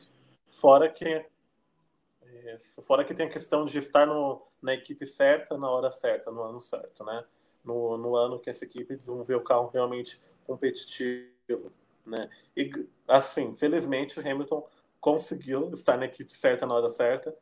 Fora 0.51 0.89
que, 0.89 1.05
é, 1.05 2.57
fora 2.82 3.05
que 3.05 3.14
tem 3.14 3.26
a 3.26 3.30
questão 3.30 3.64
de 3.66 3.78
estar 3.78 4.07
no, 4.07 4.43
na 4.62 4.72
equipe 4.74 5.07
certa, 5.07 5.57
na 5.59 5.70
hora 5.70 5.93
certa, 5.93 6.30
no 6.32 6.43
ano 6.43 6.61
certo, 6.61 7.05
né? 7.05 7.22
No, 7.62 7.99
no 7.99 8.16
ano 8.16 8.41
que 8.41 8.49
essa 8.49 8.64
equipe 8.64 8.97
desenvolveu 8.97 9.39
o 9.39 9.45
carro 9.45 9.70
realmente 9.72 10.18
competitivo 10.47 11.70
né? 12.09 12.28
E 12.57 12.70
assim, 13.07 13.55
felizmente 13.57 14.18
o 14.18 14.28
Hamilton 14.28 14.66
conseguiu 15.01 15.70
estar 15.72 15.97
na 15.97 16.07
equipe 16.07 16.36
certa 16.36 16.66
na 16.66 16.74
hora 16.74 16.89
certa 16.89 17.34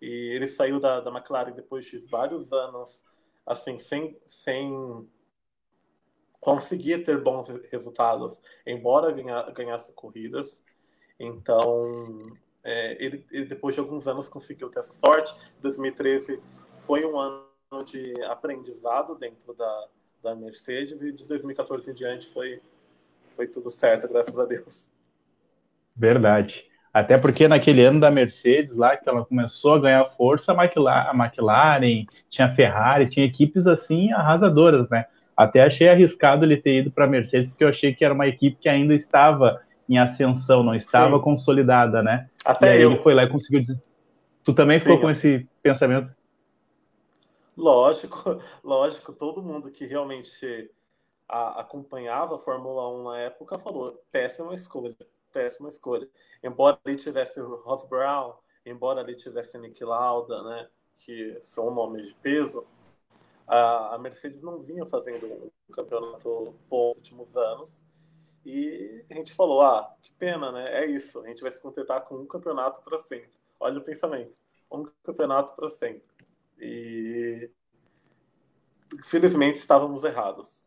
e 0.00 0.34
ele 0.34 0.48
saiu 0.48 0.78
da, 0.80 1.00
da 1.00 1.10
McLaren 1.10 1.52
depois 1.52 1.84
de 1.84 1.98
vários 1.98 2.52
anos 2.52 3.02
assim 3.46 3.78
sem 3.78 4.18
sem 4.26 5.08
conseguir 6.40 7.02
ter 7.04 7.22
bons 7.22 7.48
resultados, 7.70 8.38
embora 8.66 9.10
ganha, 9.10 9.50
ganhasse 9.50 9.90
corridas. 9.94 10.62
Então, 11.18 12.36
é, 12.62 13.02
ele, 13.02 13.24
ele, 13.30 13.46
depois 13.46 13.74
de 13.74 13.80
alguns 13.80 14.06
anos 14.06 14.28
conseguiu 14.28 14.68
ter 14.68 14.80
essa 14.80 14.92
sorte. 14.92 15.34
2013 15.62 16.42
foi 16.86 17.06
um 17.06 17.18
ano 17.18 17.46
de 17.86 18.12
aprendizado 18.24 19.14
dentro 19.14 19.54
da, 19.54 19.88
da 20.22 20.34
Mercedes 20.34 21.00
e 21.00 21.12
de 21.12 21.24
2014 21.24 21.90
em 21.90 21.94
diante 21.94 22.28
foi 22.28 22.60
foi 23.34 23.48
tudo 23.48 23.68
certo, 23.68 24.06
graças 24.06 24.38
a 24.38 24.44
Deus. 24.44 24.88
Verdade. 25.96 26.70
Até 26.94 27.18
porque 27.18 27.48
naquele 27.48 27.82
ano 27.82 27.98
da 27.98 28.08
Mercedes, 28.08 28.76
lá 28.76 28.96
que 28.96 29.08
ela 29.08 29.24
começou 29.24 29.74
a 29.74 29.80
ganhar 29.80 30.04
força, 30.16 30.52
a 30.52 30.64
McLaren, 30.64 31.10
a 31.10 31.24
McLaren 31.24 32.06
tinha 32.30 32.46
a 32.46 32.54
Ferrari, 32.54 33.10
tinha 33.10 33.26
equipes 33.26 33.66
assim 33.66 34.12
arrasadoras, 34.12 34.88
né? 34.88 35.04
Até 35.36 35.64
achei 35.64 35.88
arriscado 35.88 36.44
ele 36.44 36.56
ter 36.56 36.82
ido 36.82 36.92
para 36.92 37.06
a 37.06 37.08
Mercedes, 37.08 37.50
porque 37.50 37.64
eu 37.64 37.68
achei 37.68 37.92
que 37.92 38.04
era 38.04 38.14
uma 38.14 38.28
equipe 38.28 38.56
que 38.60 38.68
ainda 38.68 38.94
estava 38.94 39.60
em 39.88 39.98
ascensão, 39.98 40.62
não 40.62 40.72
estava 40.72 41.16
Sim. 41.16 41.22
consolidada, 41.22 42.00
né? 42.00 42.28
Até 42.44 42.66
e 42.66 42.70
aí 42.70 42.82
eu. 42.82 42.92
ele 42.92 43.02
foi 43.02 43.12
lá 43.12 43.24
e 43.24 43.28
conseguiu. 43.28 43.60
Dizer... 43.60 43.82
Tu 44.44 44.54
também 44.54 44.78
ficou 44.78 44.94
Sim, 44.94 45.02
com 45.02 45.10
esse 45.10 45.48
pensamento? 45.60 46.14
Lógico, 47.56 48.40
lógico. 48.62 49.12
Todo 49.12 49.42
mundo 49.42 49.68
que 49.68 49.84
realmente 49.84 50.70
a, 51.28 51.60
acompanhava 51.60 52.36
a 52.36 52.38
Fórmula 52.38 52.88
1 52.88 53.02
na 53.02 53.18
época 53.18 53.58
falou 53.58 54.00
péssima 54.12 54.54
escolha, 54.54 54.96
péssima 55.34 55.68
escolha. 55.68 56.08
Embora 56.42 56.78
ali 56.84 56.96
tivesse 56.96 57.40
Ross 57.40 57.84
Brown, 57.88 58.34
embora 58.64 59.00
ali 59.00 59.16
tivesse 59.16 59.58
Nick 59.58 59.84
Lauda, 59.84 60.42
né, 60.44 60.68
que 60.96 61.36
são 61.42 61.74
nomes 61.74 62.08
de 62.08 62.14
peso, 62.14 62.64
a, 63.46 63.96
a 63.96 63.98
Mercedes 63.98 64.40
não 64.40 64.60
vinha 64.60 64.86
fazendo 64.86 65.26
um 65.26 65.72
campeonato 65.72 66.54
bom 66.70 66.88
nos 66.88 66.96
últimos 66.96 67.36
anos. 67.36 67.84
E 68.46 69.04
a 69.10 69.14
gente 69.14 69.34
falou, 69.34 69.62
ah, 69.62 69.94
que 70.00 70.12
pena, 70.12 70.52
né? 70.52 70.84
É 70.84 70.86
isso, 70.86 71.20
a 71.20 71.26
gente 71.26 71.42
vai 71.42 71.50
se 71.50 71.60
contentar 71.60 72.02
com 72.02 72.14
um 72.14 72.26
campeonato 72.26 72.80
para 72.82 72.98
sempre. 72.98 73.32
Olha 73.58 73.78
o 73.78 73.84
pensamento, 73.84 74.40
um 74.70 74.86
campeonato 75.02 75.54
para 75.54 75.68
sempre. 75.68 76.06
E 76.58 77.50
felizmente 79.06 79.58
estávamos 79.58 80.04
errados. 80.04 80.62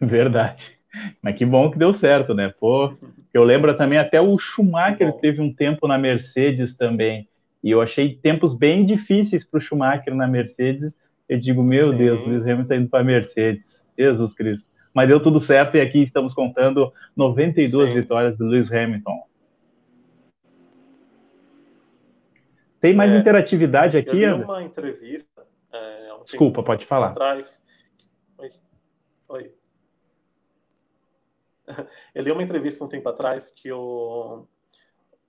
Verdade. 0.00 0.81
Mas 1.22 1.36
que 1.36 1.44
bom 1.44 1.70
que 1.70 1.78
deu 1.78 1.94
certo, 1.94 2.34
né? 2.34 2.52
Pô, 2.60 2.92
eu 3.32 3.44
lembro 3.44 3.76
também 3.76 3.98
até 3.98 4.20
o 4.20 4.38
Schumacher 4.38 5.12
teve 5.14 5.40
um 5.40 5.52
tempo 5.52 5.88
na 5.88 5.96
Mercedes 5.96 6.74
também. 6.74 7.28
E 7.62 7.70
eu 7.70 7.80
achei 7.80 8.14
tempos 8.14 8.54
bem 8.54 8.84
difíceis 8.84 9.44
para 9.44 9.58
o 9.58 9.60
Schumacher 9.60 10.14
na 10.14 10.26
Mercedes. 10.26 10.96
Eu 11.28 11.38
digo, 11.40 11.62
meu 11.62 11.92
Sim. 11.92 11.98
Deus, 11.98 12.22
Luiz 12.26 12.42
Hamilton 12.42 12.62
está 12.62 12.76
indo 12.76 12.88
para 12.90 13.00
a 13.00 13.04
Mercedes. 13.04 13.82
Jesus 13.96 14.34
Cristo. 14.34 14.68
Mas 14.92 15.08
deu 15.08 15.20
tudo 15.20 15.40
certo 15.40 15.76
e 15.76 15.80
aqui 15.80 16.02
estamos 16.02 16.34
contando 16.34 16.92
92 17.16 17.88
Sim. 17.88 17.94
vitórias 17.94 18.38
do 18.38 18.46
Lewis 18.46 18.70
Hamilton. 18.70 19.22
Tem 22.80 22.94
mais 22.94 23.12
é, 23.12 23.18
interatividade 23.18 23.96
aqui, 23.96 24.20
eu 24.20 24.38
vi 24.38 24.44
uma 24.44 24.62
entrevista. 24.62 25.46
É, 25.72 26.12
um 26.14 26.24
Desculpa, 26.24 26.62
pode 26.62 26.84
falar. 26.84 27.10
Atrás. 27.10 27.62
Oi. 28.38 28.50
Oi. 29.28 29.61
Eu 32.14 32.22
li 32.22 32.30
uma 32.30 32.42
entrevista 32.42 32.84
um 32.84 32.88
tempo 32.88 33.08
atrás 33.08 33.50
que 33.54 33.68
eu 33.68 34.48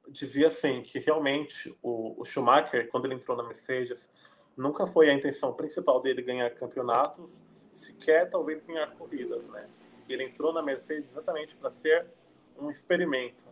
devia 0.10 0.48
assim 0.48 0.82
que 0.82 1.00
realmente 1.00 1.76
o, 1.82 2.20
o, 2.20 2.26
Schumacher 2.26 2.89
quando 2.89 3.06
ele 3.06 3.16
entrou 3.16 3.38
na 3.38 3.44
Mercedes 3.44 4.10
nunca 4.56 4.86
foi 4.86 5.10
a 5.10 5.14
intenção 5.14 5.54
principal 5.54 6.02
dele 6.02 6.22
ganhar 6.22 6.50
campeonatos 6.52 7.44
sequer 7.74 8.30
talvez 8.30 8.62
ganhar 8.64 8.88
corridas 8.96 9.50
né? 9.50 9.68
Ele 10.08 10.24
entrou 10.24 10.54
na 10.54 10.62
Mercedes 10.62 11.10
exatamente 11.10 11.56
para 11.56 11.72
ser 11.72 12.06
um 12.60 12.70
experimento 12.70 13.44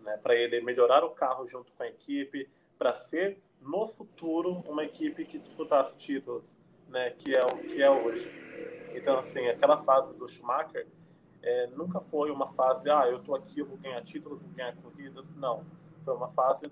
né? 0.00 0.16
Para 0.16 0.34
ele 0.34 0.60
melhorar 0.60 1.04
o 1.04 1.10
carro 1.10 1.46
junto 1.46 1.72
com 1.72 1.82
a 1.82 1.88
equipe 1.88 2.50
para 2.76 2.94
ser 2.94 3.40
no 3.60 3.86
futuro 3.86 4.62
uma 4.66 4.84
equipe 4.84 5.24
que 5.24 5.38
disputasse 5.38 5.96
títulos 5.96 6.58
né? 6.88 7.10
Que 7.10 7.34
é 7.34 7.44
o 7.44 7.56
que 7.58 7.82
é 7.82 7.90
hoje. 7.90 8.28
Então 8.92 9.18
assim 9.18 9.46
aquela 9.46 9.78
fase 9.78 10.12
do 10.14 10.28
Schumacher 10.28 10.86
é, 11.42 11.66
nunca 11.76 12.00
foi 12.00 12.30
uma 12.30 12.46
fase, 12.48 12.88
ah, 12.88 13.06
eu 13.08 13.16
estou 13.16 13.34
aqui, 13.34 13.60
eu 13.60 13.66
vou 13.66 13.76
ganhar 13.78 14.00
títulos, 14.02 14.42
vou 14.42 14.52
ganhar 14.52 14.74
corridas. 14.76 15.34
Não. 15.36 15.64
Foi 16.04 16.14
uma 16.14 16.28
fase 16.28 16.70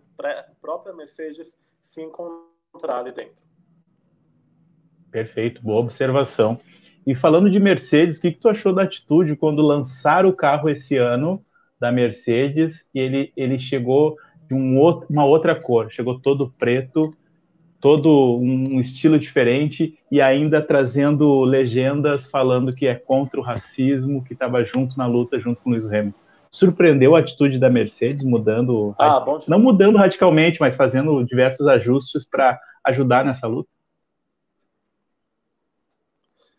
própria 0.61 0.93
Mercedes 0.93 1.57
se 1.81 2.03
encontrar 2.03 3.01
ali 3.01 3.13
dentro. 3.13 3.41
Perfeito, 5.11 5.63
boa 5.63 5.81
observação. 5.81 6.59
E 7.07 7.15
falando 7.15 7.51
de 7.51 7.59
Mercedes, 7.59 8.19
o 8.19 8.21
que, 8.21 8.33
que 8.33 8.41
tu 8.41 8.49
achou 8.49 8.73
da 8.73 8.83
atitude 8.83 9.37
quando 9.37 9.63
lançaram 9.63 10.29
o 10.29 10.37
carro 10.37 10.69
esse 10.69 10.97
ano 10.97 11.45
da 11.81 11.91
Mercedes 11.91 12.89
e 12.95 13.01
ele, 13.01 13.33
ele 13.37 13.59
chegou 13.59 14.17
de 14.47 14.55
um 14.55 14.79
outro, 14.79 15.07
uma 15.11 15.25
outra 15.25 15.55
cor, 15.55 15.91
chegou 15.91 16.21
todo 16.21 16.51
preto, 16.59 17.11
todo 17.81 18.37
um 18.37 18.79
estilo 18.79 19.19
diferente 19.19 19.99
e 20.11 20.21
ainda 20.21 20.61
trazendo 20.61 21.43
legendas 21.43 22.27
falando 22.27 22.75
que 22.75 22.87
é 22.87 22.95
contra 22.95 23.41
o 23.41 23.43
racismo, 23.43 24.23
que 24.23 24.35
estava 24.35 24.63
junto 24.65 24.99
na 24.99 25.07
luta 25.07 25.41
junto 25.41 25.63
com 25.63 25.71
o 25.71 25.73
Lewis 25.73 25.87
Hamilton. 25.87 26.19
Surpreendeu 26.53 27.15
a 27.15 27.21
atitude 27.21 27.59
da 27.59 27.71
Mercedes, 27.71 28.25
mudando, 28.25 28.95
ah, 28.99 29.25
não 29.49 29.59
mudando 29.59 29.97
radicalmente, 29.97 30.61
mas 30.61 30.75
fazendo 30.75 31.25
diversos 31.25 31.67
ajustes 31.67 32.25
para 32.25 32.61
ajudar 32.85 33.25
nessa 33.25 33.47
luta? 33.47 33.71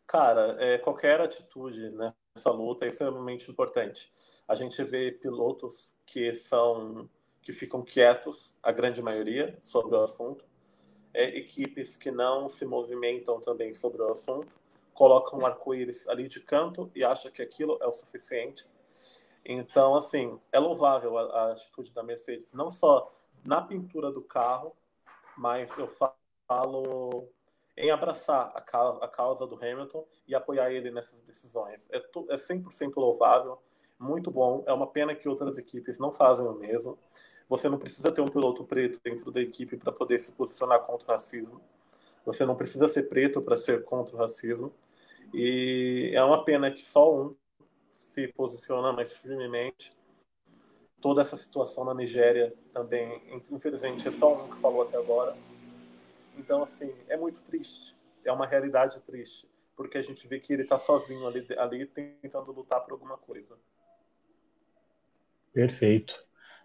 Cara, 0.07 0.55
é, 0.59 0.77
qualquer 0.77 1.21
atitude 1.21 1.91
nessa 1.91 2.51
luta 2.51 2.85
é 2.85 2.89
extremamente 2.89 3.51
importante. 3.51 4.09
A 4.47 4.55
gente 4.55 4.81
vê 4.83 5.11
pilotos 5.11 5.93
que 6.05 6.33
são 6.33 7.09
que 7.41 7.51
ficam 7.51 7.81
quietos, 7.81 8.55
a 8.61 8.71
grande 8.71 9.01
maioria, 9.01 9.57
sobre 9.63 9.95
o 9.95 10.03
assunto. 10.03 10.45
É, 11.13 11.37
equipes 11.37 11.97
que 11.97 12.09
não 12.11 12.47
se 12.47 12.65
movimentam 12.65 13.39
também 13.39 13.73
sobre 13.73 14.01
o 14.01 14.11
assunto, 14.11 14.47
colocam 14.93 15.39
um 15.39 15.45
arco-íris 15.45 16.07
ali 16.07 16.27
de 16.27 16.39
canto 16.39 16.91
e 16.95 17.03
acham 17.03 17.31
que 17.31 17.41
aquilo 17.41 17.77
é 17.81 17.87
o 17.87 17.91
suficiente. 17.91 18.65
Então, 19.43 19.95
assim, 19.95 20.39
é 20.51 20.59
louvável 20.59 21.17
a, 21.17 21.23
a 21.23 21.51
atitude 21.51 21.91
da 21.91 22.03
Mercedes, 22.03 22.53
não 22.53 22.69
só 22.69 23.11
na 23.43 23.61
pintura 23.61 24.11
do 24.11 24.21
carro, 24.21 24.75
mas 25.35 25.75
eu 25.77 25.87
falo 25.87 27.27
em 27.75 27.89
abraçar 27.89 28.51
a 28.53 28.61
causa, 28.61 29.03
a 29.03 29.07
causa 29.07 29.47
do 29.47 29.55
Hamilton 29.55 30.05
e 30.27 30.35
apoiar 30.35 30.71
ele 30.71 30.91
nessas 30.91 31.21
decisões. 31.23 31.89
É, 31.91 31.97
é 31.97 32.37
100% 32.37 32.93
louvável, 32.95 33.59
muito 33.97 34.29
bom. 34.29 34.63
É 34.67 34.73
uma 34.73 34.87
pena 34.87 35.15
que 35.15 35.27
outras 35.27 35.57
equipes 35.57 35.97
não 35.97 36.11
fazem 36.11 36.45
o 36.45 36.53
mesmo. 36.53 36.97
Você 37.51 37.69
não 37.69 37.77
precisa 37.77 38.11
ter 38.11 38.21
um 38.21 38.27
piloto 38.27 38.63
preto 38.63 38.99
dentro 39.03 39.29
da 39.31 39.41
equipe 39.41 39.77
para 39.77 39.91
poder 39.91 40.19
se 40.19 40.31
posicionar 40.31 40.79
contra 40.81 41.07
o 41.07 41.11
racismo. 41.11 41.61
Você 42.25 42.45
não 42.45 42.55
precisa 42.55 42.87
ser 42.87 43.03
preto 43.03 43.41
para 43.41 43.57
ser 43.57 43.83
contra 43.83 44.15
o 44.15 44.19
racismo. 44.19 44.73
E 45.33 46.11
é 46.13 46.23
uma 46.23 46.43
pena 46.43 46.71
que 46.71 46.85
só 46.85 47.13
um 47.13 47.35
se 47.91 48.27
posiciona 48.29 48.91
mais 48.91 49.17
firmemente. 49.17 49.95
Toda 50.99 51.21
essa 51.21 51.35
situação 51.35 51.83
na 51.83 51.93
Nigéria 51.93 52.53
também, 52.73 53.21
infelizmente, 53.49 54.07
é 54.07 54.11
só 54.11 54.33
um 54.33 54.49
que 54.49 54.57
falou 54.57 54.83
até 54.83 54.97
agora 54.97 55.35
então, 56.37 56.63
assim, 56.63 56.93
é 57.07 57.17
muito 57.17 57.41
triste. 57.43 57.95
É 58.23 58.31
uma 58.31 58.45
realidade 58.45 58.99
triste. 59.01 59.47
Porque 59.75 59.97
a 59.97 60.01
gente 60.01 60.27
vê 60.27 60.39
que 60.39 60.53
ele 60.53 60.63
está 60.63 60.77
sozinho 60.77 61.25
ali, 61.27 61.45
ali 61.57 61.85
tentando 61.85 62.51
lutar 62.51 62.81
por 62.81 62.93
alguma 62.93 63.17
coisa. 63.17 63.57
Perfeito. 65.53 66.13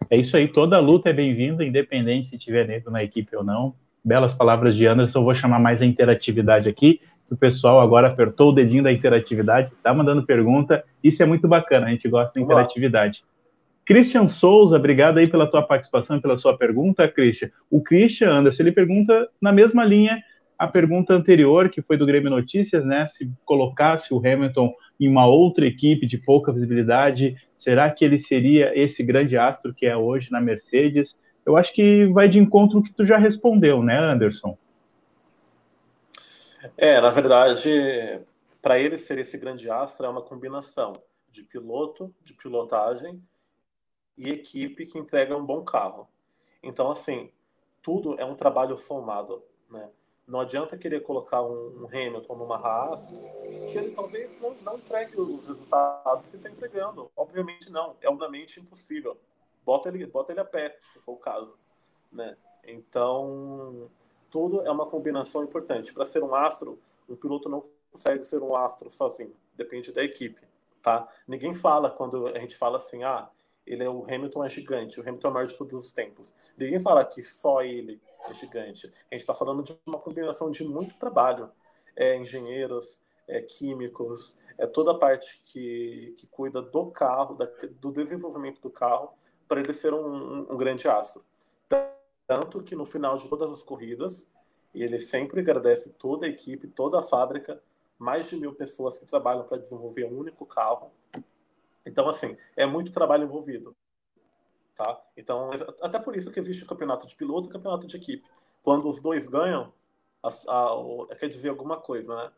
É 0.09 0.17
isso 0.17 0.37
aí. 0.37 0.47
Toda 0.47 0.79
luta 0.79 1.09
é 1.09 1.13
bem-vinda, 1.13 1.65
independente 1.65 2.27
se 2.27 2.37
tiver 2.37 2.67
negro 2.67 2.91
na 2.91 3.03
equipe 3.03 3.35
ou 3.35 3.43
não. 3.43 3.73
Belas 4.03 4.33
palavras 4.33 4.75
de 4.75 4.85
Anderson. 4.85 5.23
Vou 5.23 5.35
chamar 5.35 5.59
mais 5.59 5.81
a 5.81 5.85
interatividade 5.85 6.69
aqui. 6.69 7.01
Que 7.25 7.33
o 7.33 7.37
pessoal 7.37 7.81
agora 7.81 8.07
apertou 8.07 8.51
o 8.51 8.53
dedinho 8.53 8.83
da 8.83 8.91
interatividade, 8.91 9.73
está 9.73 9.93
mandando 9.93 10.25
pergunta. 10.25 10.83
Isso 11.03 11.21
é 11.21 11.25
muito 11.25 11.47
bacana. 11.47 11.87
A 11.87 11.89
gente 11.89 12.07
gosta 12.07 12.39
da 12.39 12.45
interatividade. 12.45 13.23
Christian 13.85 14.27
Souza, 14.27 14.75
obrigado 14.75 15.17
aí 15.17 15.29
pela 15.29 15.47
tua 15.47 15.61
participação 15.61 16.17
e 16.17 16.21
pela 16.21 16.37
sua 16.37 16.57
pergunta, 16.57 17.07
Christian. 17.07 17.49
O 17.69 17.81
Christian 17.81 18.31
Anderson, 18.31 18.63
ele 18.63 18.71
pergunta 18.73 19.29
na 19.41 19.51
mesma 19.51 19.85
linha 19.85 20.21
a 20.59 20.67
pergunta 20.67 21.13
anterior, 21.13 21.69
que 21.69 21.81
foi 21.81 21.95
do 21.95 22.05
Grêmio 22.05 22.29
Notícias, 22.29 22.83
né? 22.83 23.07
Se 23.07 23.31
colocasse 23.45 24.13
o 24.13 24.17
Hamilton 24.17 24.73
em 24.99 25.07
uma 25.07 25.27
outra 25.27 25.65
equipe 25.65 26.07
de 26.07 26.17
pouca 26.17 26.51
visibilidade, 26.51 27.35
será 27.55 27.89
que 27.91 28.03
ele 28.03 28.19
seria 28.19 28.77
esse 28.77 29.03
grande 29.03 29.37
astro 29.37 29.73
que 29.73 29.85
é 29.85 29.95
hoje 29.95 30.31
na 30.31 30.41
Mercedes? 30.41 31.19
Eu 31.45 31.55
acho 31.55 31.73
que 31.73 32.05
vai 32.07 32.27
de 32.27 32.39
encontro 32.39 32.79
o 32.79 32.83
que 32.83 32.93
tu 32.93 33.05
já 33.05 33.17
respondeu, 33.17 33.83
né, 33.83 33.97
Anderson? 33.97 34.57
É, 36.75 36.99
na 36.99 37.09
verdade, 37.09 38.21
para 38.61 38.79
ele 38.79 38.97
ser 38.97 39.19
esse 39.19 39.37
grande 39.37 39.69
astro 39.69 40.05
é 40.05 40.09
uma 40.09 40.21
combinação 40.21 40.93
de 41.31 41.43
piloto, 41.43 42.13
de 42.23 42.33
pilotagem 42.33 43.21
e 44.17 44.29
equipe 44.31 44.85
que 44.85 44.97
entrega 44.97 45.37
um 45.37 45.45
bom 45.45 45.63
carro. 45.63 46.07
Então, 46.61 46.89
assim, 46.89 47.31
tudo 47.81 48.19
é 48.19 48.25
um 48.25 48.35
trabalho 48.35 48.77
somado, 48.77 49.43
né? 49.69 49.89
Não 50.27 50.41
adianta 50.41 50.77
querer 50.77 50.99
colocar 51.01 51.41
um, 51.41 51.83
um 51.83 51.85
Hamilton 51.85 52.35
numa 52.35 52.57
Haas 52.57 53.11
que 53.71 53.77
ele 53.77 53.91
talvez 53.91 54.39
não, 54.41 54.53
não 54.55 54.75
entregue 54.75 55.19
os 55.19 55.47
resultados 55.47 56.27
que 56.27 56.35
está 56.35 56.49
entregando. 56.49 57.09
Obviamente 57.15 57.71
não, 57.71 57.95
é 58.01 58.09
obviamente 58.09 58.59
impossível. 58.59 59.17
Bota 59.65 59.87
ele, 59.87 60.05
bota 60.05 60.33
ele 60.33 60.41
a 60.41 60.45
pé, 60.45 60.77
se 60.89 60.99
for 60.99 61.13
o 61.13 61.17
caso, 61.17 61.57
né? 62.11 62.35
Então, 62.65 63.89
tudo 64.29 64.61
é 64.61 64.69
uma 64.69 64.85
combinação 64.85 65.43
importante. 65.43 65.93
Para 65.93 66.05
ser 66.05 66.21
um 66.21 66.35
astro, 66.35 66.77
um 67.07 67.15
piloto 67.15 67.47
não 67.47 67.63
consegue 67.89 68.25
ser 68.25 68.43
um 68.43 68.55
astro 68.55 68.91
sozinho. 68.91 69.33
Depende 69.55 69.93
da 69.93 70.03
equipe, 70.03 70.41
tá? 70.83 71.07
Ninguém 71.25 71.55
fala 71.55 71.89
quando 71.89 72.27
a 72.27 72.37
gente 72.39 72.57
fala 72.57 72.77
assim, 72.77 73.03
ah, 73.03 73.29
ele 73.65 73.83
é 73.83 73.89
o 73.89 74.03
Hamilton 74.03 74.43
é 74.43 74.49
gigante, 74.49 74.99
o 74.99 75.03
Hamilton 75.03 75.27
é 75.27 75.31
o 75.31 75.33
maior 75.33 75.47
de 75.47 75.57
todos 75.57 75.85
os 75.85 75.93
tempos. 75.93 76.33
Ninguém 76.57 76.79
fala 76.79 77.03
que 77.05 77.23
só 77.23 77.61
ele 77.61 78.01
é 78.31 78.33
gigante. 78.33 78.87
A 78.87 79.15
gente 79.15 79.21
está 79.21 79.33
falando 79.33 79.63
de 79.63 79.77
uma 79.85 79.99
combinação 79.99 80.49
de 80.51 80.63
muito 80.63 80.97
trabalho. 80.97 81.49
É, 81.95 82.15
engenheiros, 82.15 82.99
é, 83.27 83.41
químicos, 83.41 84.35
é 84.57 84.67
toda 84.67 84.91
a 84.91 84.97
parte 84.97 85.41
que, 85.45 86.15
que 86.17 86.27
cuida 86.27 86.61
do 86.61 86.91
carro, 86.91 87.35
da, 87.35 87.49
do 87.79 87.91
desenvolvimento 87.91 88.61
do 88.61 88.69
carro, 88.69 89.13
para 89.47 89.59
ele 89.59 89.73
ser 89.73 89.93
um, 89.93 90.51
um, 90.51 90.57
grande 90.57 90.87
astro. 90.87 91.25
Tanto 92.27 92.61
que 92.61 92.75
no 92.75 92.85
final 92.85 93.17
de 93.17 93.27
todas 93.27 93.49
as 93.49 93.63
corridas, 93.63 94.29
ele 94.75 94.99
sempre 94.99 95.39
agradece 95.39 95.89
toda 95.89 96.27
a 96.27 96.29
equipe, 96.29 96.67
toda 96.67 96.99
a 96.99 97.03
fábrica, 97.03 97.61
mais 97.97 98.29
de 98.29 98.35
mil 98.35 98.53
pessoas 98.53 98.97
que 98.97 99.05
trabalham 99.05 99.43
para 99.43 99.57
desenvolver 99.57 100.05
um 100.05 100.19
único 100.19 100.45
carro 100.45 100.91
então, 101.87 102.09
assim, 102.09 102.35
é 102.57 102.65
muito 102.65 102.91
trabalho 102.91 103.23
envolvido. 103.23 103.73
Tá? 104.77 105.01
Então, 105.17 105.49
até 105.81 105.97
por 105.97 106.15
isso 106.15 106.29
que 106.29 106.39
existe 106.39 106.63
o 106.63 106.67
campeonato 106.67 107.07
de 107.07 107.15
piloto 107.15 107.47
e 107.47 107.49
o 107.49 107.53
campeonato 107.53 107.87
de 107.87 107.97
equipe. 107.97 108.23
Quando 108.61 108.87
os 108.87 109.01
dois 109.01 109.27
ganham, 109.27 109.73
a, 110.23 110.29
a, 110.29 111.15
quer 111.15 111.29
dizer 111.29 111.49
alguma 111.49 111.77
coisa, 111.77 112.15
né? 112.15 112.29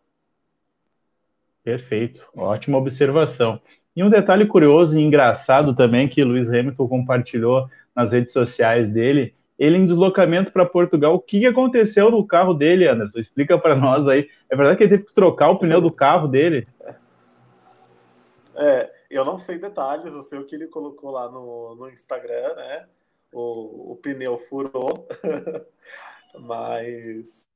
Perfeito, 1.63 2.25
ótima 2.35 2.77
observação. 2.77 3.61
E 3.93 4.01
um 4.01 4.09
detalhe 4.09 4.45
curioso 4.45 4.97
e 4.97 5.01
engraçado 5.01 5.75
também 5.75 6.07
que 6.07 6.23
Luiz 6.23 6.47
Hamilton 6.47 6.87
compartilhou 6.87 7.69
nas 7.93 8.13
redes 8.13 8.31
sociais 8.31 8.89
dele, 8.89 9.35
ele 9.57 9.75
em 9.75 9.85
deslocamento 9.85 10.53
para 10.53 10.65
Portugal, 10.65 11.15
o 11.15 11.19
que 11.19 11.45
aconteceu 11.45 12.09
no 12.09 12.25
carro 12.25 12.53
dele, 12.53 12.87
Anderson? 12.87 13.19
Explica 13.19 13.57
para 13.57 13.75
nós 13.75 14.07
aí. 14.07 14.29
É 14.49 14.55
verdade 14.55 14.77
que 14.77 14.83
ele 14.83 14.91
teve 14.91 15.03
que 15.03 15.13
trocar 15.13 15.49
o 15.49 15.59
pneu 15.59 15.81
do 15.81 15.91
carro 15.91 16.29
dele? 16.29 16.65
É, 18.55 18.89
eu 19.09 19.25
não 19.25 19.37
sei 19.37 19.57
detalhes, 19.57 20.13
eu 20.13 20.21
sei 20.21 20.39
o 20.39 20.45
que 20.45 20.55
ele 20.55 20.67
colocou 20.67 21.11
lá 21.11 21.29
no, 21.29 21.75
no 21.75 21.89
Instagram, 21.89 22.55
né? 22.55 22.87
O, 23.31 23.93
o 23.93 23.95
pneu 23.97 24.37
furou, 24.37 25.07
mas 26.39 27.47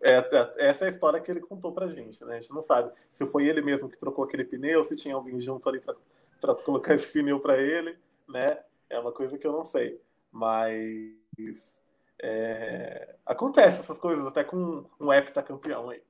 é, 0.00 0.18
é, 0.18 0.68
essa 0.68 0.84
é 0.84 0.88
a 0.88 0.90
história 0.90 1.20
que 1.20 1.30
ele 1.30 1.40
contou 1.40 1.72
pra 1.72 1.88
gente, 1.88 2.24
né? 2.24 2.36
A 2.36 2.40
gente 2.40 2.52
não 2.52 2.62
sabe 2.62 2.92
se 3.10 3.26
foi 3.26 3.46
ele 3.46 3.60
mesmo 3.60 3.88
que 3.88 3.98
trocou 3.98 4.24
aquele 4.24 4.44
pneu, 4.44 4.84
se 4.84 4.96
tinha 4.96 5.14
alguém 5.14 5.40
junto 5.40 5.68
ali 5.68 5.80
para 5.80 6.54
colocar 6.56 6.94
esse 6.94 7.12
pneu 7.12 7.40
para 7.40 7.60
ele, 7.60 7.98
né? 8.28 8.62
É 8.88 8.98
uma 8.98 9.12
coisa 9.12 9.36
que 9.36 9.46
eu 9.46 9.52
não 9.52 9.64
sei, 9.64 10.00
mas 10.30 11.82
é, 12.22 13.16
acontece 13.26 13.80
essas 13.80 13.98
coisas 13.98 14.26
até 14.26 14.44
com 14.44 14.84
um 15.00 15.12
heptacampeão 15.12 15.90
aí. 15.90 16.02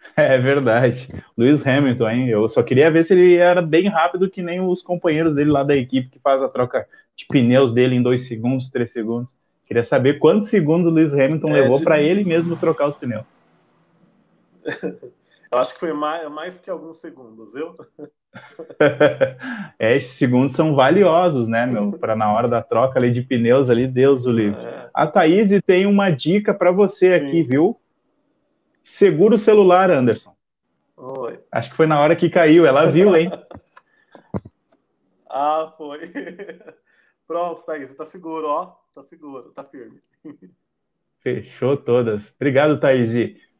É 0.16 0.36
verdade. 0.38 1.08
Lewis 1.36 1.64
Hamilton, 1.66 2.08
hein? 2.10 2.28
Eu 2.28 2.48
só 2.48 2.62
queria 2.62 2.90
ver 2.90 3.04
se 3.04 3.14
ele 3.14 3.36
era 3.36 3.62
bem 3.62 3.88
rápido 3.88 4.28
que 4.28 4.42
nem 4.42 4.60
os 4.60 4.82
companheiros 4.82 5.34
dele 5.34 5.50
lá 5.50 5.62
da 5.62 5.76
equipe 5.76 6.10
que 6.10 6.18
faz 6.18 6.42
a 6.42 6.48
troca 6.48 6.86
de 7.16 7.26
pneus 7.26 7.72
dele 7.72 7.94
em 7.94 8.02
dois 8.02 8.26
segundos, 8.26 8.70
três 8.70 8.92
segundos. 8.92 9.34
Queria 9.66 9.84
saber 9.84 10.18
quantos 10.18 10.48
segundos 10.48 10.90
o 10.90 10.94
Lewis 10.94 11.14
Hamilton 11.14 11.50
é, 11.50 11.60
levou 11.60 11.78
de... 11.78 11.84
para 11.84 12.02
ele 12.02 12.24
mesmo 12.24 12.56
trocar 12.56 12.88
os 12.88 12.96
pneus. 12.96 13.44
Eu 15.52 15.58
acho 15.58 15.74
que 15.74 15.80
foi 15.80 15.92
mais, 15.92 16.30
mais 16.30 16.58
que 16.60 16.70
alguns 16.70 16.98
segundos, 16.98 17.52
viu? 17.52 17.74
é, 19.80 19.96
esses 19.96 20.16
segundos 20.16 20.52
são 20.52 20.76
valiosos, 20.76 21.48
né, 21.48 21.66
meu? 21.66 21.90
Para 21.90 22.14
na 22.14 22.32
hora 22.32 22.46
da 22.46 22.62
troca 22.62 23.00
ali 23.00 23.10
de 23.10 23.22
pneus 23.22 23.68
ali, 23.68 23.88
Deus 23.88 24.26
o 24.26 24.30
livre. 24.30 24.60
É. 24.60 24.88
A 24.94 25.08
Thaís 25.08 25.50
tem 25.66 25.86
uma 25.86 26.08
dica 26.10 26.54
para 26.54 26.70
você 26.70 27.18
Sim. 27.18 27.26
aqui, 27.26 27.42
viu? 27.42 27.79
Segura 28.82 29.34
o 29.34 29.38
celular, 29.38 29.90
Anderson. 29.90 30.34
Oi. 30.96 31.38
Acho 31.50 31.70
que 31.70 31.76
foi 31.76 31.86
na 31.86 32.00
hora 32.00 32.14
que 32.14 32.28
caiu. 32.28 32.66
Ela 32.66 32.86
viu, 32.86 33.16
hein? 33.16 33.30
ah, 35.28 35.72
foi. 35.76 36.00
Pronto, 37.26 37.62
Thaís. 37.64 37.94
Tá 37.94 38.04
seguro, 38.04 38.48
ó. 38.48 38.76
Tá 38.94 39.02
seguro, 39.02 39.50
tá 39.50 39.64
firme. 39.64 40.00
Fechou 41.20 41.76
todas. 41.76 42.32
Obrigado, 42.36 42.80
Thaís. 42.80 43.10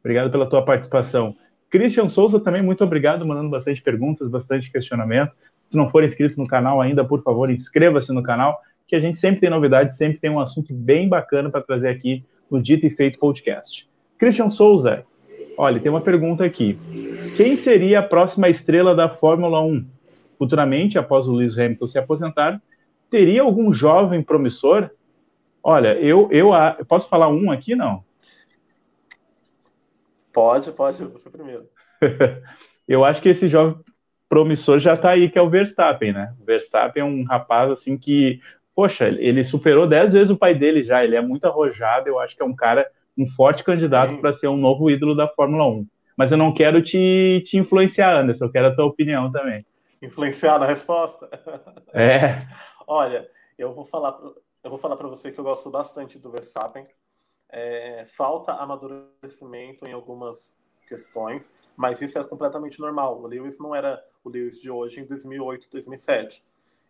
Obrigado 0.01 0.31
pela 0.31 0.49
tua 0.49 0.63
participação. 0.63 1.35
Christian 1.69 2.09
Souza 2.09 2.37
também, 2.37 2.61
muito 2.61 2.83
obrigado, 2.83 3.25
mandando 3.25 3.49
bastante 3.49 3.81
perguntas, 3.81 4.29
bastante 4.29 4.69
questionamento. 4.69 5.31
Se 5.61 5.77
não 5.77 5.89
for 5.89 6.03
inscrito 6.03 6.37
no 6.37 6.45
canal 6.45 6.81
ainda, 6.81 7.05
por 7.05 7.23
favor, 7.23 7.49
inscreva-se 7.49 8.11
no 8.11 8.21
canal, 8.21 8.59
que 8.85 8.95
a 8.95 8.99
gente 8.99 9.17
sempre 9.17 9.39
tem 9.39 9.49
novidades, 9.49 9.95
sempre 9.95 10.19
tem 10.19 10.29
um 10.29 10.39
assunto 10.39 10.73
bem 10.73 11.07
bacana 11.07 11.49
para 11.49 11.61
trazer 11.61 11.87
aqui 11.87 12.25
no 12.49 12.61
Dito 12.61 12.85
e 12.85 12.89
Feito 12.89 13.17
Podcast. 13.17 13.89
Christian 14.17 14.49
Souza, 14.49 15.05
olha, 15.57 15.79
tem 15.79 15.91
uma 15.91 16.01
pergunta 16.01 16.43
aqui. 16.43 16.77
Quem 17.37 17.55
seria 17.55 17.99
a 17.99 18.03
próxima 18.03 18.49
estrela 18.49 18.95
da 18.95 19.09
Fórmula 19.09 19.61
1? 19.61 19.85
Futuramente, 20.37 20.97
após 20.97 21.27
o 21.27 21.33
Lewis 21.33 21.57
Hamilton 21.57 21.87
se 21.87 21.99
aposentar, 21.99 22.61
teria 23.09 23.43
algum 23.43 23.73
jovem 23.73 24.23
promissor? 24.23 24.89
Olha, 25.63 25.93
eu, 25.99 26.27
eu, 26.31 26.51
eu 26.53 26.85
posso 26.85 27.07
falar 27.07 27.29
um 27.29 27.51
aqui, 27.51 27.75
não? 27.75 28.03
Pode, 30.33 30.71
pode, 30.71 31.03
você 31.03 31.29
primeiro. 31.29 31.67
eu 32.87 33.03
acho 33.03 33.21
que 33.21 33.29
esse 33.29 33.47
jovem 33.49 33.77
promissor 34.31 34.79
já 34.79 34.93
está 34.93 35.09
aí, 35.09 35.29
que 35.29 35.37
é 35.37 35.41
o 35.41 35.49
Verstappen, 35.49 36.13
né? 36.13 36.33
O 36.39 36.45
Verstappen 36.45 37.01
é 37.01 37.05
um 37.05 37.23
rapaz 37.23 37.69
assim 37.69 37.97
que, 37.97 38.39
poxa, 38.73 39.09
ele 39.09 39.43
superou 39.43 39.85
dez 39.85 40.13
vezes 40.13 40.29
o 40.29 40.37
pai 40.37 40.55
dele 40.55 40.83
já, 40.83 41.03
ele 41.03 41.17
é 41.17 41.21
muito 41.21 41.45
arrojado, 41.45 42.07
eu 42.07 42.17
acho 42.17 42.35
que 42.35 42.41
é 42.41 42.45
um 42.45 42.55
cara, 42.55 42.87
um 43.17 43.27
forte 43.29 43.63
candidato 43.63 44.17
para 44.17 44.33
ser 44.33 44.47
um 44.47 44.57
novo 44.57 44.89
ídolo 44.89 45.15
da 45.15 45.27
Fórmula 45.27 45.67
1. 45.67 45.87
Mas 46.17 46.31
eu 46.31 46.37
não 46.37 46.53
quero 46.53 46.83
te, 46.83 47.43
te 47.45 47.57
influenciar, 47.57 48.15
Anderson, 48.15 48.45
eu 48.45 48.51
quero 48.51 48.67
a 48.67 48.75
tua 48.75 48.85
opinião 48.85 49.31
também. 49.31 49.65
Influenciar 50.01 50.59
na 50.59 50.65
resposta? 50.65 51.29
É. 51.93 52.47
Olha, 52.87 53.29
eu 53.57 53.73
vou 53.73 53.85
falar, 53.85 54.19
eu 54.63 54.69
vou 54.69 54.79
falar 54.79 54.95
para 54.97 55.07
você 55.07 55.31
que 55.31 55.39
eu 55.39 55.43
gosto 55.43 55.69
bastante 55.69 56.19
do 56.19 56.31
Verstappen. 56.31 56.85
É, 57.49 58.05
falta 58.05 58.53
amadurecimento 58.53 59.85
em 59.85 59.91
algumas 59.91 60.55
questões, 60.87 61.53
mas 61.75 62.01
isso 62.01 62.17
é 62.17 62.23
completamente 62.23 62.79
normal. 62.79 63.21
O 63.21 63.27
Lewis 63.27 63.57
não 63.59 63.73
era 63.73 64.03
o 64.23 64.29
Lewis 64.29 64.59
de 64.59 64.69
hoje 64.69 65.01
em 65.01 65.05
2008, 65.05 65.67
2007. 65.71 66.43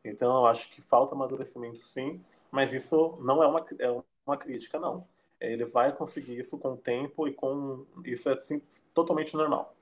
Então, 0.04 0.36
eu 0.38 0.46
acho 0.48 0.70
que 0.72 0.82
falta 0.82 1.14
amadurecimento, 1.14 1.84
sim, 1.86 2.20
mas 2.52 2.74
isso 2.74 3.18
não 3.22 3.44
é 3.44 3.48
uma, 3.48 3.64
é 3.80 4.02
uma 4.26 4.38
crítica, 4.38 4.80
não. 4.80 5.06
Ele 5.42 5.66
vai 5.66 5.92
conseguir 5.92 6.40
isso 6.40 6.58
com 6.58 6.74
o 6.74 6.78
tempo 6.78 7.28
e 7.28 7.34
com 7.34 7.86
isso 8.06 8.30
é 8.30 8.34
assim, 8.34 8.62
totalmente 8.94 9.36
normal. 9.36 9.76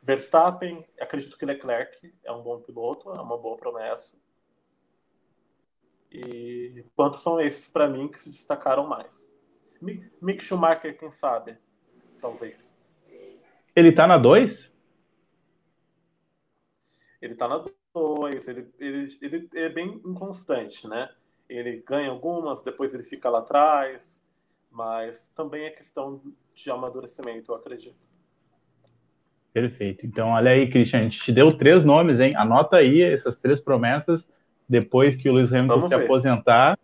Verstappen, 0.00 0.86
acredito 1.00 1.36
que 1.36 1.44
Leclerc 1.44 2.14
é 2.24 2.32
um 2.32 2.42
bom 2.42 2.60
piloto, 2.60 3.10
é 3.10 3.20
uma 3.20 3.36
boa 3.36 3.56
promessa. 3.56 4.16
E 6.10 6.84
quantos 6.94 7.22
são 7.22 7.40
esses 7.40 7.68
para 7.68 7.88
mim 7.88 8.06
que 8.06 8.20
se 8.20 8.30
destacaram 8.30 8.86
mais? 8.86 9.30
Mick 10.20 10.42
Schumacher, 10.42 10.96
quem 10.96 11.10
sabe? 11.10 11.58
Talvez. 12.20 12.76
Ele 13.74 13.90
tá 13.90 14.06
na 14.06 14.18
2? 14.18 14.70
Ele 17.20 17.34
tá 17.34 17.48
na 17.48 17.64
2. 17.92 18.46
Ele, 18.46 18.72
ele, 18.78 19.18
ele 19.20 19.48
é 19.54 19.68
bem 19.68 20.00
inconstante, 20.04 20.86
né? 20.86 21.12
Ele 21.48 21.82
ganha 21.82 22.10
algumas, 22.10 22.62
depois 22.62 22.94
ele 22.94 23.02
fica 23.02 23.28
lá 23.28 23.40
atrás. 23.40 24.21
Mas 24.72 25.30
também 25.34 25.64
é 25.64 25.70
questão 25.70 26.20
de 26.54 26.70
amadurecimento, 26.70 27.52
eu 27.52 27.56
acredito. 27.56 27.96
Perfeito. 29.52 30.06
Então, 30.06 30.30
olha 30.30 30.52
aí, 30.52 30.68
Christian, 30.70 31.00
a 31.00 31.02
gente 31.02 31.20
te 31.20 31.30
deu 31.30 31.52
três 31.52 31.84
nomes, 31.84 32.20
hein? 32.20 32.34
Anota 32.36 32.78
aí 32.78 33.02
essas 33.02 33.36
três 33.36 33.60
promessas. 33.60 34.30
Depois 34.66 35.16
que 35.16 35.28
o 35.28 35.34
Lewis 35.34 35.52
Hamilton 35.52 35.74
Vamos 35.74 35.88
se 35.90 35.96
ver. 35.96 36.04
aposentar, 36.04 36.78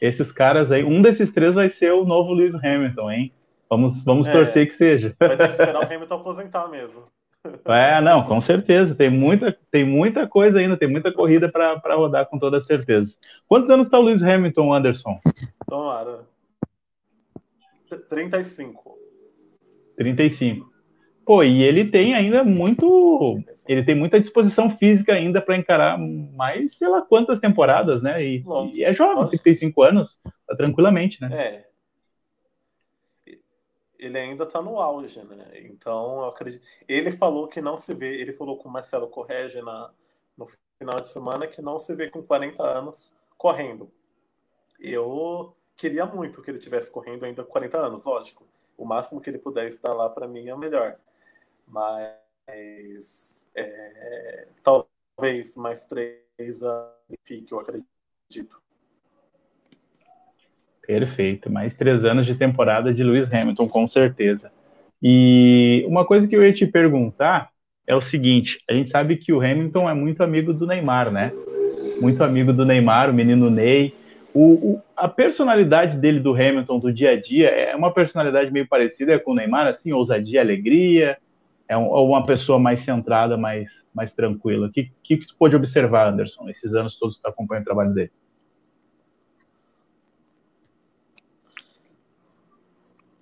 esses 0.00 0.30
caras 0.30 0.70
aí, 0.70 0.84
um 0.84 1.02
desses 1.02 1.32
três 1.32 1.54
vai 1.54 1.68
ser 1.68 1.92
o 1.92 2.04
novo 2.04 2.32
Lewis 2.32 2.54
Hamilton, 2.54 3.10
hein? 3.10 3.32
Vamos, 3.68 4.04
vamos 4.04 4.28
é, 4.28 4.32
torcer 4.32 4.68
que 4.68 4.74
seja. 4.74 5.16
Vai 5.18 5.36
ter 5.36 5.48
que 5.48 5.52
esperar 5.52 5.80
o 5.80 5.84
Hamilton 5.84 6.14
aposentar 6.14 6.68
mesmo. 6.68 7.04
É, 7.64 8.00
não, 8.00 8.22
com 8.22 8.40
certeza. 8.40 8.94
Tem 8.94 9.10
muita, 9.10 9.58
tem 9.68 9.84
muita 9.84 10.28
coisa 10.28 10.60
ainda, 10.60 10.76
tem 10.76 10.88
muita 10.88 11.10
corrida 11.10 11.50
para 11.50 11.96
rodar 11.96 12.26
com 12.26 12.38
toda 12.38 12.60
certeza. 12.60 13.16
Quantos 13.48 13.68
anos 13.68 13.88
está 13.88 13.98
o 13.98 14.02
Lewis 14.02 14.22
Hamilton, 14.22 14.72
Anderson? 14.72 15.18
Tomara. 15.66 16.20
35. 17.98 18.98
35. 19.96 20.72
Pô, 21.24 21.42
e 21.42 21.62
ele 21.62 21.90
tem 21.90 22.14
ainda 22.14 22.42
muito. 22.42 23.38
Ele 23.66 23.84
tem 23.84 23.94
muita 23.94 24.20
disposição 24.20 24.76
física 24.76 25.12
ainda 25.12 25.40
para 25.40 25.56
encarar 25.56 25.96
mais, 25.98 26.76
sei 26.76 26.88
lá 26.88 27.00
quantas 27.00 27.38
temporadas, 27.38 28.02
né? 28.02 28.22
E, 28.22 28.44
e 28.74 28.82
é 28.82 28.92
jovem, 28.92 29.28
35 29.28 29.82
anos, 29.82 30.20
tá 30.46 30.56
tranquilamente, 30.56 31.20
né? 31.20 31.30
É. 31.32 31.72
Ele 33.98 34.18
ainda 34.18 34.44
tá 34.44 34.60
no 34.60 34.80
auge, 34.80 35.20
né? 35.22 35.46
Então, 35.64 36.22
eu 36.22 36.24
acredito. 36.24 36.66
Ele 36.88 37.12
falou 37.12 37.46
que 37.46 37.60
não 37.60 37.78
se 37.78 37.94
vê, 37.94 38.20
ele 38.20 38.32
falou 38.32 38.56
com 38.56 38.68
o 38.68 38.72
Marcelo 38.72 39.06
Correge 39.06 39.62
na, 39.62 39.92
no 40.36 40.48
final 40.76 41.00
de 41.00 41.06
semana 41.06 41.46
que 41.46 41.62
não 41.62 41.78
se 41.78 41.94
vê 41.94 42.10
com 42.10 42.20
40 42.20 42.60
anos 42.64 43.14
correndo. 43.38 43.92
Eu 44.80 45.54
queria 45.76 46.06
muito 46.06 46.42
que 46.42 46.50
ele 46.50 46.58
tivesse 46.58 46.90
correndo 46.90 47.24
ainda 47.24 47.42
com 47.44 47.50
40 47.50 47.78
anos, 47.78 48.04
lógico. 48.04 48.46
O 48.76 48.84
máximo 48.84 49.20
que 49.20 49.30
ele 49.30 49.38
puder 49.38 49.68
estar 49.68 49.92
lá, 49.92 50.08
para 50.08 50.26
mim, 50.26 50.48
é 50.48 50.54
o 50.54 50.58
melhor 50.58 50.98
mas 51.72 53.48
é, 53.54 54.46
talvez 54.62 55.56
mais 55.56 55.86
três 55.86 56.62
anos 56.62 56.92
fique, 57.24 57.50
eu 57.52 57.60
acredito. 57.60 58.60
Perfeito, 60.86 61.50
mais 61.50 61.74
três 61.74 62.04
anos 62.04 62.26
de 62.26 62.34
temporada 62.34 62.92
de 62.92 63.02
Lewis 63.02 63.32
Hamilton, 63.32 63.68
com 63.68 63.86
certeza. 63.86 64.52
E 65.02 65.84
uma 65.88 66.04
coisa 66.04 66.28
que 66.28 66.36
eu 66.36 66.44
ia 66.44 66.52
te 66.52 66.66
perguntar 66.66 67.50
é 67.86 67.94
o 67.94 68.00
seguinte: 68.00 68.58
a 68.68 68.74
gente 68.74 68.90
sabe 68.90 69.16
que 69.16 69.32
o 69.32 69.40
Hamilton 69.40 69.88
é 69.88 69.94
muito 69.94 70.22
amigo 70.22 70.52
do 70.52 70.66
Neymar, 70.66 71.10
né? 71.10 71.32
Muito 72.00 72.22
amigo 72.22 72.52
do 72.52 72.66
Neymar, 72.66 73.10
o 73.10 73.14
menino 73.14 73.48
Ney. 73.48 73.94
O, 74.34 74.72
o, 74.72 74.82
a 74.96 75.08
personalidade 75.08 75.98
dele 75.98 76.18
do 76.18 76.32
Hamilton 76.32 76.78
do 76.78 76.92
dia 76.92 77.10
a 77.10 77.20
dia 77.20 77.48
é 77.48 77.76
uma 77.76 77.92
personalidade 77.92 78.50
meio 78.50 78.66
parecida 78.66 79.18
com 79.18 79.32
o 79.32 79.34
Neymar, 79.34 79.66
assim, 79.66 79.92
ousadia, 79.92 80.40
alegria, 80.40 81.18
é, 81.68 81.76
um, 81.76 81.86
é 81.86 82.00
uma 82.00 82.24
pessoa 82.24 82.58
mais 82.58 82.82
centrada, 82.82 83.36
mais, 83.36 83.68
mais 83.94 84.12
tranquila. 84.12 84.68
O 84.68 84.72
que, 84.72 84.90
que, 85.02 85.18
que 85.18 85.26
tu 85.26 85.36
pôde 85.36 85.54
observar, 85.54 86.08
Anderson, 86.08 86.48
esses 86.48 86.74
anos 86.74 86.98
todos 86.98 87.16
que 87.16 87.22
tu 87.22 87.28
acompanha 87.28 87.60
o 87.60 87.64
trabalho 87.64 87.92
dele? 87.92 88.10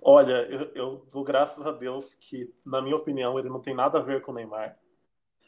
Olha, 0.02 0.46
eu, 0.50 0.70
eu 0.74 1.06
dou 1.12 1.22
graças 1.22 1.64
a 1.66 1.72
Deus 1.72 2.14
que, 2.14 2.52
na 2.64 2.80
minha 2.80 2.96
opinião, 2.96 3.38
ele 3.38 3.48
não 3.48 3.60
tem 3.60 3.74
nada 3.74 3.98
a 3.98 4.02
ver 4.02 4.22
com 4.22 4.32
o 4.32 4.34
Neymar. 4.34 4.76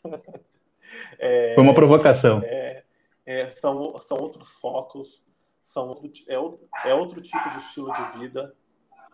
é, 1.18 1.54
Foi 1.54 1.64
uma 1.64 1.74
provocação. 1.74 2.42
É, 2.44 2.84
é, 3.24 3.50
são, 3.50 3.98
são 4.00 4.18
outros 4.18 4.48
focos, 4.50 5.24
são 5.72 5.88
outro, 5.88 6.10
é, 6.28 6.90
é 6.90 6.94
outro 6.94 7.20
tipo 7.20 7.50
de 7.50 7.56
estilo 7.58 7.92
de 7.92 8.18
vida. 8.18 8.54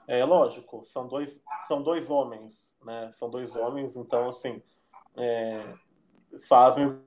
É 0.07 0.25
lógico, 0.25 0.85
são 0.87 1.07
dois, 1.07 1.41
são 1.67 1.83
dois 1.83 2.11
homens, 2.11 2.75
né? 2.83 3.11
São 3.13 3.31
dois 3.31 3.55
homens, 3.55 3.95
então 3.95 4.29
assim 4.29 4.63
é, 5.17 5.75
fazem 6.49 6.87
o 6.87 7.03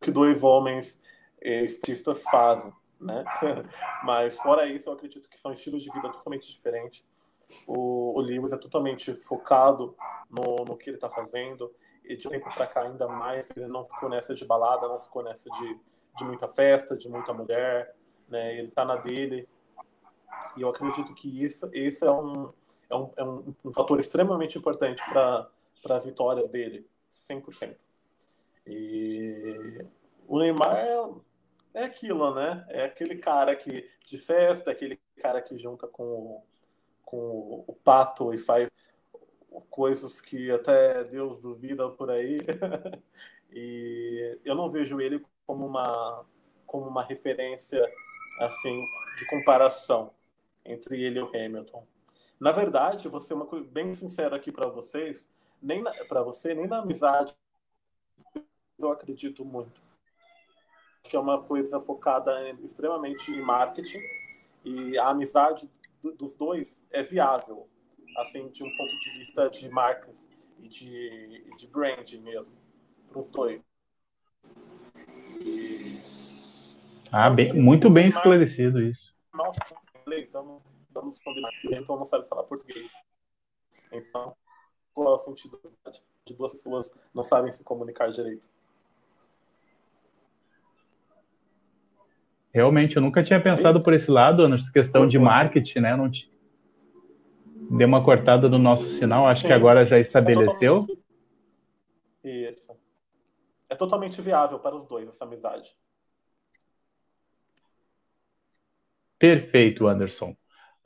que 0.00 0.10
dois 0.10 0.42
homens 0.42 1.00
é, 1.40 1.64
esportistas 1.64 2.22
fazem, 2.24 2.72
né? 3.00 3.24
Mas 4.04 4.36
fora 4.36 4.66
isso, 4.66 4.88
eu 4.88 4.94
acredito 4.94 5.28
que 5.28 5.38
são 5.38 5.52
estilos 5.52 5.82
de 5.82 5.90
vida 5.90 6.10
totalmente 6.10 6.52
diferentes. 6.52 7.06
O, 7.66 8.18
o 8.18 8.20
Lewis 8.20 8.52
é 8.52 8.58
totalmente 8.58 9.14
focado 9.14 9.96
no, 10.28 10.64
no 10.64 10.76
que 10.76 10.90
ele 10.90 10.96
está 10.96 11.08
fazendo 11.08 11.72
e 12.04 12.16
de 12.16 12.28
tempo 12.28 12.52
para 12.52 12.66
cá 12.66 12.82
ainda 12.82 13.08
mais 13.08 13.50
ele 13.56 13.68
não 13.68 13.84
ficou 13.84 14.08
nessa 14.08 14.34
de 14.34 14.44
balada, 14.44 14.88
não 14.88 14.98
ficou 14.98 15.22
nessa 15.22 15.48
de, 15.50 15.80
de 16.16 16.24
muita 16.24 16.48
festa, 16.48 16.96
de 16.96 17.08
muita 17.08 17.32
mulher, 17.32 17.95
né? 18.28 18.58
Ele 18.58 18.68
está 18.68 18.84
na 18.84 18.96
dele 18.96 19.48
e 20.56 20.62
eu 20.62 20.68
acredito 20.68 21.14
que 21.14 21.44
isso, 21.44 21.68
esse 21.72 22.04
é 22.04 22.10
um, 22.10 22.52
é 22.88 22.96
um, 22.96 23.12
é 23.16 23.24
um, 23.24 23.54
um 23.64 23.72
fator 23.72 24.00
extremamente 24.00 24.58
importante 24.58 25.02
para 25.10 25.48
a 25.90 25.98
vitória 25.98 26.46
dele, 26.48 26.88
100%. 27.12 27.76
E 28.66 29.84
o 30.26 30.38
Neymar 30.38 30.76
é, 30.76 31.10
é 31.74 31.84
aquilo, 31.84 32.34
né? 32.34 32.64
É 32.68 32.84
aquele 32.84 33.16
cara 33.16 33.54
que 33.54 33.88
de 34.06 34.18
festa, 34.18 34.70
aquele 34.70 34.98
cara 35.20 35.40
que 35.40 35.56
junta 35.58 35.86
com, 35.86 36.42
com 37.04 37.64
o 37.66 37.74
pato 37.84 38.32
e 38.32 38.38
faz 38.38 38.68
coisas 39.70 40.20
que 40.20 40.50
até 40.50 41.04
Deus 41.04 41.40
duvida 41.40 41.88
por 41.90 42.10
aí. 42.10 42.40
e 43.52 44.38
eu 44.44 44.54
não 44.54 44.70
vejo 44.70 45.00
ele 45.00 45.24
como 45.46 45.66
uma 45.66 46.24
como 46.66 46.88
uma 46.88 47.02
referência 47.04 47.80
assim 48.40 48.84
de 49.18 49.26
comparação 49.26 50.12
entre 50.64 51.02
ele 51.02 51.18
e 51.18 51.22
o 51.22 51.28
Hamilton. 51.28 51.86
Na 52.38 52.52
verdade, 52.52 53.08
ser 53.20 53.34
uma 53.34 53.46
coisa 53.46 53.66
bem 53.66 53.94
sincera 53.94 54.36
aqui 54.36 54.52
para 54.52 54.68
vocês, 54.68 55.30
nem 55.62 55.82
para 56.06 56.22
você, 56.22 56.54
nem 56.54 56.66
na 56.66 56.78
amizade 56.78 57.34
eu 58.78 58.92
acredito 58.92 59.44
muito. 59.44 59.80
Que 61.02 61.16
é 61.16 61.20
uma 61.20 61.42
coisa 61.42 61.80
focada 61.80 62.48
em, 62.48 62.64
extremamente 62.64 63.30
em 63.30 63.40
marketing 63.40 64.02
e 64.64 64.98
a 64.98 65.08
amizade 65.08 65.70
dos 66.02 66.34
dois 66.34 66.82
é 66.90 67.02
viável, 67.02 67.68
assim, 68.18 68.48
de 68.48 68.62
um 68.62 68.76
ponto 68.76 69.00
de 69.00 69.10
vista 69.18 69.48
de 69.48 69.68
marcas 69.68 70.28
e 70.58 70.68
de, 70.68 71.50
de 71.56 71.66
brand 71.68 72.12
mesmo, 72.14 72.52
para 73.08 73.20
os 73.20 73.30
dois. 73.30 73.62
Ah, 77.18 77.30
bem, 77.30 77.50
muito 77.54 77.88
bem 77.88 78.08
esclarecido 78.08 78.78
isso. 78.78 79.16
Nossa, 79.32 79.58
inglês, 80.02 80.30
vamos, 80.34 81.18
combinar. 81.24 81.48
Então 81.64 81.96
não 81.96 82.04
sabe 82.04 82.28
falar 82.28 82.42
português. 82.42 82.90
Então, 83.90 84.36
qual 84.92 85.08
é 85.08 85.14
o 85.14 85.18
sentido 85.18 85.58
de 86.26 86.34
duas 86.34 86.52
pessoas 86.52 86.92
não 87.14 87.22
sabem 87.22 87.50
se 87.52 87.64
comunicar 87.64 88.10
direito? 88.10 88.50
Realmente, 92.52 92.96
eu 92.96 93.02
nunca 93.02 93.24
tinha 93.24 93.40
pensado 93.42 93.82
por 93.82 93.94
esse 93.94 94.10
lado, 94.10 94.46
nessa 94.46 94.70
questão 94.70 95.06
de 95.06 95.18
marketing, 95.18 95.80
né? 95.80 95.96
Não 95.96 96.10
t... 96.10 96.30
Deu 97.70 97.88
uma 97.88 98.04
cortada 98.04 98.46
no 98.46 98.58
nosso 98.58 98.90
sinal, 98.90 99.26
acho 99.26 99.40
Sim. 99.40 99.46
que 99.46 99.52
agora 99.54 99.86
já 99.86 99.98
estabeleceu. 99.98 100.74
É 100.74 100.80
totalmente... 100.80 101.02
Isso. 102.24 102.76
É 103.70 103.74
totalmente 103.74 104.20
viável 104.20 104.58
para 104.58 104.76
os 104.76 104.86
dois 104.86 105.08
essa 105.08 105.24
amizade. 105.24 105.74
Perfeito, 109.18 109.86
Anderson. 109.86 110.36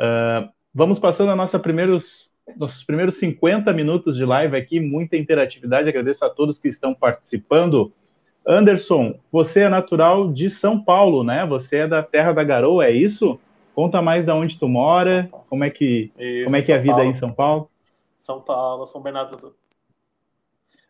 Uh, 0.00 0.48
vamos 0.72 0.98
passando 0.98 1.30
a 1.30 1.36
nossa 1.36 1.58
primeiros, 1.58 2.30
nossos 2.56 2.84
primeiros 2.84 3.16
50 3.16 3.72
minutos 3.72 4.16
de 4.16 4.24
live 4.24 4.56
aqui, 4.56 4.80
muita 4.80 5.16
interatividade. 5.16 5.88
Agradeço 5.88 6.24
a 6.24 6.30
todos 6.30 6.58
que 6.58 6.68
estão 6.68 6.94
participando. 6.94 7.92
Anderson, 8.46 9.18
você 9.30 9.60
é 9.60 9.68
natural 9.68 10.32
de 10.32 10.48
São 10.48 10.82
Paulo, 10.82 11.22
né? 11.22 11.44
Você 11.46 11.78
é 11.78 11.88
da 11.88 12.02
terra 12.02 12.32
da 12.32 12.42
garoa, 12.42 12.86
é 12.86 12.90
isso? 12.90 13.38
Conta 13.74 14.00
mais 14.00 14.24
de 14.24 14.32
onde 14.32 14.58
tu 14.58 14.68
mora, 14.68 15.28
como 15.48 15.64
é 15.64 15.70
que, 15.70 16.12
isso, 16.18 16.44
como 16.44 16.56
é, 16.56 16.62
que 16.62 16.72
é 16.72 16.76
a 16.76 16.78
vida 16.78 16.94
Paulo. 16.94 17.02
aí 17.02 17.08
em 17.10 17.14
São 17.14 17.32
Paulo? 17.32 17.70
São 18.18 18.40
Paulo, 18.40 18.86
São 18.86 19.00
Bernardo 19.00 19.36
do... 19.36 19.54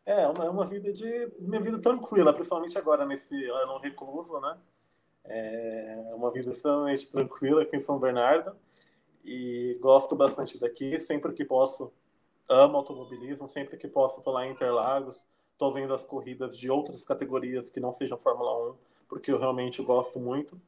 É, 0.07 0.27
uma, 0.27 0.51
uma 0.51 0.67
vida 0.67 0.93
de. 0.93 1.29
Minha 1.39 1.61
vida 1.61 1.79
tranquila, 1.79 2.33
principalmente 2.33 2.77
agora 2.77 3.05
nesse 3.05 3.35
ano 3.47 3.79
recluso, 3.79 4.41
né? 4.41 4.57
É 5.25 6.13
uma 6.15 6.31
vida 6.31 6.51
extremamente 6.51 7.11
tranquila 7.11 7.63
aqui 7.63 7.77
em 7.77 7.81
São 7.81 7.99
Bernardo. 7.99 8.57
E 9.25 9.79
gosto 9.81 10.17
bastante 10.17 10.59
daqui. 10.59 10.99
Sempre 11.01 11.33
que 11.33 11.45
posso, 11.45 11.93
amo 12.49 12.77
automobilismo. 12.77 13.49
Sempre 13.49 13.77
que 13.77 13.89
posso, 13.89 14.19
estou 14.19 14.33
lá 14.33 14.47
em 14.47 14.53
Interlagos 14.53 15.25
Estou 15.61 15.75
vendo 15.75 15.93
as 15.93 16.07
corridas 16.07 16.57
de 16.57 16.71
outras 16.71 17.05
categorias 17.05 17.69
que 17.69 17.79
não 17.81 17.93
sejam 17.93 18.17
Fórmula 18.17 18.71
1, 18.71 18.75
porque 19.07 19.31
eu 19.31 19.39
realmente 19.39 19.83
gosto 19.83 20.19
muito. 20.19 20.59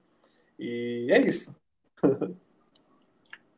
E 0.58 1.06
é 1.10 1.18
isso. 1.18 1.56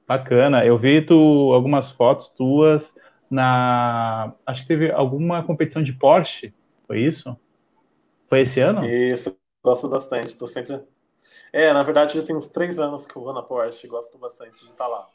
Bacana. 0.07 0.64
Eu 0.64 0.78
vi 0.78 1.05
tu, 1.05 1.53
algumas 1.53 1.90
fotos 1.90 2.28
tuas 2.28 2.95
na. 3.28 4.32
Acho 4.47 4.62
que 4.62 4.68
teve 4.68 4.92
alguma 4.92 5.42
competição 5.42 5.82
de 5.82 5.92
Porsche. 5.92 6.55
Foi 6.86 7.01
isso? 7.01 7.36
Foi 8.28 8.42
esse 8.42 8.61
ano? 8.61 8.84
Isso, 8.84 9.36
gosto 9.64 9.88
bastante. 9.88 10.28
Estou 10.28 10.46
sempre. 10.46 10.80
É, 11.52 11.72
na 11.72 11.82
verdade, 11.82 12.18
já 12.18 12.24
tem 12.24 12.36
uns 12.36 12.48
três 12.48 12.78
anos 12.78 13.06
que 13.06 13.16
eu 13.16 13.22
vou 13.22 13.32
na 13.32 13.42
Porsche. 13.42 13.88
Gosto 13.88 14.18
bastante 14.18 14.60
de 14.60 14.70
estar 14.70 14.86
lá. 14.86 15.08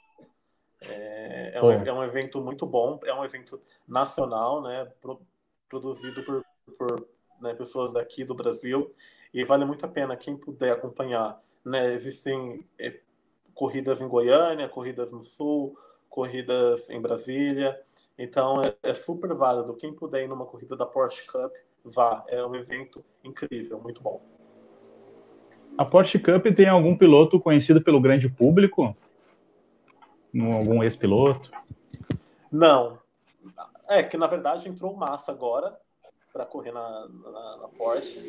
É, 0.82 1.52
é, 1.54 1.64
um, 1.64 1.72
é 1.72 1.94
um 1.94 2.04
evento 2.04 2.42
muito 2.42 2.66
bom. 2.66 3.00
É 3.06 3.14
um 3.14 3.24
evento 3.24 3.62
nacional, 3.88 4.64
né? 4.64 4.92
produzido 5.70 6.24
por, 6.24 6.44
por 6.78 7.08
né, 7.40 7.54
pessoas 7.54 7.94
daqui 7.94 8.26
do 8.26 8.34
Brasil 8.34 8.94
e 9.32 9.44
vale 9.44 9.64
muito 9.64 9.86
a 9.86 9.90
pena 9.90 10.18
quem 10.18 10.36
puder 10.36 10.74
acompanhar. 10.74 11.40
Né? 11.64 11.94
Existem 11.94 12.68
é, 12.80 13.00
corridas 13.54 14.02
em 14.02 14.08
Goiânia, 14.08 14.68
corridas 14.68 15.12
no 15.12 15.24
Sul, 15.24 15.78
corridas 16.10 16.90
em 16.90 17.00
Brasília, 17.00 17.80
então 18.18 18.62
é, 18.64 18.76
é, 18.82 18.94
super 18.96 19.34
válido. 19.36 19.76
Quem 19.76 19.94
puder 19.94 20.24
ir 20.24 20.28
numa 20.28 20.46
corrida 20.46 20.76
da 20.76 20.86
Porsche 20.86 21.26
Cup, 21.28 21.54
vá. 21.86 22.24
É 22.28 22.44
um 22.44 22.56
evento 22.56 23.06
incrível, 23.24 23.80
muito 23.80 24.02
bom. 24.02 24.39
A 25.80 25.86
Porsche 25.86 26.20
Cup 26.20 26.46
tem 26.58 26.68
algum 26.68 26.94
piloto 26.94 27.40
conhecido 27.40 27.82
pelo 27.82 28.02
grande 28.02 28.28
público? 28.28 28.94
Algum 30.36 30.84
ex-piloto? 30.84 31.50
Não, 32.52 33.00
é, 33.88 34.04
que 34.04 34.18
na 34.18 34.28
verdade 34.28 34.68
entrou 34.68 34.94
massa 34.94 35.32
agora 35.32 35.80
para 36.34 36.46
correr 36.46 36.74
na, 36.74 37.08
na, 37.08 37.58
na 37.62 37.68
Porsche. 37.70 38.20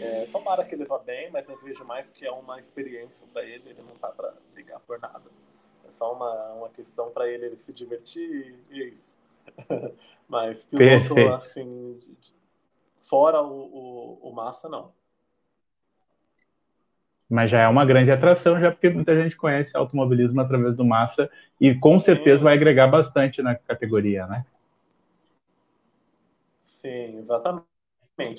É, 0.00 0.28
tomara 0.30 0.64
que 0.64 0.76
ele 0.76 0.84
vá 0.84 0.96
bem, 1.00 1.32
mas 1.32 1.48
eu 1.48 1.60
vejo 1.64 1.84
mais 1.84 2.12
que 2.12 2.24
é 2.24 2.30
uma 2.30 2.60
experiência 2.60 3.26
para 3.32 3.42
ele, 3.42 3.70
ele 3.70 3.82
não 3.82 3.96
tá 3.96 4.10
para 4.10 4.32
brigar 4.52 4.78
por 4.78 5.00
nada. 5.00 5.28
É 5.84 5.90
só 5.90 6.12
uma, 6.12 6.52
uma 6.52 6.68
questão 6.68 7.10
para 7.10 7.28
ele, 7.28 7.46
ele 7.46 7.58
se 7.58 7.72
divertir 7.72 8.56
e 8.70 8.82
é 8.82 8.86
isso. 8.86 9.18
mas 10.28 10.64
piloto, 10.64 11.12
Perfeito. 11.12 11.34
assim, 11.34 11.98
de, 11.98 12.14
de, 12.14 12.34
fora 13.02 13.42
o, 13.42 13.50
o, 13.52 14.28
o 14.28 14.32
Massa, 14.32 14.68
não. 14.68 14.92
Mas 17.34 17.50
já 17.50 17.62
é 17.62 17.66
uma 17.66 17.84
grande 17.84 18.12
atração, 18.12 18.60
já 18.60 18.70
porque 18.70 18.88
muita 18.88 19.20
gente 19.20 19.36
conhece 19.36 19.76
automobilismo 19.76 20.40
através 20.40 20.76
do 20.76 20.84
Massa 20.84 21.28
e 21.60 21.74
com 21.74 21.98
Sim. 21.98 22.04
certeza 22.04 22.44
vai 22.44 22.54
agregar 22.54 22.86
bastante 22.86 23.42
na 23.42 23.56
categoria, 23.56 24.24
né? 24.28 24.46
Sim, 26.60 27.18
exatamente. 27.18 27.66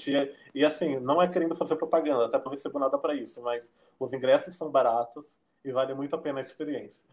E, 0.07 0.33
e 0.55 0.63
assim, 0.63 0.97
não 0.97 1.21
é 1.21 1.27
querendo 1.27 1.57
fazer 1.57 1.75
propaganda, 1.75 2.27
até 2.27 2.37
porque 2.37 2.45
não 2.45 2.55
recebo 2.55 2.79
nada 2.79 2.97
para 2.97 3.13
isso, 3.13 3.41
mas 3.43 3.69
os 3.99 4.13
ingressos 4.13 4.55
são 4.55 4.71
baratos 4.71 5.41
e 5.65 5.73
vale 5.73 5.93
muito 5.93 6.15
a 6.15 6.17
pena 6.17 6.39
a 6.39 6.41
experiência. 6.41 7.05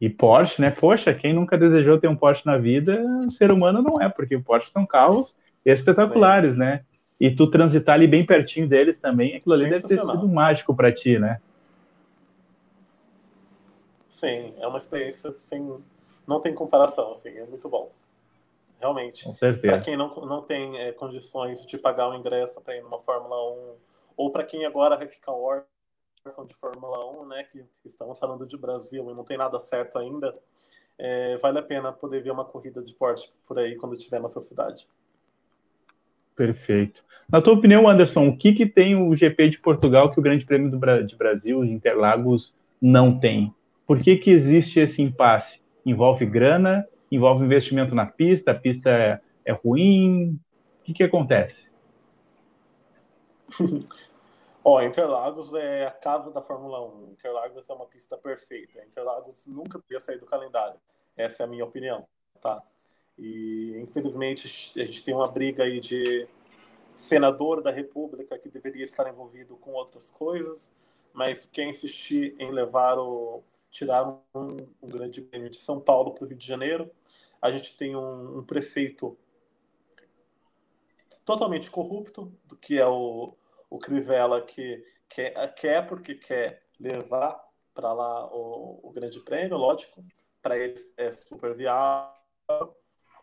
E 0.00 0.08
Porsche, 0.08 0.62
né? 0.62 0.70
Poxa, 0.70 1.12
quem 1.12 1.32
nunca 1.32 1.58
desejou 1.58 1.98
ter 1.98 2.06
um 2.06 2.14
Porsche 2.14 2.46
na 2.46 2.56
vida, 2.56 3.02
ser 3.32 3.50
humano 3.50 3.82
não 3.82 4.00
é, 4.00 4.08
porque 4.08 4.38
Porsche 4.38 4.70
são 4.70 4.86
carros 4.86 5.36
espetaculares, 5.64 6.52
Sim. 6.54 6.60
né? 6.60 6.84
E 7.20 7.30
tu 7.34 7.50
transitar 7.50 7.94
ali 7.94 8.06
bem 8.06 8.26
pertinho 8.26 8.68
deles 8.68 9.00
também, 9.00 9.36
aquilo 9.36 9.54
ali 9.54 9.70
deve 9.70 9.86
ter 9.86 9.98
sido 10.00 10.28
mágico 10.28 10.74
para 10.74 10.92
ti, 10.92 11.18
né? 11.18 11.40
Sim, 14.10 14.54
é 14.58 14.66
uma 14.66 14.78
experiência 14.78 15.32
sem 15.38 15.82
não 16.26 16.40
tem 16.40 16.54
comparação, 16.54 17.10
assim, 17.10 17.28
é 17.30 17.44
muito 17.44 17.68
bom 17.68 17.90
realmente. 18.84 19.26
Para 19.62 19.80
quem 19.80 19.96
não, 19.96 20.14
não 20.26 20.42
tem 20.42 20.78
é, 20.78 20.92
condições 20.92 21.64
de 21.64 21.78
pagar 21.78 22.10
o 22.10 22.14
ingresso 22.14 22.60
para 22.60 22.76
ir 22.76 22.82
numa 22.82 23.00
Fórmula 23.00 23.36
1, 23.52 23.74
ou 24.16 24.30
para 24.30 24.44
quem 24.44 24.66
agora 24.66 24.96
vai 24.96 25.08
ficar 25.08 25.32
órfão 25.32 26.44
de 26.46 26.54
Fórmula 26.54 27.10
1, 27.22 27.26
né, 27.26 27.44
que 27.44 27.64
estamos 27.84 28.18
falando 28.18 28.46
de 28.46 28.58
Brasil 28.58 29.10
e 29.10 29.14
não 29.14 29.24
tem 29.24 29.38
nada 29.38 29.58
certo 29.58 29.98
ainda, 29.98 30.36
é, 30.98 31.38
vale 31.38 31.58
a 31.58 31.62
pena 31.62 31.92
poder 31.92 32.22
ver 32.22 32.30
uma 32.30 32.44
corrida 32.44 32.82
de 32.82 32.92
porte 32.92 33.32
por 33.46 33.58
aí 33.58 33.74
quando 33.74 33.94
estiver 33.94 34.20
na 34.20 34.28
sua 34.28 34.42
cidade. 34.42 34.86
Perfeito. 36.36 37.04
Na 37.30 37.40
tua 37.40 37.54
opinião, 37.54 37.88
Anderson, 37.88 38.28
o 38.28 38.36
que, 38.36 38.52
que 38.52 38.66
tem 38.66 38.94
o 38.94 39.14
GP 39.16 39.50
de 39.50 39.58
Portugal 39.58 40.10
que 40.10 40.18
o 40.18 40.22
Grande 40.22 40.44
Prêmio 40.44 40.70
do 40.70 40.78
Bra 40.78 41.02
de 41.02 41.16
Brasil, 41.16 41.64
Interlagos, 41.64 42.54
não 42.80 43.18
tem? 43.18 43.54
Por 43.86 43.98
que, 43.98 44.16
que 44.16 44.30
existe 44.30 44.80
esse 44.80 45.02
impasse? 45.02 45.60
Envolve 45.86 46.26
grana? 46.26 46.86
envolve 47.14 47.44
investimento 47.44 47.94
na 47.94 48.06
pista, 48.06 48.50
a 48.50 48.54
pista 48.54 48.90
é, 48.90 49.20
é 49.44 49.52
ruim. 49.52 50.40
O 50.80 50.84
que, 50.84 50.92
que 50.92 51.04
acontece? 51.04 51.70
Ó, 54.66 54.76
oh, 54.76 54.82
Interlagos 54.82 55.52
é 55.52 55.86
a 55.86 55.90
casa 55.90 56.30
da 56.30 56.40
Fórmula 56.40 56.82
1. 56.82 57.10
Interlagos 57.12 57.68
é 57.68 57.72
uma 57.72 57.84
pista 57.86 58.16
perfeita. 58.16 58.82
Interlagos 58.82 59.46
nunca 59.46 59.78
podia 59.78 60.00
sair 60.00 60.18
do 60.18 60.24
calendário. 60.26 60.80
Essa 61.16 61.42
é 61.42 61.44
a 61.44 61.46
minha 61.46 61.64
opinião, 61.64 62.06
tá? 62.40 62.62
E 63.18 63.78
infelizmente 63.80 64.46
a 64.80 64.84
gente 64.84 65.04
tem 65.04 65.14
uma 65.14 65.28
briga 65.28 65.64
aí 65.64 65.80
de 65.80 66.26
senador 66.96 67.62
da 67.62 67.70
República 67.70 68.38
que 68.38 68.48
deveria 68.48 68.84
estar 68.84 69.08
envolvido 69.08 69.56
com 69.56 69.72
outras 69.72 70.10
coisas, 70.10 70.72
mas 71.12 71.46
quer 71.52 71.64
insistir 71.64 72.34
em 72.38 72.50
levar 72.50 72.98
o 72.98 73.42
tiraram 73.70 74.22
um, 74.32 74.56
um 74.80 74.88
grande 74.88 75.20
prêmio 75.20 75.50
de 75.50 75.56
São 75.56 75.80
Paulo 75.80 76.14
para 76.14 76.24
o 76.24 76.28
Rio 76.28 76.38
de 76.38 76.46
Janeiro. 76.46 76.90
A 77.42 77.50
gente 77.50 77.76
tem 77.76 77.96
um, 77.96 78.38
um 78.38 78.44
prefeito 78.44 79.18
totalmente 81.24 81.70
corrupto, 81.70 82.32
do 82.44 82.56
que 82.56 82.78
é 82.78 82.86
o, 82.86 83.36
o 83.68 83.78
Crivella, 83.78 84.42
que 84.42 84.84
quer, 85.08 85.54
quer 85.54 85.86
porque 85.88 86.14
quer 86.14 86.62
levar 86.78 87.42
para 87.74 87.92
lá 87.92 88.26
o, 88.32 88.78
o, 88.82 88.92
grande 88.92 89.18
prêmio, 89.20 89.56
lógico, 89.56 90.04
para 90.40 90.56
ele 90.56 90.80
é 90.96 91.12
super 91.12 91.54
viável. 91.54 92.76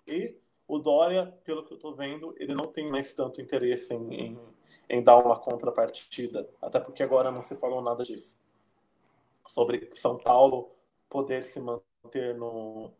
E 0.07 0.35
o 0.67 0.79
Dória, 0.79 1.27
pelo 1.43 1.63
que 1.63 1.73
eu 1.73 1.75
estou 1.75 1.95
vendo, 1.95 2.33
ele 2.37 2.53
não 2.53 2.67
tem 2.67 2.89
mais 2.89 3.13
tanto 3.13 3.41
interesse 3.41 3.93
em, 3.93 4.13
em, 4.13 4.39
em, 4.89 5.03
dar 5.03 5.17
uma 5.17 5.39
contrapartida, 5.39 6.49
até 6.61 6.79
porque 6.79 7.03
agora 7.03 7.31
não 7.31 7.41
se 7.41 7.55
falou 7.55 7.81
nada 7.81 8.03
disso 8.03 8.39
sobre 9.51 9.89
São 9.93 10.17
Paulo 10.17 10.71
poder 11.09 11.43
se 11.43 11.59
manter 11.59 12.35
no, 12.35 12.91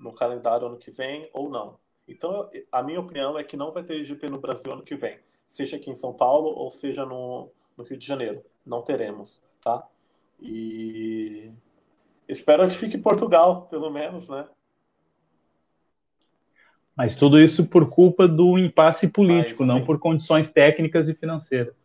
no 0.00 0.12
calendário 0.12 0.66
ano 0.66 0.78
que 0.78 0.90
vem 0.90 1.28
ou 1.32 1.50
não. 1.50 1.78
Então, 2.06 2.48
a 2.72 2.82
minha 2.82 3.00
opinião 3.00 3.38
é 3.38 3.44
que 3.44 3.56
não 3.56 3.72
vai 3.72 3.82
ter 3.82 4.02
GP 4.04 4.30
no 4.30 4.38
Brasil 4.40 4.72
ano 4.72 4.82
que 4.82 4.96
vem, 4.96 5.18
seja 5.50 5.76
aqui 5.76 5.90
em 5.90 5.96
São 5.96 6.14
Paulo 6.14 6.48
ou 6.48 6.70
seja 6.70 7.04
no, 7.04 7.50
no 7.76 7.84
Rio 7.84 7.98
de 7.98 8.06
Janeiro. 8.06 8.42
Não 8.64 8.80
teremos, 8.82 9.42
tá? 9.60 9.86
E 10.40 11.52
espero 12.26 12.66
que 12.68 12.74
fique 12.74 12.96
Portugal, 12.96 13.66
pelo 13.66 13.90
menos, 13.90 14.28
né? 14.28 14.48
Mas 16.98 17.14
tudo 17.14 17.38
isso 17.38 17.64
por 17.64 17.88
culpa 17.88 18.26
do 18.26 18.58
impasse 18.58 19.06
político, 19.06 19.64
Mas, 19.64 19.68
não 19.68 19.84
por 19.86 20.00
condições 20.00 20.50
técnicas 20.50 21.08
e 21.08 21.14
financeiras. 21.14 21.76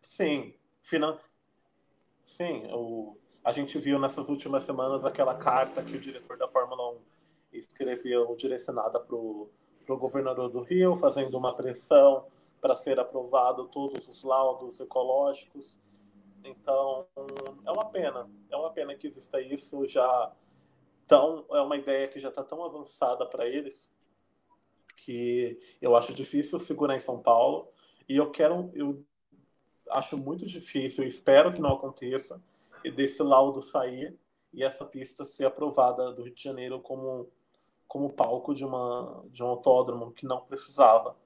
Sim, 0.00 0.54
finan... 0.80 1.18
sim. 2.24 2.62
O... 2.72 3.18
A 3.42 3.50
gente 3.50 3.76
viu 3.80 3.98
nessas 3.98 4.28
últimas 4.28 4.62
semanas 4.62 5.04
aquela 5.04 5.34
carta 5.34 5.82
que 5.82 5.96
o 5.96 6.00
diretor 6.00 6.38
da 6.38 6.46
Fórmula 6.46 6.92
1 6.92 6.98
escreveu 7.54 8.36
direcionada 8.36 9.00
para 9.00 9.16
o 9.16 9.50
governador 9.88 10.50
do 10.50 10.60
Rio, 10.60 10.94
fazendo 10.94 11.36
uma 11.36 11.56
pressão 11.56 12.26
para 12.60 12.76
ser 12.76 13.00
aprovado 13.00 13.66
todos 13.66 14.06
os 14.06 14.22
laudos 14.22 14.78
ecológicos. 14.78 15.76
Então, 16.44 17.08
é 17.66 17.72
uma 17.72 17.86
pena. 17.86 18.30
É 18.52 18.56
uma 18.56 18.70
pena 18.70 18.94
que 18.94 19.08
exista 19.08 19.40
isso 19.40 19.84
já 19.84 20.32
tão. 21.08 21.44
É 21.50 21.60
uma 21.60 21.76
ideia 21.76 22.06
que 22.06 22.20
já 22.20 22.28
está 22.28 22.44
tão 22.44 22.64
avançada 22.64 23.26
para 23.26 23.48
eles 23.48 23.95
que 24.96 25.58
eu 25.80 25.94
acho 25.94 26.12
difícil 26.12 26.58
segurar 26.58 26.96
em 26.96 27.00
São 27.00 27.18
Paulo 27.18 27.68
e 28.08 28.16
eu 28.16 28.30
quero, 28.30 28.70
eu 28.74 29.04
acho 29.90 30.16
muito 30.16 30.46
difícil, 30.46 31.04
espero 31.04 31.52
que 31.52 31.60
não 31.60 31.74
aconteça, 31.74 32.40
e 32.84 32.90
desse 32.90 33.22
laudo 33.22 33.62
sair 33.62 34.16
e 34.52 34.62
essa 34.62 34.84
pista 34.84 35.24
ser 35.24 35.44
aprovada 35.44 36.12
do 36.12 36.22
Rio 36.22 36.34
de 36.34 36.42
Janeiro 36.42 36.80
como 36.80 37.28
como 37.88 38.12
palco 38.12 38.52
de 38.54 38.64
uma 38.64 39.24
de 39.30 39.42
um 39.42 39.46
autódromo 39.46 40.12
que 40.12 40.26
não 40.26 40.40
precisava. 40.40 41.16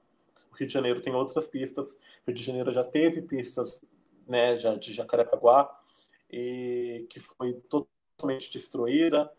O 0.51 0.55
Rio 0.55 0.67
de 0.67 0.73
Janeiro 0.73 1.01
tem 1.01 1.13
outras 1.13 1.47
pistas. 1.47 1.93
O 1.93 1.97
Rio 2.27 2.35
de 2.35 2.43
Janeiro 2.43 2.71
já 2.71 2.83
teve 2.83 3.21
pistas, 3.21 3.83
né, 4.27 4.57
já 4.57 4.75
de 4.75 4.93
Jacarepaguá 4.93 5.69
e 6.29 7.07
que 7.09 7.19
foi 7.19 7.53
totalmente 7.53 8.51
destruída 8.51 9.31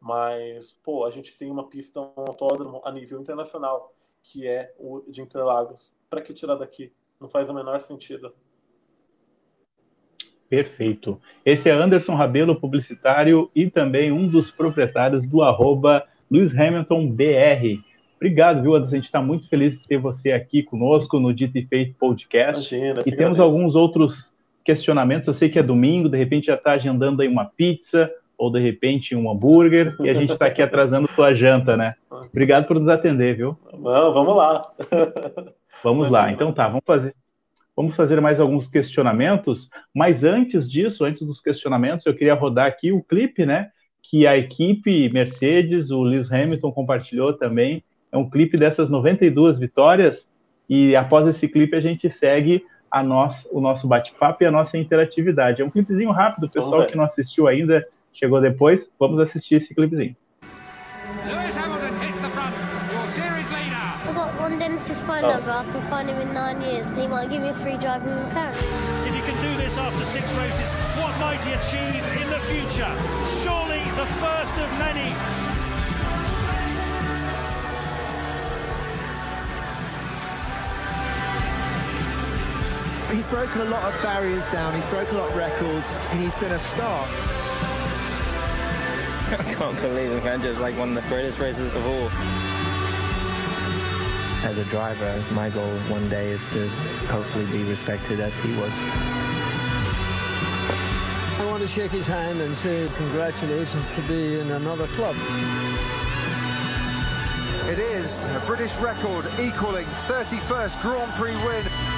mas, 0.00 0.72
pô, 0.84 1.04
a 1.04 1.10
gente 1.10 1.36
tem 1.36 1.50
uma 1.50 1.68
pista, 1.68 2.00
um 2.00 2.12
autódromo 2.16 2.80
a 2.84 2.92
nível 2.92 3.20
internacional, 3.20 3.94
que 4.22 4.46
é 4.46 4.72
o 4.78 5.00
de 5.10 5.22
Interlagos. 5.22 5.92
Para 6.08 6.20
que 6.20 6.32
tirar 6.32 6.56
daqui? 6.56 6.92
Não 7.20 7.28
faz 7.28 7.48
o 7.48 7.54
menor 7.54 7.80
sentido. 7.80 8.32
Perfeito. 10.48 11.20
Esse 11.44 11.68
é 11.68 11.72
Anderson 11.72 12.14
Rabelo, 12.14 12.60
publicitário 12.60 13.50
e 13.54 13.68
também 13.68 14.12
um 14.12 14.28
dos 14.28 14.50
proprietários 14.50 15.26
do 15.26 15.42
arroba 15.42 16.06
Luiz 16.30 16.56
Hamilton 16.56 17.10
BR. 17.10 17.82
Obrigado, 18.16 18.62
viu, 18.62 18.74
Anderson? 18.74 18.94
A 18.94 18.98
gente 18.98 19.06
está 19.06 19.20
muito 19.20 19.48
feliz 19.48 19.78
de 19.78 19.86
ter 19.86 19.98
você 19.98 20.32
aqui 20.32 20.62
conosco 20.62 21.18
no 21.18 21.34
Dito 21.34 21.58
e 21.58 21.66
Feito 21.66 21.94
Podcast. 21.98 22.74
Imagina, 22.74 23.02
e 23.04 23.12
temos 23.14 23.40
alguns 23.40 23.74
outros 23.74 24.32
questionamentos. 24.64 25.26
Eu 25.28 25.34
sei 25.34 25.48
que 25.48 25.58
é 25.58 25.62
domingo, 25.62 26.08
de 26.08 26.16
repente 26.16 26.46
já 26.46 26.54
está 26.54 26.72
agendando 26.72 27.22
aí 27.22 27.28
uma 27.28 27.44
pizza, 27.44 28.10
ou 28.38 28.50
de 28.50 28.60
repente 28.60 29.14
um 29.14 29.30
hambúrguer 29.30 29.96
e 30.00 30.10
a 30.10 30.14
gente 30.14 30.32
está 30.32 30.46
aqui 30.46 30.62
atrasando 30.62 31.08
sua 31.08 31.34
janta, 31.34 31.76
né? 31.76 31.94
Obrigado 32.10 32.66
por 32.66 32.78
nos 32.78 32.88
atender, 32.88 33.36
viu? 33.36 33.56
Não, 33.72 34.12
vamos 34.12 34.36
lá. 34.36 34.62
Vamos 35.84 36.08
lá. 36.08 36.32
Então 36.32 36.54
tá, 36.54 36.66
vamos 36.68 36.84
fazer 36.86 37.14
vamos 37.76 37.94
fazer 37.94 38.18
mais 38.18 38.40
alguns 38.40 38.66
questionamentos, 38.66 39.68
mas 39.94 40.24
antes 40.24 40.68
disso, 40.68 41.04
antes 41.04 41.26
dos 41.26 41.40
questionamentos, 41.40 42.06
eu 42.06 42.14
queria 42.14 42.32
rodar 42.32 42.66
aqui 42.66 42.90
o 42.90 43.02
clipe, 43.02 43.44
né? 43.44 43.68
Que 44.02 44.26
a 44.26 44.38
equipe 44.38 45.10
Mercedes, 45.12 45.90
o 45.90 46.02
Lewis 46.02 46.32
Hamilton 46.32 46.72
compartilhou 46.72 47.34
também. 47.34 47.84
É 48.10 48.16
um 48.16 48.28
clipe 48.28 48.56
dessas 48.56 48.88
92 48.88 49.58
vitórias 49.58 50.26
e 50.68 50.96
após 50.96 51.28
esse 51.28 51.46
clipe 51.46 51.76
a 51.76 51.80
gente 51.80 52.08
segue 52.08 52.64
a 52.90 53.02
nós, 53.02 53.46
o 53.52 53.60
nosso 53.60 53.86
bate-papo 53.86 54.42
e 54.42 54.46
a 54.46 54.50
nossa 54.50 54.78
interatividade. 54.78 55.60
É 55.60 55.64
um 55.64 55.70
clipezinho 55.70 56.10
rápido, 56.10 56.48
pessoal 56.48 56.86
que 56.86 56.96
não 56.96 57.04
assistiu 57.04 57.46
ainda, 57.46 57.82
chegou 58.16 58.40
depois, 58.40 58.90
vamos 58.98 59.20
assistir 59.20 59.56
esse 59.56 59.74
clipezinho. 59.74 60.16
Lewis 61.26 61.54
Hamilton 61.56 62.00
hits 62.00 62.18
the 62.20 62.28
front, 62.30 62.54
your 62.92 63.06
series 63.08 63.48
leader. 63.50 63.76
I've 63.76 64.14
got 64.14 64.40
one 64.40 64.58
Dennis's 64.58 64.98
phone 65.00 65.24
oh. 65.24 65.32
number. 65.32 65.50
I 65.50 65.64
can 65.64 65.82
find 65.90 66.08
him 66.08 66.20
in 66.20 66.32
nine 66.32 66.62
years, 66.62 66.86
and 66.86 66.98
he 66.98 67.06
might 67.06 67.28
give 67.30 67.42
me 67.42 67.48
a 67.48 67.54
free 67.54 67.76
drive 67.76 68.02
in 68.06 68.12
McLaren. 68.12 68.56
If 69.06 69.14
you 69.14 69.22
can 69.22 69.36
do 69.42 69.62
this 69.62 69.76
after 69.76 70.04
six 70.04 70.32
races, 70.34 70.70
what 70.96 71.12
might 71.20 71.42
he 71.44 71.52
achieve 71.52 72.02
in 72.22 72.28
the 72.30 72.40
future? 72.48 72.92
Surely 73.42 73.82
the 74.00 74.06
first 74.22 74.58
of 74.58 74.70
many 74.78 75.14
He's 83.12 83.24
broken 83.26 83.60
a 83.60 83.64
lot 83.66 83.84
of 83.84 84.02
barriers 84.02 84.44
down, 84.46 84.74
he's 84.74 84.84
broken 84.90 85.14
a 85.14 85.18
lot 85.20 85.30
of 85.30 85.36
records, 85.36 85.96
and 86.10 86.20
he's 86.20 86.34
been 86.34 86.52
a 86.52 86.58
star. 86.58 87.06
I 89.28 89.36
can't 89.58 89.80
believe 89.80 90.12
it, 90.12 90.22
man. 90.22 90.60
Like 90.60 90.78
one 90.78 90.96
of 90.96 91.02
the 91.02 91.08
greatest 91.08 91.40
races 91.40 91.74
of 91.74 91.84
all. 91.84 92.08
As 94.48 94.56
a 94.58 94.64
driver, 94.66 95.24
my 95.32 95.50
goal 95.50 95.76
one 95.88 96.08
day 96.08 96.30
is 96.30 96.48
to 96.50 96.68
hopefully 97.08 97.46
be 97.46 97.64
respected 97.64 98.20
as 98.20 98.38
he 98.38 98.52
was. 98.52 98.70
I 101.40 101.46
want 101.50 101.60
to 101.62 101.68
shake 101.68 101.90
his 101.90 102.06
hand 102.06 102.40
and 102.40 102.56
say 102.56 102.88
congratulations 102.94 103.84
to 103.96 104.02
be 104.02 104.38
in 104.38 104.52
another 104.52 104.86
club. 104.88 105.16
It 107.66 107.80
is 107.80 108.26
a 108.26 108.42
British 108.46 108.76
record 108.76 109.26
equaling 109.40 109.86
31st 109.86 110.80
Grand 110.82 111.12
Prix 111.14 111.34
win 111.34 111.95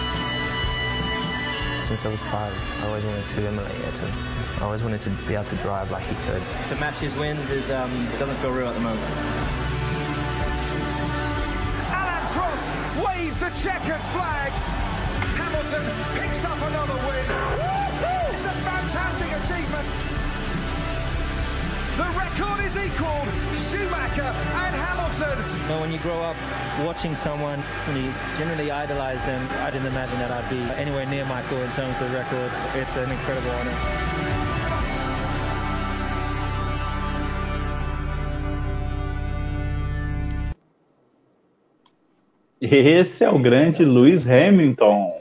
since 1.89 2.05
I 2.05 2.11
was 2.11 2.20
five. 2.24 2.53
I 2.82 2.89
always 2.89 3.03
wanted 3.03 3.26
to 3.30 3.47
emulate 3.47 3.74
it. 3.74 4.03
And 4.03 4.12
I 4.61 4.64
always 4.64 4.82
wanted 4.82 5.01
to 5.01 5.11
be 5.26 5.32
able 5.32 5.47
to 5.47 5.57
drive 5.57 5.91
like 5.91 6.05
he 6.05 6.14
could. 6.26 6.43
To 6.68 6.76
match 6.76 6.97
his 6.97 7.16
wins 7.16 7.49
is 7.49 7.70
um, 7.70 7.91
it 8.12 8.18
doesn't 8.18 8.36
feel 8.36 8.53
real 8.53 8.68
at 8.68 8.74
the 8.74 8.80
moment. 8.80 9.01
Alan 11.89 12.24
Cross 12.36 13.07
waves 13.07 13.39
the 13.41 13.49
checkered 13.57 14.05
flag. 14.12 14.53
Hamilton 15.41 16.20
picks 16.20 16.45
up 16.45 16.61
another 16.61 16.97
win. 17.09 17.24
It's 18.36 18.45
a 18.45 18.57
fantastic 18.68 19.32
achievement. 19.41 20.18
The 21.99 22.05
record 22.05 22.61
is 22.64 22.76
equal. 22.76 23.26
Schumacher 23.59 24.22
and 24.22 24.72
Hamilton. 24.72 25.36
You 25.62 25.68
know, 25.68 25.80
when 25.80 25.90
you 25.90 25.99
grow 25.99 26.20
up 26.22 26.36
watching 26.86 27.16
someone, 27.16 27.59
when 27.88 27.96
you 28.05 28.14
generally 28.38 28.70
idolize 28.70 29.20
them, 29.24 29.44
I 29.66 29.72
didn't 29.72 29.88
imagine 29.88 30.16
that 30.20 30.30
I'd 30.30 30.49
be 30.49 30.61
anywhere 30.80 31.07
near 31.07 31.24
Michael 31.24 31.61
in 31.61 31.72
terms 31.72 32.01
of 32.01 32.12
records. 32.12 32.55
It's 32.74 32.96
an 32.96 33.11
incredible 33.11 33.51
honor. 33.51 33.74
Esse 42.61 43.24
é 43.24 43.28
o 43.28 43.40
grande 43.40 43.84
Lewis 43.84 44.24
Hamilton. 44.24 45.18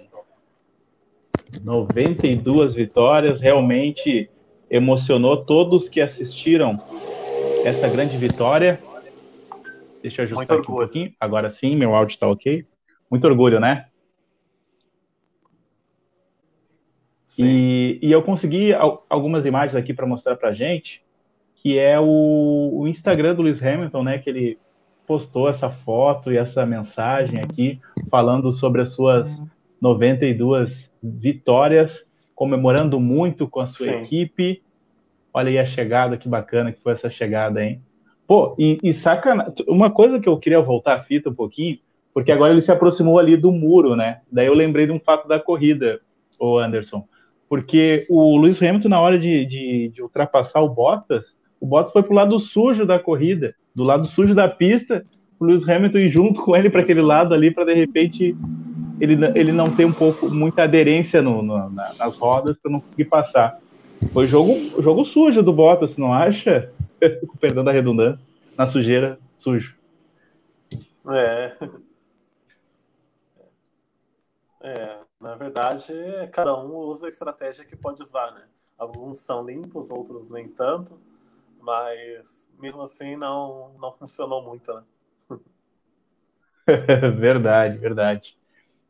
92 1.63 2.75
vitórias, 2.75 3.39
realmente 3.39 4.29
emocionou 4.69 5.37
todos 5.37 5.89
que 5.89 6.01
assistiram 6.01 6.81
essa 7.65 7.87
grande 7.87 8.17
vitória. 8.17 8.79
Deixa 10.01 10.21
eu 10.21 10.25
ajustar 10.25 10.57
aqui 10.57 10.71
um 10.71 10.75
pouquinho. 10.75 11.13
Agora 11.19 11.49
sim, 11.49 11.75
meu 11.75 11.95
áudio 11.95 12.13
está 12.13 12.27
ok. 12.27 12.65
Muito 13.09 13.25
orgulho, 13.25 13.59
né? 13.59 13.87
E, 17.39 17.99
e, 18.01 18.11
eu 18.11 18.23
consegui 18.23 18.73
algumas 18.73 19.45
imagens 19.45 19.75
aqui 19.75 19.93
para 19.93 20.07
mostrar 20.07 20.35
para 20.37 20.53
gente, 20.53 21.03
que 21.55 21.77
é 21.77 21.99
o, 21.99 22.71
o, 22.73 22.87
Instagram 22.87 23.35
do 23.35 23.43
Lewis 23.43 23.61
Hamilton, 23.61 24.03
né? 24.03 24.17
Que 24.17 24.29
ele 24.29 24.59
postou 25.05 25.47
essa 25.47 25.69
foto 25.69 26.31
e 26.31 26.37
essa 26.37 26.65
mensagem 26.65 27.39
aqui, 27.39 27.79
falando 28.09 28.51
sobre 28.51 28.81
as 28.81 28.89
suas 28.89 29.39
92 29.79 30.91
vitórias 31.03 32.06
comemorando 32.37 32.99
muito 32.99 33.47
com 33.47 33.59
a 33.59 33.65
sua 33.65 33.87
Sim. 33.87 34.03
equipe. 34.03 34.61
Olha 35.33 35.49
aí 35.49 35.57
a 35.57 35.65
chegada, 35.65 36.15
que 36.15 36.29
bacana 36.29 36.71
que 36.71 36.79
foi 36.79 36.93
essa 36.93 37.09
chegada, 37.09 37.65
hein? 37.65 37.81
Pô, 38.27 38.55
e, 38.59 38.77
e 38.83 38.91
uma 39.67 39.89
coisa 39.89 40.19
que 40.19 40.29
eu 40.29 40.37
queria 40.37 40.61
voltar 40.61 40.97
a 40.97 41.03
fita 41.03 41.31
um 41.31 41.33
pouquinho, 41.33 41.79
porque 42.13 42.31
agora 42.31 42.53
ele 42.53 42.61
se 42.61 42.71
aproximou 42.71 43.17
ali 43.17 43.35
do 43.35 43.51
muro, 43.51 43.95
né? 43.95 44.21
Daí 44.31 44.45
eu 44.45 44.53
lembrei 44.53 44.85
de 44.85 44.91
um 44.91 44.99
fato 44.99 45.27
da 45.27 45.39
corrida, 45.39 45.99
o 46.39 46.59
Anderson, 46.59 47.03
porque 47.49 48.05
o 48.07 48.37
Luiz 48.37 48.61
Hamilton, 48.61 48.89
na 48.89 49.01
hora 49.01 49.17
de, 49.17 49.43
de, 49.45 49.89
de 49.89 50.03
ultrapassar 50.03 50.61
o 50.61 50.69
Bottas, 50.69 51.35
o 51.59 51.65
Bottas 51.65 51.91
foi 51.91 52.03
pro 52.03 52.13
lado 52.13 52.39
sujo 52.39 52.85
da 52.85 52.99
corrida, 52.99 53.55
do 53.73 53.83
lado 53.83 54.05
sujo 54.05 54.35
da 54.35 54.47
pista, 54.47 55.03
o 55.39 55.45
Lewis 55.45 55.67
Hamilton 55.67 55.97
ir 55.97 56.09
junto 56.09 56.43
com 56.43 56.55
ele 56.55 56.69
para 56.69 56.81
aquele 56.81 57.01
lado 57.01 57.33
ali, 57.33 57.49
para 57.49 57.65
de 57.65 57.73
repente 57.73 58.35
ele, 58.99 59.17
ele 59.35 59.51
não 59.51 59.65
tem 59.65 59.85
um 59.85 59.93
pouco 59.93 60.29
muita 60.29 60.63
aderência 60.63 61.21
no, 61.21 61.41
no, 61.41 61.69
na, 61.69 61.93
nas 61.93 62.15
rodas 62.15 62.57
para 62.57 62.71
não 62.71 62.79
conseguir 62.79 63.05
passar. 63.05 63.59
Foi 64.13 64.27
jogo, 64.27 64.81
jogo 64.81 65.05
sujo 65.05 65.41
do 65.41 65.53
Bottas, 65.53 65.97
não 65.97 66.13
acha? 66.13 66.71
Perdão 67.39 67.63
da 67.63 67.71
redundância, 67.71 68.27
na 68.57 68.67
sujeira, 68.67 69.19
sujo. 69.35 69.75
É. 71.09 71.57
É, 74.61 74.99
na 75.21 75.35
verdade, 75.35 75.93
cada 76.31 76.57
um 76.57 76.75
usa 76.75 77.05
a 77.05 77.09
estratégia 77.09 77.63
que 77.63 77.75
pode 77.75 78.01
usar, 78.03 78.31
né? 78.31 78.43
Alguns 78.77 79.19
são 79.19 79.45
limpos, 79.45 79.89
outros 79.89 80.29
nem 80.29 80.47
tanto, 80.47 80.99
mas 81.61 82.47
mesmo 82.59 82.81
assim 82.81 83.15
não, 83.15 83.73
não 83.79 83.91
funcionou 83.93 84.43
muito, 84.43 84.73
né? 84.73 84.83
verdade, 87.17 87.77
verdade. 87.77 88.36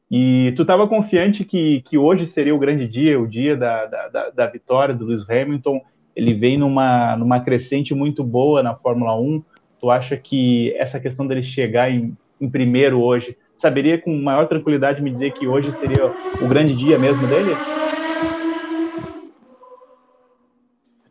E 0.09 0.53
tu 0.55 0.61
estava 0.61 0.87
confiante 0.87 1.43
que, 1.43 1.81
que 1.81 1.97
hoje 1.97 2.25
seria 2.25 2.55
o 2.55 2.59
grande 2.59 2.87
dia, 2.87 3.19
o 3.19 3.27
dia 3.27 3.57
da, 3.57 3.85
da, 3.85 4.29
da, 4.29 4.47
vitória 4.47 4.95
do 4.95 5.05
Lewis 5.05 5.29
Hamilton. 5.29 5.81
Ele 6.15 6.33
vem 6.33 6.57
numa, 6.57 7.17
numa 7.17 7.41
crescente 7.41 7.93
muito 7.93 8.23
boa 8.23 8.63
na 8.63 8.73
Fórmula 8.73 9.19
1. 9.19 9.43
Tu 9.79 9.89
acha 9.89 10.15
que 10.15 10.73
essa 10.77 10.99
questão 10.99 11.27
dele 11.27 11.43
chegar 11.43 11.91
em, 11.91 12.17
em 12.39 12.49
primeiro 12.49 13.01
hoje, 13.01 13.37
saberia 13.57 13.99
com 13.99 14.15
maior 14.15 14.47
tranquilidade 14.47 15.01
me 15.01 15.11
dizer 15.11 15.33
que 15.33 15.45
hoje 15.45 15.71
seria 15.73 16.05
o 16.41 16.47
grande 16.47 16.73
dia 16.73 16.97
mesmo 16.97 17.27
dele? 17.27 17.51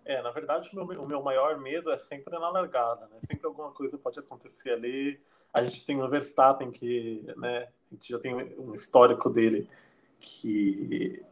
É, 0.07 0.23
na 0.23 0.31
verdade, 0.31 0.71
o 0.73 0.87
meu, 0.87 1.03
o 1.03 1.07
meu 1.07 1.23
maior 1.23 1.61
medo 1.61 1.91
é 1.91 1.99
sempre 1.99 2.39
na 2.39 2.49
largada, 2.49 3.03
né? 3.09 3.19
Sempre 3.31 3.47
alguma 3.47 3.73
coisa 3.73 3.99
pode 3.99 4.19
acontecer 4.19 4.71
ali. 4.71 5.21
A 5.53 5.63
gente 5.63 5.85
tem 5.85 6.01
o 6.01 6.09
Verstappen, 6.09 6.71
que 6.71 7.25
né, 7.37 7.67
a 7.91 7.95
gente 7.95 8.09
já 8.09 8.19
tem 8.19 8.35
um 8.35 8.75
histórico 8.75 9.31
dele, 9.31 9.69
que 10.19 11.23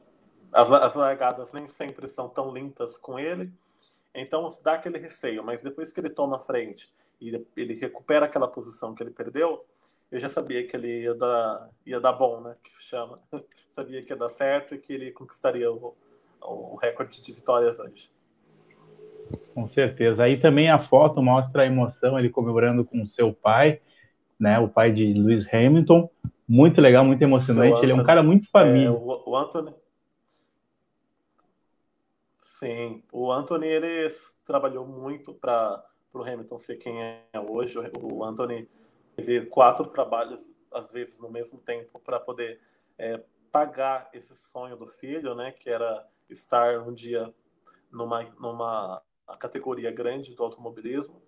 as, 0.53 0.71
as 0.71 0.95
largadas 0.95 1.53
nem 1.53 1.69
sempre 1.69 2.09
são 2.09 2.29
tão 2.29 2.53
limpas 2.53 2.97
com 2.97 3.19
ele. 3.19 3.53
Então 4.15 4.49
dá 4.63 4.75
aquele 4.75 4.99
receio, 4.99 5.43
mas 5.43 5.63
depois 5.63 5.93
que 5.93 6.01
ele 6.01 6.11
toma 6.11 6.37
a 6.37 6.41
frente 6.41 6.93
e 7.21 7.45
ele 7.57 7.75
recupera 7.75 8.27
aquela 8.27 8.47
posição 8.47 8.95
que 8.95 9.03
ele 9.03 9.11
perdeu, 9.11 9.65
eu 10.11 10.21
já 10.21 10.31
sabia 10.31 10.67
que 10.67 10.77
ele 10.77 11.03
ia 11.03 11.15
dar, 11.15 11.71
ia 11.85 12.01
dar 12.01 12.13
bom, 12.13 12.41
né? 12.41 12.55
Que 12.63 12.71
chama. 12.81 13.19
sabia 13.75 14.03
que 14.03 14.13
ia 14.13 14.17
dar 14.17 14.29
certo 14.29 14.75
e 14.75 14.79
que 14.79 14.93
ele 14.93 15.11
conquistaria 15.11 15.73
o, 15.73 15.97
o 16.41 16.77
recorde 16.77 17.21
de 17.21 17.33
vitórias 17.33 17.79
hoje. 17.81 18.13
Com 19.53 19.67
certeza. 19.67 20.23
Aí 20.23 20.39
também 20.39 20.71
a 20.71 20.79
foto 20.79 21.23
mostra 21.23 21.63
a 21.63 21.67
emoção, 21.67 22.19
ele 22.19 22.31
comemorando 22.31 22.85
com 22.85 23.05
seu 23.07 23.33
pai, 23.33 23.81
né? 24.39 24.59
O 24.59 24.69
pai 24.69 24.93
de 24.93 25.15
Lewis 25.15 25.47
Hamilton. 25.53 26.09
Muito 26.49 26.81
legal, 26.81 27.05
muito 27.05 27.23
emocionante. 27.23 27.83
ele 27.83 27.93
é 27.93 27.95
um 27.95 28.05
cara 28.05 28.23
muito 28.23 28.51
família. 28.51 28.89
É, 28.89 28.91
o, 28.91 29.23
o 29.27 29.37
Anthony. 29.37 29.75
Sim, 32.41 33.03
o 33.13 33.33
Anthony 33.33 33.67
ele 33.67 34.15
trabalhou 34.45 34.87
muito 34.87 35.35
para 35.35 35.85
o 36.13 36.23
Hamilton 36.23 36.59
ser 36.59 36.77
quem 36.77 37.03
é 37.03 37.25
hoje. 37.49 37.79
O 38.01 38.25
Anthony 38.25 38.69
teve 39.17 39.47
quatro 39.47 39.87
trabalhos, 39.87 40.41
às 40.73 40.91
vezes, 40.91 41.19
no 41.19 41.31
mesmo 41.31 41.59
tempo, 41.59 41.99
para 41.99 42.21
poder 42.21 42.61
é, 42.99 43.23
pagar 43.51 44.09
esse 44.13 44.35
sonho 44.35 44.77
do 44.77 44.87
filho, 44.87 45.35
né? 45.35 45.53
Que 45.53 45.71
era 45.71 46.07
estar 46.29 46.79
um 46.81 46.93
dia 46.93 47.33
numa, 47.91 48.23
numa 48.39 49.03
categoria 49.39 49.91
grande 49.91 50.35
do 50.35 50.43
automobilismo. 50.43 51.23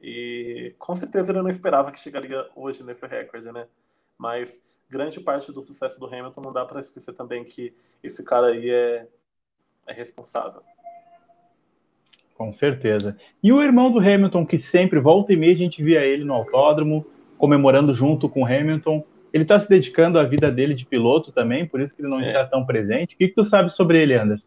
E 0.00 0.74
com 0.78 0.94
certeza 0.96 1.30
ele 1.30 1.42
não 1.42 1.50
esperava 1.50 1.92
que 1.92 2.00
chegaria 2.00 2.50
hoje 2.56 2.82
nesse 2.82 3.06
recorde, 3.06 3.52
né? 3.52 3.68
Mas 4.22 4.56
grande 4.88 5.18
parte 5.18 5.50
do 5.50 5.60
sucesso 5.60 5.98
do 5.98 6.06
Hamilton 6.06 6.42
não 6.42 6.52
dá 6.52 6.64
para 6.64 6.78
esquecer 6.78 7.12
também 7.12 7.42
que 7.42 7.74
esse 8.04 8.24
cara 8.24 8.46
aí 8.46 8.70
é, 8.70 9.08
é 9.84 9.92
responsável. 9.92 10.62
Com 12.36 12.52
certeza. 12.52 13.16
E 13.42 13.52
o 13.52 13.60
irmão 13.60 13.90
do 13.90 13.98
Hamilton, 13.98 14.46
que 14.46 14.60
sempre 14.60 15.00
volta 15.00 15.32
e 15.32 15.36
meia 15.36 15.54
a 15.54 15.58
gente 15.58 15.82
via 15.82 16.04
ele 16.04 16.22
no 16.22 16.34
autódromo, 16.34 17.04
comemorando 17.36 17.96
junto 17.96 18.28
com 18.28 18.42
o 18.42 18.46
Hamilton. 18.46 19.04
Ele 19.32 19.42
está 19.42 19.58
se 19.58 19.68
dedicando 19.68 20.20
à 20.20 20.22
vida 20.22 20.52
dele 20.52 20.74
de 20.74 20.86
piloto 20.86 21.32
também, 21.32 21.66
por 21.66 21.80
isso 21.80 21.92
que 21.92 22.00
ele 22.00 22.08
não 22.08 22.20
é. 22.20 22.26
está 22.26 22.46
tão 22.46 22.64
presente. 22.64 23.16
O 23.16 23.18
que, 23.18 23.26
que 23.26 23.34
tu 23.34 23.44
sabe 23.44 23.70
sobre 23.70 24.00
ele, 24.00 24.14
Anderson? 24.14 24.46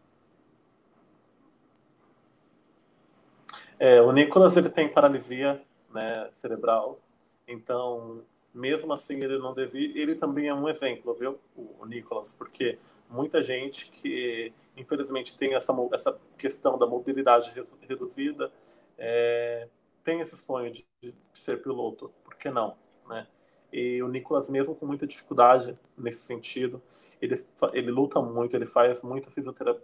É, 3.78 4.00
o 4.00 4.10
Nicolas 4.10 4.56
ele 4.56 4.70
tem 4.70 4.88
paralisia 4.88 5.60
né, 5.92 6.30
cerebral, 6.32 6.98
então 7.46 8.24
mesmo 8.56 8.92
assim 8.92 9.14
ele 9.14 9.38
não 9.38 9.54
devia. 9.54 9.92
Ele 10.00 10.14
também 10.14 10.48
é 10.48 10.54
um 10.54 10.68
exemplo, 10.68 11.14
viu, 11.14 11.38
o 11.54 11.84
Nicolas, 11.84 12.32
porque 12.32 12.78
muita 13.08 13.42
gente 13.42 13.90
que 13.90 14.52
infelizmente 14.76 15.36
tem 15.36 15.54
essa, 15.54 15.72
essa 15.92 16.18
questão 16.36 16.76
da 16.78 16.86
mobilidade 16.86 17.52
reduzida 17.82 18.52
é, 18.98 19.68
tem 20.02 20.20
esse 20.20 20.36
sonho 20.36 20.70
de, 20.70 20.86
de, 21.00 21.14
ser 21.34 21.62
piloto, 21.62 22.12
por 22.24 22.34
que 22.36 22.50
não, 22.50 22.76
né? 23.08 23.26
E 23.72 24.02
o 24.02 24.08
Nicolas, 24.08 24.48
mesmo 24.48 24.74
com 24.74 24.86
muita 24.86 25.06
dificuldade 25.06 25.78
nesse 25.98 26.20
sentido, 26.20 26.80
ele, 27.20 27.44
ele 27.72 27.90
luta 27.90 28.22
muito, 28.22 28.54
ele 28.54 28.64
faz 28.64 29.02
muita 29.02 29.30
fisioterapia 29.30 29.82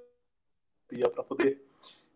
para 1.13 1.23
poder 1.23 1.63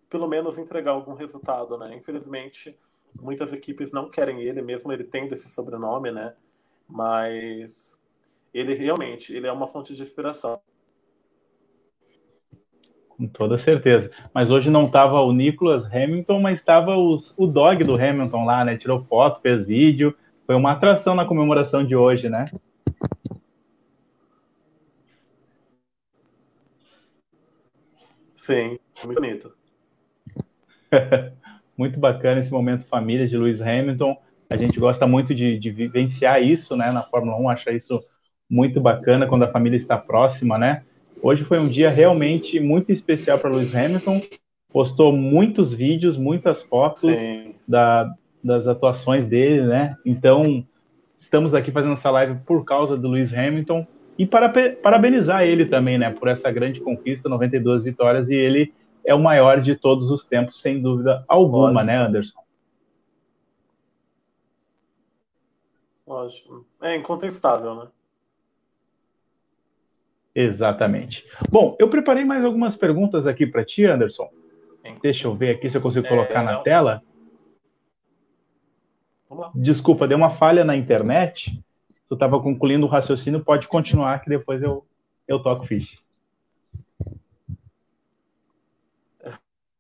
pelo 0.09 0.29
menos 0.29 0.57
entregar 0.57 0.93
algum 0.93 1.15
resultado, 1.15 1.77
né? 1.77 1.95
Infelizmente, 1.95 2.79
muitas 3.21 3.53
equipes 3.53 3.93
não 3.93 4.09
querem 4.09 4.41
ele, 4.41 4.63
mesmo 4.63 4.93
ele 4.93 5.05
tendo 5.05 5.35
esse 5.35 5.49
sobrenome, 5.49 6.11
né? 6.11 6.35
Mas 6.89 7.99
ele 8.53 8.75
realmente, 8.75 9.35
ele 9.35 9.47
é 9.47 9.53
uma 9.53 9.67
fonte 9.67 9.95
de 9.95 10.03
inspiração. 10.03 10.61
Com 13.09 13.27
toda 13.27 13.57
certeza. 13.57 14.11
Mas 14.33 14.51
hoje 14.51 14.71
não 14.71 14.87
estava 14.87 15.21
o 15.21 15.33
Nicholas 15.33 15.87
Hamilton, 15.87 16.41
mas 16.41 16.59
estava 16.59 16.97
o 16.97 17.47
dog 17.47 17.83
do 17.83 17.95
Hamilton 17.95 18.45
lá, 18.45 18.65
né? 18.65 18.77
Tirou 18.77 19.05
foto, 19.05 19.41
fez 19.41 19.67
vídeo. 19.67 20.15
Foi 20.45 20.55
uma 20.55 20.73
atração 20.73 21.15
na 21.15 21.25
comemoração 21.25 21.85
de 21.85 21.97
hoje, 21.97 22.29
né? 22.29 22.45
Sim, 28.37 28.79
muito 29.03 29.21
bonito. 29.21 29.57
muito 31.77 31.99
bacana 31.99 32.39
esse 32.39 32.53
momento 32.53 32.87
família 32.87 33.27
de 33.27 33.37
Lewis 33.37 33.61
Hamilton. 33.61 34.17
A 34.49 34.57
gente 34.57 34.79
gosta 34.79 35.07
muito 35.07 35.35
de, 35.35 35.59
de, 35.59 35.71
vivenciar 35.71 36.43
isso, 36.43 36.77
né, 36.77 36.91
na 36.93 37.03
Fórmula 37.03 37.37
1, 37.37 37.49
acha 37.51 37.73
isso 37.73 38.03
muito 38.49 38.81
bacana 38.81 39.27
quando 39.27 39.43
a 39.43 39.51
família 39.51 39.77
está 39.77 39.99
próxima, 39.99 40.57
né? 40.57 40.83
Hoje 41.21 41.45
foi 41.45 41.59
um 41.59 41.69
dia 41.69 41.91
realmente 41.91 42.61
muito 42.61 42.93
especial 42.93 43.39
para 43.39 43.51
Lewis 43.51 43.75
Hamilton. 43.75 44.23
Postou 44.73 45.13
muitos 45.13 45.73
vídeos, 45.73 46.17
muitas 46.17 46.63
fotos 46.63 47.03
da, 47.67 48.13
das 48.45 48.69
atuações 48.69 49.27
dele, 49.27 49.63
né? 49.63 49.97
Então, 50.05 50.65
estamos 51.19 51.55
aqui 51.55 51.73
fazendo 51.73 51.95
essa 51.95 52.11
live 52.11 52.39
por 52.45 52.65
causa 52.65 52.97
do 52.97 53.09
Lewis 53.09 53.33
Hamilton 53.33 53.87
e 54.19 54.25
para 54.25 54.49
parabenizar 54.83 55.43
ele 55.43 55.67
também, 55.67 55.99
né, 55.99 56.11
por 56.11 56.29
essa 56.29 56.51
grande 56.51 56.81
conquista, 56.81 57.29
92 57.29 57.85
vitórias, 57.85 58.31
e 58.31 58.35
ele 58.35 58.73
é 59.05 59.15
o 59.15 59.21
maior 59.21 59.61
de 59.61 59.77
todos 59.77 60.11
os 60.11 60.25
tempos, 60.27 60.61
sem 60.63 60.81
dúvida 60.81 61.23
alguma, 61.29 61.85
né, 61.85 61.97
Anderson? 61.99 62.46
Lógico. 66.07 66.67
É 66.81 66.95
incontestável, 66.95 67.75
né? 67.75 67.89
Exatamente. 70.35 71.25
Bom, 71.51 71.75
eu 71.79 71.89
preparei 71.89 72.25
mais 72.25 72.45
algumas 72.45 72.77
perguntas 72.77 73.27
aqui 73.27 73.47
para 73.47 73.65
ti, 73.65 73.85
Anderson. 73.85 74.31
Sim. 74.83 74.99
Deixa 75.03 75.27
eu 75.27 75.35
ver 75.35 75.57
aqui 75.57 75.69
se 75.69 75.79
eu 75.79 75.83
consigo 75.83 76.07
colocar 76.07 76.43
é, 76.43 76.45
na 76.45 76.59
tela. 76.59 77.03
Desculpa, 79.55 80.07
deu 80.07 80.19
uma 80.19 80.37
falha 80.37 80.65
na 80.65 80.77
internet. 80.77 81.59
Tu 82.09 82.15
estava 82.15 82.41
concluindo 82.41 82.87
o 82.87 82.89
raciocínio, 82.89 83.43
pode 83.43 83.67
continuar 83.67 84.21
que 84.21 84.29
depois 84.29 84.63
eu, 84.63 84.87
eu 85.27 85.43
toco 85.43 85.67
ficha. 85.67 85.99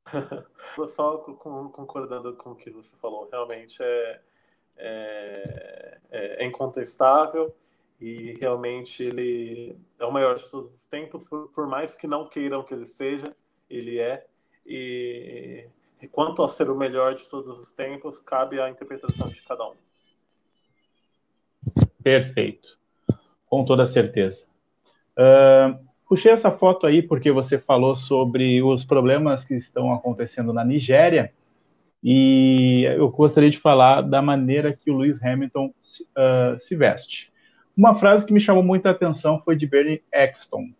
Só 0.88 1.18
concordando 1.18 2.34
com 2.34 2.50
o 2.50 2.56
que 2.56 2.70
você 2.70 2.96
falou, 2.96 3.28
realmente 3.30 3.76
é, 3.80 4.20
é, 4.76 5.98
é, 6.10 6.44
incontestável 6.44 7.54
e 8.00 8.36
realmente 8.40 9.02
ele 9.02 9.76
é 9.98 10.04
o 10.04 10.12
maior 10.12 10.36
de 10.36 10.46
todos 10.48 10.74
os 10.74 10.86
tempos, 10.86 11.26
por, 11.26 11.48
por 11.48 11.66
mais 11.66 11.94
que 11.94 12.06
não 12.06 12.28
queiram 12.28 12.62
que 12.62 12.74
ele 12.74 12.84
seja, 12.84 13.34
ele 13.70 13.98
é. 13.98 14.26
E, 14.66 15.66
e 16.02 16.08
quanto 16.08 16.42
a 16.42 16.48
ser 16.48 16.68
o 16.68 16.76
melhor 16.76 17.14
de 17.14 17.24
todos 17.24 17.58
os 17.58 17.70
tempos, 17.70 18.18
cabe 18.18 18.60
à 18.60 18.68
interpretação 18.68 19.28
de 19.28 19.42
cada 19.42 19.68
um. 19.68 19.74
Perfeito, 22.02 22.78
com 23.48 23.64
toda 23.64 23.86
certeza. 23.86 24.46
Uh, 25.18 25.86
Puxei 26.08 26.30
essa 26.30 26.52
foto 26.52 26.86
aí 26.86 27.02
porque 27.02 27.32
você 27.32 27.58
falou 27.58 27.96
sobre 27.96 28.62
os 28.62 28.84
problemas 28.84 29.44
que 29.44 29.54
estão 29.54 29.92
acontecendo 29.92 30.52
na 30.52 30.64
Nigéria 30.64 31.32
e 32.02 32.84
eu 32.84 33.08
gostaria 33.10 33.50
de 33.50 33.58
falar 33.58 34.02
da 34.02 34.22
maneira 34.22 34.72
que 34.72 34.90
o 34.90 34.96
Lewis 34.96 35.22
Hamilton 35.22 35.66
uh, 35.66 36.58
se 36.60 36.76
veste. 36.76 37.32
Uma 37.76 37.98
frase 37.98 38.24
que 38.24 38.32
me 38.32 38.40
chamou 38.40 38.62
muita 38.62 38.90
atenção 38.90 39.40
foi 39.44 39.56
de 39.56 39.66
Bernie 39.66 40.02
Eccleston. 40.12 40.70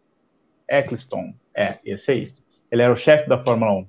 Eccleston, 0.69 1.35
é, 1.55 1.79
esse 1.85 2.11
aí. 2.11 2.33
Ele 2.71 2.83
era 2.83 2.93
o 2.93 2.97
chefe 2.97 3.29
da 3.29 3.43
Fórmula 3.43 3.73
1. 3.73 3.87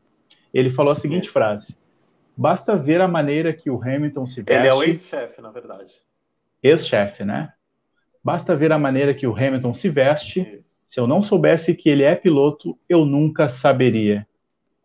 Ele 0.53 0.71
falou 0.71 0.91
a 0.91 0.95
seguinte 0.95 1.25
Isso. 1.25 1.33
frase: 1.33 1.75
Basta 2.35 2.75
ver 2.75 3.01
a 3.01 3.07
maneira 3.07 3.53
que 3.53 3.69
o 3.69 3.81
Hamilton 3.81 4.25
se 4.27 4.41
veste. 4.41 4.53
Ele 4.53 4.67
é 4.67 4.73
o 4.73 4.83
ex-chefe, 4.83 5.41
na 5.41 5.51
verdade. 5.51 5.93
Ex-chefe, 6.61 7.23
né? 7.23 7.53
Basta 8.23 8.55
ver 8.55 8.71
a 8.71 8.79
maneira 8.79 9.13
que 9.13 9.25
o 9.25 9.35
Hamilton 9.35 9.73
se 9.73 9.89
veste 9.89 10.41
Isso 10.41 10.77
se 10.89 10.99
eu 10.99 11.05
não 11.05 11.21
soubesse 11.21 11.75
que 11.75 11.89
ele 11.89 12.03
é 12.03 12.15
piloto, 12.15 12.75
eu 12.87 13.05
nunca 13.05 13.49
saberia. 13.49 14.26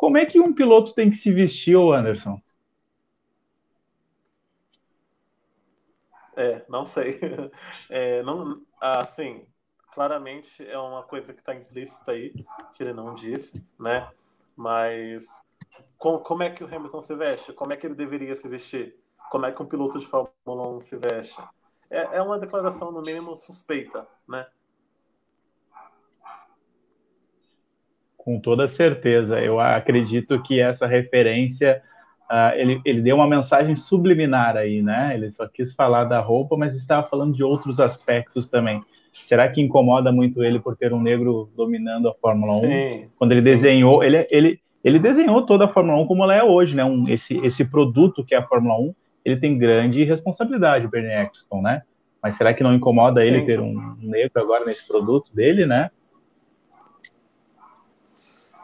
Como 0.02 0.18
é 0.18 0.26
que 0.26 0.40
um 0.40 0.52
piloto 0.52 0.94
tem 0.94 1.12
que 1.12 1.16
se 1.16 1.30
vestir, 1.30 1.76
Anderson? 1.76 2.42
É, 6.36 6.64
não 6.68 6.84
sei. 6.84 7.20
É, 7.88 8.20
não, 8.24 8.60
assim, 8.80 9.46
claramente 9.92 10.66
é 10.68 10.76
uma 10.76 11.04
coisa 11.04 11.32
que 11.32 11.38
está 11.38 11.54
implícita 11.54 12.10
aí, 12.10 12.32
que 12.74 12.82
ele 12.82 12.92
não 12.92 13.14
disse, 13.14 13.64
né? 13.78 14.10
Mas 14.56 15.40
com, 15.96 16.18
como 16.18 16.42
é 16.42 16.50
que 16.50 16.64
o 16.64 16.66
Hamilton 16.66 17.00
se 17.00 17.14
veste? 17.14 17.52
Como 17.52 17.72
é 17.72 17.76
que 17.76 17.86
ele 17.86 17.94
deveria 17.94 18.34
se 18.34 18.48
vestir? 18.48 18.96
Como 19.30 19.46
é 19.46 19.52
que 19.52 19.62
um 19.62 19.66
piloto 19.66 20.00
de 20.00 20.06
Fórmula 20.08 20.68
1 20.78 20.80
se 20.80 20.96
veste? 20.96 21.40
É, 21.88 22.16
é 22.16 22.22
uma 22.22 22.40
declaração, 22.40 22.90
no 22.90 23.02
mínimo, 23.02 23.36
suspeita, 23.36 24.08
né? 24.28 24.48
Com 28.24 28.38
toda 28.38 28.68
certeza. 28.68 29.40
Eu 29.40 29.58
acredito 29.58 30.40
que 30.42 30.60
essa 30.60 30.86
referência 30.86 31.82
uh, 32.30 32.56
ele, 32.56 32.80
ele 32.84 33.02
deu 33.02 33.16
uma 33.16 33.26
mensagem 33.26 33.74
subliminar 33.74 34.56
aí, 34.56 34.80
né? 34.80 35.10
Ele 35.14 35.30
só 35.32 35.46
quis 35.48 35.74
falar 35.74 36.04
da 36.04 36.20
roupa, 36.20 36.56
mas 36.56 36.76
estava 36.76 37.06
falando 37.08 37.34
de 37.34 37.42
outros 37.42 37.80
aspectos 37.80 38.46
também. 38.46 38.80
Será 39.24 39.48
que 39.48 39.60
incomoda 39.60 40.12
muito 40.12 40.42
ele 40.42 40.60
por 40.60 40.76
ter 40.76 40.92
um 40.92 41.02
negro 41.02 41.50
dominando 41.56 42.08
a 42.08 42.14
Fórmula 42.14 42.54
1? 42.54 42.60
Sim, 42.60 43.08
Quando 43.18 43.32
ele 43.32 43.42
sim. 43.42 43.50
desenhou, 43.50 44.04
ele, 44.04 44.24
ele, 44.30 44.60
ele 44.84 44.98
desenhou 45.00 45.44
toda 45.44 45.64
a 45.64 45.68
Fórmula 45.68 45.98
1 45.98 46.06
como 46.06 46.22
ela 46.22 46.34
é 46.34 46.44
hoje, 46.44 46.76
né? 46.76 46.84
Um, 46.84 47.04
esse, 47.08 47.36
esse 47.44 47.64
produto 47.64 48.24
que 48.24 48.36
é 48.36 48.38
a 48.38 48.46
Fórmula 48.46 48.78
1, 48.78 48.94
ele 49.24 49.36
tem 49.36 49.58
grande 49.58 50.04
responsabilidade, 50.04 50.86
Bernie 50.86 51.12
Eccleston, 51.12 51.60
né? 51.60 51.82
Mas 52.22 52.36
será 52.36 52.54
que 52.54 52.62
não 52.62 52.72
incomoda 52.72 53.20
sim, 53.20 53.26
ele 53.26 53.42
ter 53.42 53.58
um 53.58 53.96
negro 54.00 54.40
agora 54.40 54.64
nesse 54.64 54.86
produto 54.86 55.34
dele, 55.34 55.66
né? 55.66 55.90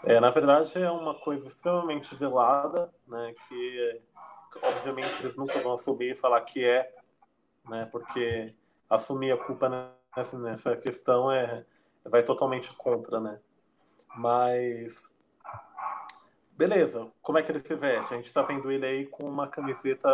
É, 0.08 0.18
na 0.20 0.30
verdade, 0.30 0.82
é 0.82 0.90
uma 0.90 1.14
coisa 1.14 1.46
extremamente 1.46 2.14
velada, 2.14 2.90
né? 3.06 3.34
Que, 3.46 4.00
obviamente, 4.62 5.20
eles 5.20 5.36
nunca 5.36 5.60
vão 5.60 5.74
assumir 5.74 6.12
e 6.12 6.14
falar 6.14 6.40
que 6.40 6.64
é, 6.64 6.90
né? 7.68 7.86
Porque 7.92 8.54
assumir 8.88 9.32
a 9.32 9.36
culpa 9.36 9.68
nessa, 10.16 10.38
nessa 10.38 10.76
questão 10.78 11.30
é 11.30 11.62
vai 12.06 12.22
totalmente 12.22 12.74
contra, 12.74 13.20
né? 13.20 13.38
Mas 14.16 15.14
beleza, 16.56 17.12
como 17.20 17.36
é 17.36 17.42
que 17.42 17.52
ele 17.52 17.60
se 17.60 17.74
veste? 17.74 18.14
A 18.14 18.16
gente 18.16 18.28
está 18.28 18.40
vendo 18.40 18.72
ele 18.72 18.86
aí 18.86 19.06
com 19.06 19.24
uma 19.28 19.46
camiseta 19.46 20.08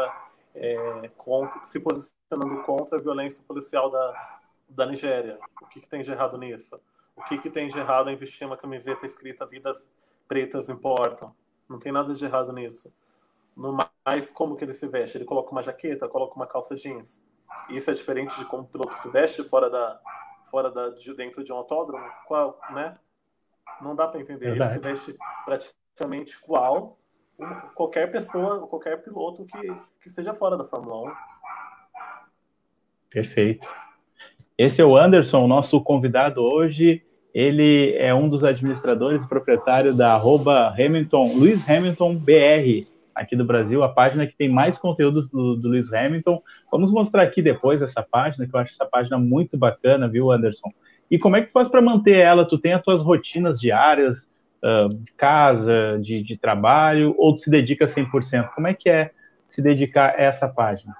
é, 0.56 1.08
contra, 1.16 1.62
se 1.62 1.78
posicionando 1.78 2.64
contra 2.64 2.98
a 2.98 3.00
violência 3.00 3.44
policial 3.46 3.88
da, 3.88 4.40
da 4.68 4.86
Nigéria. 4.86 5.38
O 5.62 5.68
que, 5.68 5.80
que 5.80 5.88
tem 5.88 6.02
de 6.02 6.10
errado 6.10 6.36
nisso? 6.36 6.80
O 7.16 7.22
que, 7.22 7.38
que 7.38 7.50
tem 7.50 7.68
de 7.68 7.78
errado 7.78 8.10
em 8.10 8.16
vestir 8.16 8.46
uma 8.46 8.56
camiseta 8.56 9.06
escrita 9.06 9.46
Vidas 9.46 9.88
Pretas 10.26 10.68
Importam? 10.68 11.34
Não 11.68 11.78
tem 11.78 11.92
nada 11.92 12.14
de 12.14 12.24
errado 12.24 12.52
nisso. 12.52 12.92
No 13.56 13.76
mais, 14.04 14.30
como 14.30 14.56
que 14.56 14.64
ele 14.64 14.74
se 14.74 14.86
veste? 14.88 15.16
Ele 15.16 15.24
coloca 15.24 15.52
uma 15.52 15.62
jaqueta, 15.62 16.08
coloca 16.08 16.34
uma 16.34 16.46
calça 16.46 16.74
jeans. 16.74 17.22
Isso 17.68 17.90
é 17.90 17.94
diferente 17.94 18.36
de 18.36 18.44
como 18.44 18.64
o 18.64 18.66
piloto 18.66 18.94
se 19.00 19.08
veste 19.08 19.44
fora 19.44 19.70
da, 19.70 20.00
fora 20.50 20.70
da, 20.70 20.90
de 20.90 21.14
dentro 21.14 21.42
de 21.44 21.52
um 21.52 21.56
autódromo? 21.56 22.04
Qual, 22.26 22.58
né? 22.70 22.98
Não 23.80 23.94
dá 23.94 24.08
para 24.08 24.20
entender. 24.20 24.48
Ele 24.48 24.68
se 24.68 24.78
veste 24.78 25.16
praticamente 25.44 26.36
igual 26.42 26.98
qualquer 27.74 28.10
pessoa, 28.10 28.66
qualquer 28.66 29.02
piloto 29.02 29.44
que, 29.44 29.74
que 30.00 30.08
esteja 30.08 30.34
fora 30.34 30.56
da 30.56 30.64
Fórmula 30.64 31.10
1. 31.10 31.14
Perfeito. 33.10 33.83
Esse 34.56 34.80
é 34.80 34.84
o 34.84 34.96
Anderson, 34.96 35.48
nosso 35.48 35.80
convidado 35.80 36.40
hoje. 36.40 37.02
Ele 37.34 37.92
é 37.96 38.14
um 38.14 38.28
dos 38.28 38.44
administradores 38.44 39.24
e 39.24 39.28
proprietário 39.28 39.92
da 39.92 40.12
arroba 40.12 40.68
Hamilton, 40.68 41.32
Luiz 41.34 41.68
Hamilton 41.68 42.14
BR, 42.14 42.86
aqui 43.12 43.34
do 43.34 43.44
Brasil, 43.44 43.82
a 43.82 43.88
página 43.88 44.24
que 44.24 44.36
tem 44.36 44.48
mais 44.48 44.78
conteúdo 44.78 45.22
do, 45.22 45.56
do 45.56 45.68
Luiz 45.70 45.92
Hamilton. 45.92 46.40
Vamos 46.70 46.92
mostrar 46.92 47.22
aqui 47.22 47.42
depois 47.42 47.82
essa 47.82 48.00
página, 48.00 48.46
que 48.46 48.54
eu 48.54 48.60
acho 48.60 48.70
essa 48.70 48.86
página 48.86 49.18
muito 49.18 49.58
bacana, 49.58 50.06
viu, 50.08 50.30
Anderson? 50.30 50.70
E 51.10 51.18
como 51.18 51.34
é 51.34 51.40
que 51.40 51.48
tu 51.48 51.52
faz 51.52 51.68
para 51.68 51.82
manter 51.82 52.18
ela? 52.18 52.44
Tu 52.44 52.56
tem 52.56 52.74
as 52.74 52.82
tuas 52.82 53.02
rotinas 53.02 53.58
diárias, 53.58 54.28
uh, 54.62 54.96
casa, 55.16 55.98
de, 56.00 56.22
de 56.22 56.36
trabalho, 56.36 57.12
ou 57.18 57.34
tu 57.34 57.42
se 57.42 57.50
dedica 57.50 57.86
100%? 57.86 58.50
Como 58.54 58.68
é 58.68 58.74
que 58.74 58.88
é 58.88 59.10
se 59.48 59.60
dedicar 59.60 60.10
a 60.10 60.22
essa 60.22 60.46
página? 60.46 60.94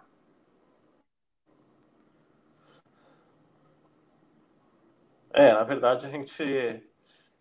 É, 5.34 5.52
na 5.52 5.64
verdade 5.64 6.06
a 6.06 6.08
gente 6.08 6.88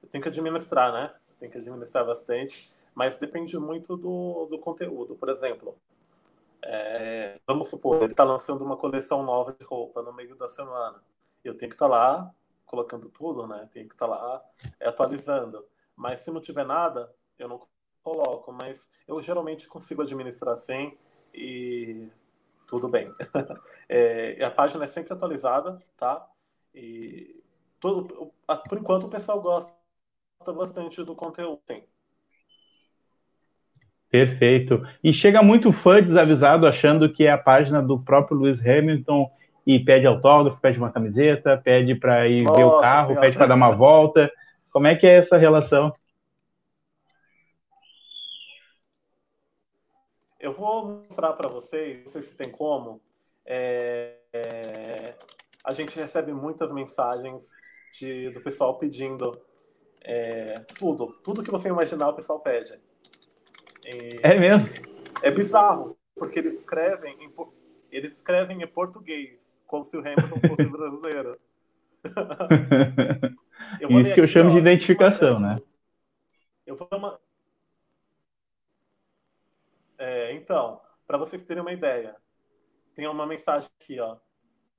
tem 0.09 0.19
que 0.19 0.27
administrar, 0.27 0.91
né? 0.91 1.13
Tem 1.39 1.47
que 1.47 1.59
administrar 1.59 2.03
bastante, 2.03 2.73
mas 2.95 3.17
depende 3.17 3.55
muito 3.59 3.95
do, 3.95 4.47
do 4.47 4.57
conteúdo. 4.57 5.15
Por 5.15 5.29
exemplo, 5.29 5.77
é, 6.63 7.39
vamos 7.45 7.69
supor, 7.69 8.01
ele 8.01 8.13
está 8.13 8.23
lançando 8.23 8.63
uma 8.63 8.75
coleção 8.75 9.21
nova 9.21 9.53
de 9.53 9.63
roupa 9.63 10.01
no 10.01 10.11
meio 10.11 10.35
da 10.35 10.47
semana. 10.47 11.03
Eu 11.43 11.55
tenho 11.55 11.69
que 11.69 11.75
estar 11.75 11.87
tá 11.87 11.91
lá 11.91 12.35
colocando 12.65 13.09
tudo, 13.09 13.45
né? 13.45 13.69
Tenho 13.71 13.87
que 13.87 13.93
estar 13.93 14.07
tá 14.07 14.11
lá 14.15 14.43
é, 14.79 14.87
atualizando. 14.87 15.63
Mas 15.95 16.21
se 16.21 16.31
não 16.31 16.41
tiver 16.41 16.65
nada, 16.65 17.13
eu 17.37 17.47
não 17.47 17.59
coloco. 18.01 18.51
Mas 18.51 18.89
eu 19.07 19.21
geralmente 19.21 19.67
consigo 19.67 20.01
administrar 20.01 20.57
sem 20.57 20.97
e 21.31 22.09
tudo 22.67 22.87
bem. 22.87 23.13
é, 23.87 24.43
a 24.43 24.49
página 24.49 24.85
é 24.85 24.87
sempre 24.87 25.13
atualizada, 25.13 25.79
tá? 25.95 26.27
E 26.73 27.42
todo, 27.83 28.31
por 28.69 28.77
enquanto 28.77 29.07
o 29.07 29.09
pessoal 29.09 29.41
gosta 29.41 29.73
bastante 30.55 31.03
do 31.03 31.13
conteúdo. 31.13 31.59
Sim. 31.67 31.83
Perfeito. 34.09 34.87
E 35.03 35.11
chega 35.11 35.43
muito 35.43 35.73
fã 35.73 36.01
desavisado 36.01 36.65
achando 36.65 37.11
que 37.11 37.25
é 37.25 37.31
a 37.31 37.37
página 37.37 37.81
do 37.81 37.99
próprio 37.99 38.37
Lewis 38.37 38.65
Hamilton 38.65 39.29
e 39.67 39.79
pede 39.81 40.07
autógrafo, 40.07 40.61
pede 40.61 40.77
uma 40.77 40.91
camiseta, 40.93 41.57
pede 41.57 41.93
para 41.93 42.25
ir 42.25 42.43
Nossa 42.43 42.57
ver 42.57 42.63
o 42.63 42.79
carro, 42.79 43.07
senhora. 43.07 43.21
pede 43.21 43.37
para 43.37 43.47
dar 43.47 43.55
uma 43.55 43.71
volta. 43.71 44.31
Como 44.71 44.87
é 44.87 44.95
que 44.95 45.05
é 45.05 45.17
essa 45.17 45.35
relação? 45.35 45.91
Eu 50.39 50.53
vou 50.53 51.03
mostrar 51.09 51.33
para 51.33 51.49
vocês, 51.49 52.03
não 52.03 52.07
sei 52.07 52.21
se 52.21 52.35
tem 52.35 52.49
como. 52.49 53.01
É, 53.45 54.15
é, 54.31 55.15
a 55.65 55.73
gente 55.73 55.97
recebe 55.97 56.31
muitas 56.31 56.71
mensagens 56.71 57.43
de, 57.93 58.29
do 58.31 58.41
pessoal 58.41 58.77
pedindo 58.77 59.39
é, 60.01 60.59
tudo. 60.77 61.13
Tudo 61.23 61.43
que 61.43 61.51
você 61.51 61.69
imaginar, 61.69 62.09
o 62.09 62.13
pessoal 62.13 62.39
pede. 62.39 62.79
E, 63.85 64.19
é 64.21 64.39
mesmo? 64.39 64.67
É 65.21 65.31
bizarro, 65.31 65.97
porque 66.15 66.39
eles 66.39 66.59
escrevem 66.59 67.15
em, 67.23 67.33
eles 67.91 68.13
escrevem 68.13 68.61
em 68.61 68.67
português, 68.67 69.39
como 69.67 69.83
se 69.83 69.95
o 69.95 69.99
Hamilton 69.99 70.47
fosse 70.47 70.65
brasileiro. 70.69 71.39
Isso 74.01 74.13
que 74.13 74.21
eu 74.21 74.27
chamo 74.27 74.49
ó, 74.49 74.53
de 74.53 74.59
identificação, 74.59 75.39
né? 75.39 75.57
Eu 76.65 76.75
vou 76.75 76.87
uma... 76.91 77.19
É, 79.97 80.33
então, 80.33 80.81
para 81.07 81.17
vocês 81.17 81.43
terem 81.43 81.61
uma 81.61 81.71
ideia, 81.71 82.15
tem 82.95 83.07
uma 83.07 83.25
mensagem 83.25 83.69
aqui, 83.79 83.99
ó. 83.99 84.17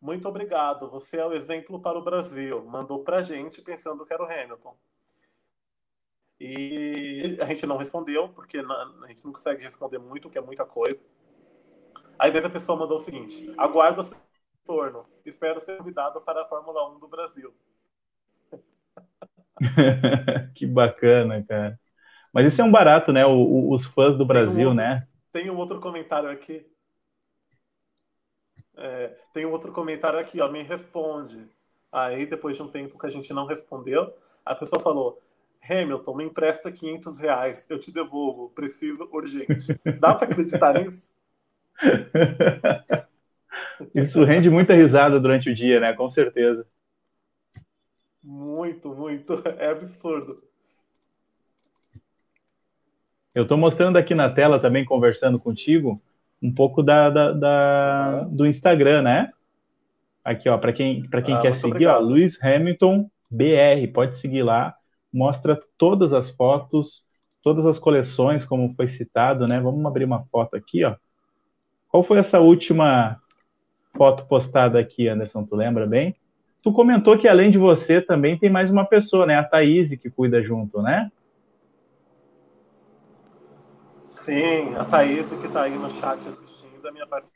Muito 0.04 0.28
obrigado, 0.28 0.90
você 0.90 1.16
é 1.16 1.24
o 1.24 1.32
exemplo 1.32 1.80
para 1.80 1.98
o 1.98 2.04
Brasil. 2.04 2.62
Mandou 2.66 3.02
para 3.02 3.20
a 3.20 3.22
gente 3.22 3.62
pensando 3.62 4.04
que 4.04 4.12
era 4.12 4.22
o 4.22 4.26
Hamilton. 4.26 4.76
E 6.38 7.38
a 7.40 7.46
gente 7.46 7.64
não 7.64 7.78
respondeu, 7.78 8.28
porque 8.28 8.58
a 8.58 9.06
gente 9.08 9.24
não 9.24 9.32
consegue 9.32 9.64
responder 9.64 9.98
muito, 9.98 10.28
que 10.28 10.36
é 10.36 10.42
muita 10.42 10.66
coisa. 10.66 11.00
Aí 12.18 12.36
a 12.36 12.50
pessoa 12.50 12.78
mandou 12.78 12.98
o 12.98 13.00
seguinte: 13.00 13.50
aguardo 13.56 14.02
o 14.02 14.10
retorno. 14.58 15.06
Espero 15.24 15.62
ser 15.62 15.78
convidado 15.78 16.20
para 16.20 16.42
a 16.42 16.48
Fórmula 16.48 16.86
1 16.96 16.98
do 16.98 17.08
Brasil. 17.08 17.54
que 20.54 20.66
bacana, 20.66 21.42
cara. 21.48 21.80
Mas 22.30 22.52
isso 22.52 22.60
é 22.60 22.64
um 22.64 22.70
barato, 22.70 23.10
né? 23.10 23.24
O, 23.24 23.30
o, 23.30 23.72
os 23.72 23.86
fãs 23.86 24.18
do 24.18 24.26
Brasil, 24.26 24.54
tem 24.54 24.66
um 24.66 24.68
outro, 24.68 24.74
né? 24.74 25.08
Tem 25.32 25.50
um 25.50 25.56
outro 25.56 25.80
comentário 25.80 26.28
aqui 26.28 26.73
é, 28.76 29.12
tem 29.32 29.46
um 29.46 29.52
outro 29.52 29.72
comentário 29.72 30.18
aqui, 30.18 30.40
ó, 30.40 30.50
me 30.50 30.62
responde. 30.62 31.46
Aí, 31.92 32.26
depois 32.26 32.56
de 32.56 32.62
um 32.62 32.68
tempo 32.68 32.98
que 32.98 33.06
a 33.06 33.10
gente 33.10 33.32
não 33.32 33.46
respondeu, 33.46 34.12
a 34.44 34.54
pessoa 34.54 34.82
falou: 34.82 35.20
Hamilton, 35.68 36.16
me 36.16 36.24
empresta 36.24 36.72
500 36.72 37.18
reais, 37.18 37.66
eu 37.68 37.78
te 37.78 37.92
devolvo, 37.92 38.50
preciso 38.50 39.08
urgente. 39.12 39.80
Dá 40.00 40.14
para 40.14 40.26
acreditar 40.26 40.74
nisso? 40.74 41.12
Isso 43.94 44.24
rende 44.24 44.50
muita 44.50 44.74
risada 44.74 45.18
durante 45.20 45.50
o 45.50 45.54
dia, 45.54 45.80
né? 45.80 45.92
Com 45.92 46.08
certeza. 46.08 46.66
Muito, 48.22 48.94
muito. 48.94 49.42
É 49.58 49.68
absurdo. 49.68 50.42
Eu 53.34 53.42
estou 53.42 53.58
mostrando 53.58 53.98
aqui 53.98 54.14
na 54.14 54.30
tela 54.30 54.60
também, 54.60 54.84
conversando 54.84 55.38
contigo, 55.40 56.00
um 56.42 56.52
pouco 56.52 56.82
da, 56.82 57.10
da, 57.10 57.32
da 57.32 58.20
do 58.24 58.46
Instagram, 58.46 59.02
né? 59.02 59.30
Aqui, 60.24 60.48
ó, 60.48 60.56
para 60.56 60.72
quem, 60.72 61.08
pra 61.08 61.20
quem 61.22 61.34
ah, 61.34 61.40
quer 61.40 61.54
seguir, 61.54 61.70
obrigado. 61.72 62.02
ó, 62.02 62.06
Luiz 62.06 62.42
Hamilton 62.42 63.10
BR, 63.30 63.86
pode 63.92 64.16
seguir 64.16 64.42
lá, 64.42 64.74
mostra 65.12 65.60
todas 65.76 66.12
as 66.12 66.30
fotos, 66.30 67.02
todas 67.42 67.66
as 67.66 67.78
coleções, 67.78 68.44
como 68.44 68.74
foi 68.74 68.88
citado, 68.88 69.46
né? 69.46 69.60
Vamos 69.60 69.84
abrir 69.84 70.04
uma 70.04 70.24
foto 70.24 70.56
aqui, 70.56 70.84
ó. 70.84 70.94
Qual 71.88 72.02
foi 72.02 72.18
essa 72.18 72.40
última 72.40 73.20
foto 73.96 74.26
postada 74.26 74.78
aqui, 74.78 75.08
Anderson, 75.08 75.44
tu 75.44 75.54
lembra 75.54 75.86
bem? 75.86 76.14
Tu 76.62 76.72
comentou 76.72 77.18
que 77.18 77.28
além 77.28 77.50
de 77.50 77.58
você 77.58 78.00
também 78.00 78.38
tem 78.38 78.48
mais 78.48 78.70
uma 78.70 78.84
pessoa, 78.84 79.26
né? 79.26 79.36
A 79.36 79.44
Thaís, 79.44 79.90
que 80.00 80.10
cuida 80.10 80.42
junto, 80.42 80.80
né? 80.80 81.10
Sim, 84.14 84.74
a 84.76 84.84
Thaís, 84.86 85.26
que 85.28 85.46
está 85.46 85.64
aí 85.64 85.76
no 85.76 85.90
chat 85.90 86.26
assistindo, 86.26 86.86
a 86.86 86.92
minha 86.92 87.06
parceira. 87.06 87.34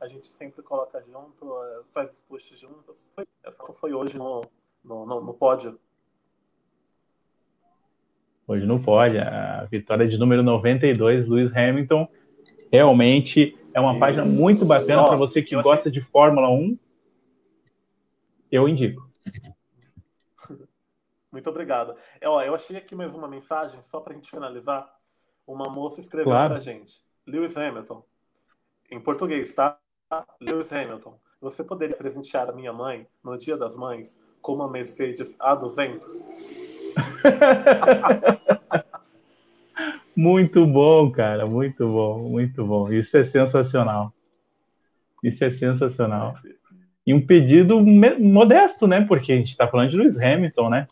A 0.00 0.08
gente 0.08 0.26
sempre 0.28 0.62
coloca 0.62 1.00
junto, 1.02 1.54
faz 1.92 2.10
os 2.10 2.20
posts 2.22 2.58
juntos. 2.58 3.12
Essa 3.44 3.72
foi 3.74 3.92
hoje 3.92 4.16
no, 4.16 4.42
no, 4.82 5.06
no, 5.06 5.20
no 5.20 5.34
pódio. 5.34 5.78
Hoje 8.48 8.66
não 8.66 8.82
pode. 8.82 9.18
A 9.18 9.66
vitória 9.70 10.08
de 10.08 10.18
número 10.18 10.42
92, 10.42 11.28
Lewis 11.28 11.54
Hamilton, 11.54 12.08
realmente 12.72 13.56
é 13.72 13.80
uma 13.80 13.92
Isso. 13.92 14.00
página 14.00 14.24
muito 14.24 14.64
bacana 14.64 15.06
para 15.06 15.16
você 15.16 15.40
que 15.42 15.54
gosta 15.54 15.88
achei... 15.88 15.92
de 15.92 16.00
Fórmula 16.00 16.48
1. 16.48 16.76
Eu 18.50 18.68
indico. 18.68 19.08
Muito 21.30 21.48
obrigado. 21.48 21.94
Eu, 22.20 22.32
eu 22.40 22.54
achei 22.54 22.76
aqui 22.76 22.94
mais 22.94 23.14
uma 23.14 23.28
mensagem, 23.28 23.80
só 23.84 24.00
para 24.00 24.12
a 24.12 24.16
gente 24.16 24.30
finalizar. 24.30 24.92
Uma 25.46 25.70
moça 25.70 26.00
escreveu 26.00 26.32
claro. 26.32 26.50
para 26.50 26.58
a 26.58 26.60
gente. 26.60 27.00
Lewis 27.26 27.56
Hamilton, 27.56 28.04
em 28.90 29.00
português, 29.00 29.54
tá? 29.54 29.78
Lewis 30.40 30.72
Hamilton, 30.72 31.18
você 31.40 31.62
poderia 31.62 31.96
presentear 31.96 32.50
a 32.50 32.52
minha 32.52 32.72
mãe 32.72 33.06
no 33.22 33.38
Dia 33.38 33.56
das 33.56 33.76
Mães 33.76 34.20
com 34.42 34.54
uma 34.54 34.68
Mercedes 34.68 35.36
A200? 35.38 36.04
muito 40.16 40.66
bom, 40.66 41.12
cara, 41.12 41.46
muito 41.46 41.86
bom, 41.86 42.28
muito 42.28 42.66
bom. 42.66 42.92
Isso 42.92 43.16
é 43.16 43.24
sensacional. 43.24 44.12
Isso 45.22 45.44
é 45.44 45.50
sensacional. 45.50 46.34
E 47.06 47.14
um 47.14 47.24
pedido 47.24 47.80
modesto, 47.80 48.86
né? 48.86 49.00
Porque 49.02 49.32
a 49.32 49.36
gente 49.36 49.48
está 49.48 49.66
falando 49.66 49.90
de 49.90 49.96
Lewis 49.96 50.18
Hamilton, 50.18 50.68
né? 50.68 50.86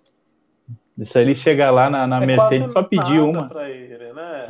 Aí 1.14 1.22
ele 1.22 1.36
chega 1.36 1.70
lá 1.70 1.88
na, 1.88 2.06
na 2.06 2.22
é 2.22 2.26
Mercedes 2.26 2.72
só 2.72 2.82
pedir 2.82 3.20
uma. 3.20 3.48
Ele, 3.68 4.12
né? 4.12 4.46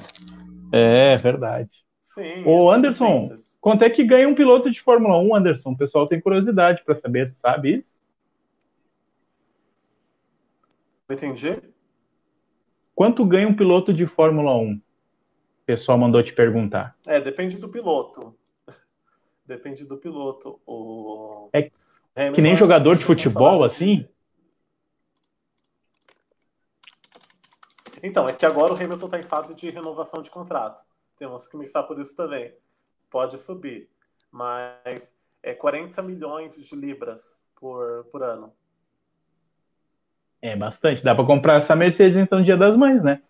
É 0.72 1.16
verdade. 1.16 1.70
Sim, 2.02 2.44
Ô 2.44 2.70
Anderson, 2.70 3.30
quanto 3.60 3.84
é 3.84 3.90
que 3.90 4.02
ganha 4.02 4.28
um 4.28 4.34
piloto 4.34 4.70
de 4.70 4.80
Fórmula 4.80 5.18
1, 5.18 5.36
Anderson? 5.36 5.70
O 5.70 5.76
pessoal 5.76 6.06
tem 6.06 6.20
curiosidade 6.20 6.82
para 6.84 6.96
saber, 6.96 7.30
tu 7.30 7.36
sabe 7.36 7.76
isso? 7.76 7.92
Entendi. 11.10 11.60
Quanto 12.94 13.24
ganha 13.24 13.46
um 13.46 13.54
piloto 13.54 13.92
de 13.92 14.06
Fórmula 14.06 14.56
1? 14.56 14.72
O 14.72 14.80
pessoal 15.64 15.96
mandou 15.96 16.22
te 16.22 16.32
perguntar. 16.32 16.96
É, 17.06 17.20
depende 17.20 17.56
do 17.56 17.68
piloto. 17.68 18.34
Depende 19.48 19.82
do 19.82 19.96
piloto. 19.96 20.60
O... 20.66 21.48
É 21.54 21.70
que 22.32 22.42
nem 22.42 22.54
jogador 22.54 22.98
de 22.98 23.04
futebol, 23.04 23.64
assim? 23.64 24.06
Então, 28.02 28.28
é 28.28 28.34
que 28.34 28.44
agora 28.44 28.74
o 28.74 28.76
Hamilton 28.76 29.06
está 29.06 29.18
em 29.18 29.22
fase 29.22 29.54
de 29.54 29.70
renovação 29.70 30.20
de 30.20 30.30
contrato. 30.30 30.84
Temos 31.16 31.46
que 31.46 31.52
começar 31.52 31.82
por 31.84 31.98
isso 31.98 32.14
também. 32.14 32.52
Pode 33.08 33.38
subir. 33.38 33.88
Mas 34.30 35.10
é 35.42 35.54
40 35.54 36.02
milhões 36.02 36.54
de 36.54 36.76
libras 36.76 37.22
por, 37.56 38.04
por 38.12 38.22
ano. 38.22 38.52
É 40.42 40.54
bastante. 40.54 41.02
Dá 41.02 41.14
para 41.14 41.24
comprar 41.24 41.56
essa 41.56 41.74
Mercedes 41.74 42.18
então 42.18 42.40
no 42.40 42.44
Dia 42.44 42.56
das 42.56 42.76
Mães, 42.76 43.02
né? 43.02 43.22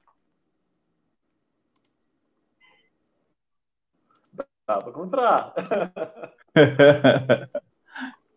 Dá 4.68 4.76
para 4.76 4.92
comprar. 4.92 5.54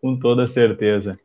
Com 0.02 0.18
toda 0.18 0.48
certeza. 0.48 1.20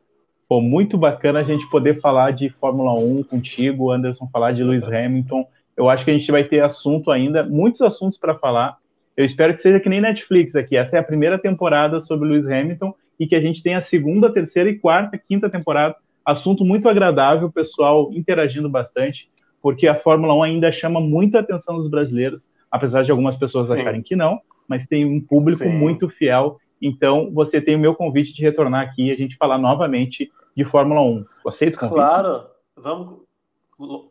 Pô, 0.49 0.61
muito 0.61 0.99
bacana 0.99 1.39
a 1.39 1.45
gente 1.45 1.69
poder 1.70 2.01
falar 2.01 2.33
de 2.33 2.51
Fórmula 2.51 2.93
1 2.93 3.23
contigo, 3.23 3.93
Anderson, 3.93 4.28
falar 4.33 4.53
de 4.53 4.65
Lewis 4.65 4.85
Hamilton. 4.85 5.47
Eu 5.77 5.89
acho 5.89 6.05
que 6.05 6.11
a 6.11 6.15
gente 6.15 6.31
vai 6.31 6.45
ter 6.45 6.61
assunto 6.61 7.11
ainda, 7.11 7.45
muitos 7.45 7.81
assuntos 7.83 8.19
para 8.19 8.35
falar. 8.35 8.77
Eu 9.16 9.24
espero 9.24 9.55
que 9.55 9.62
seja 9.62 9.81
que 9.81 9.89
nem 9.89 10.01
Netflix 10.01 10.57
aqui. 10.57 10.77
Essa 10.77 10.97
é 10.97 11.01
a 11.01 11.05
primeira 11.05 11.39
temporada 11.39 12.03
sobre 12.03 12.28
Lewis 12.28 12.47
Hamilton 12.47 12.93
e 13.19 13.27
que 13.27 13.37
a 13.37 13.41
gente 13.41 13.62
tenha 13.62 13.78
a 13.78 13.83
segunda, 13.83 14.33
terceira 14.33 14.69
e 14.69 14.78
quarta, 14.78 15.16
quinta 15.16 15.49
temporada 15.49 15.97
Assunto 16.27 16.65
muito 16.65 16.89
agradável, 16.89 17.49
pessoal 17.53 18.11
interagindo 18.12 18.69
bastante, 18.69 19.31
porque 19.62 19.87
a 19.87 19.95
Fórmula 19.95 20.35
1 20.35 20.43
ainda 20.43 20.73
chama 20.73 21.01
muito 21.01 21.37
a 21.37 21.41
atenção 21.41 21.77
dos 21.77 21.89
brasileiros, 21.89 22.43
apesar 22.69 23.05
de 23.05 23.12
algumas 23.12 23.37
pessoas 23.37 23.66
Sim. 23.66 23.74
acharem 23.74 24.03
que 24.03 24.16
não, 24.16 24.41
mas 24.68 24.86
tem 24.86 25.05
um 25.05 25.20
público 25.20 25.64
Sim. 25.64 25.78
muito 25.78 26.09
fiel. 26.09 26.59
Então, 26.80 27.30
você 27.32 27.60
tem 27.60 27.74
o 27.74 27.78
meu 27.78 27.94
convite 27.94 28.32
de 28.32 28.43
retornar 28.43 28.82
aqui 28.82 29.06
e 29.06 29.10
a 29.12 29.16
gente 29.16 29.36
falar 29.36 29.59
novamente 29.59 30.30
de 30.56 30.64
Fórmula 30.64 31.01
1. 31.02 31.24
Aceita 31.47 31.76
o 31.76 31.80
convite? 31.80 31.94
Claro, 31.94 32.47
vamos. 32.74 33.26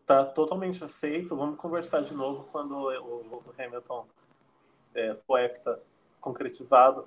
Tá 0.05 0.23
totalmente 0.23 0.83
aceito. 0.83 1.35
Vamos 1.35 1.57
conversar 1.57 2.01
de 2.01 2.13
novo 2.13 2.47
quando 2.51 2.75
o 2.75 3.53
Hamilton 3.57 4.05
é, 4.93 5.15
for 5.27 5.39
hecta 5.39 5.79
concretizado. 6.21 7.05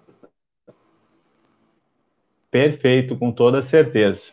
Perfeito, 2.51 3.17
com 3.17 3.31
toda 3.31 3.63
certeza. 3.63 4.33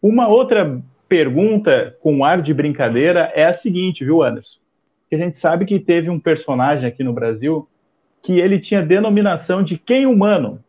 Uma 0.00 0.28
outra 0.28 0.82
pergunta 1.08 1.96
com 2.00 2.24
ar 2.24 2.42
de 2.42 2.52
brincadeira 2.52 3.30
é 3.34 3.44
a 3.44 3.54
seguinte, 3.54 4.04
viu, 4.04 4.22
Anderson? 4.22 4.58
Que 5.08 5.14
a 5.14 5.18
gente 5.18 5.36
sabe 5.36 5.64
que 5.64 5.78
teve 5.78 6.10
um 6.10 6.18
personagem 6.18 6.86
aqui 6.86 7.04
no 7.04 7.12
Brasil 7.12 7.68
que 8.22 8.38
ele 8.38 8.60
tinha 8.60 8.84
denominação 8.84 9.62
de 9.62 9.76
quem 9.76 10.06
humano. 10.06 10.62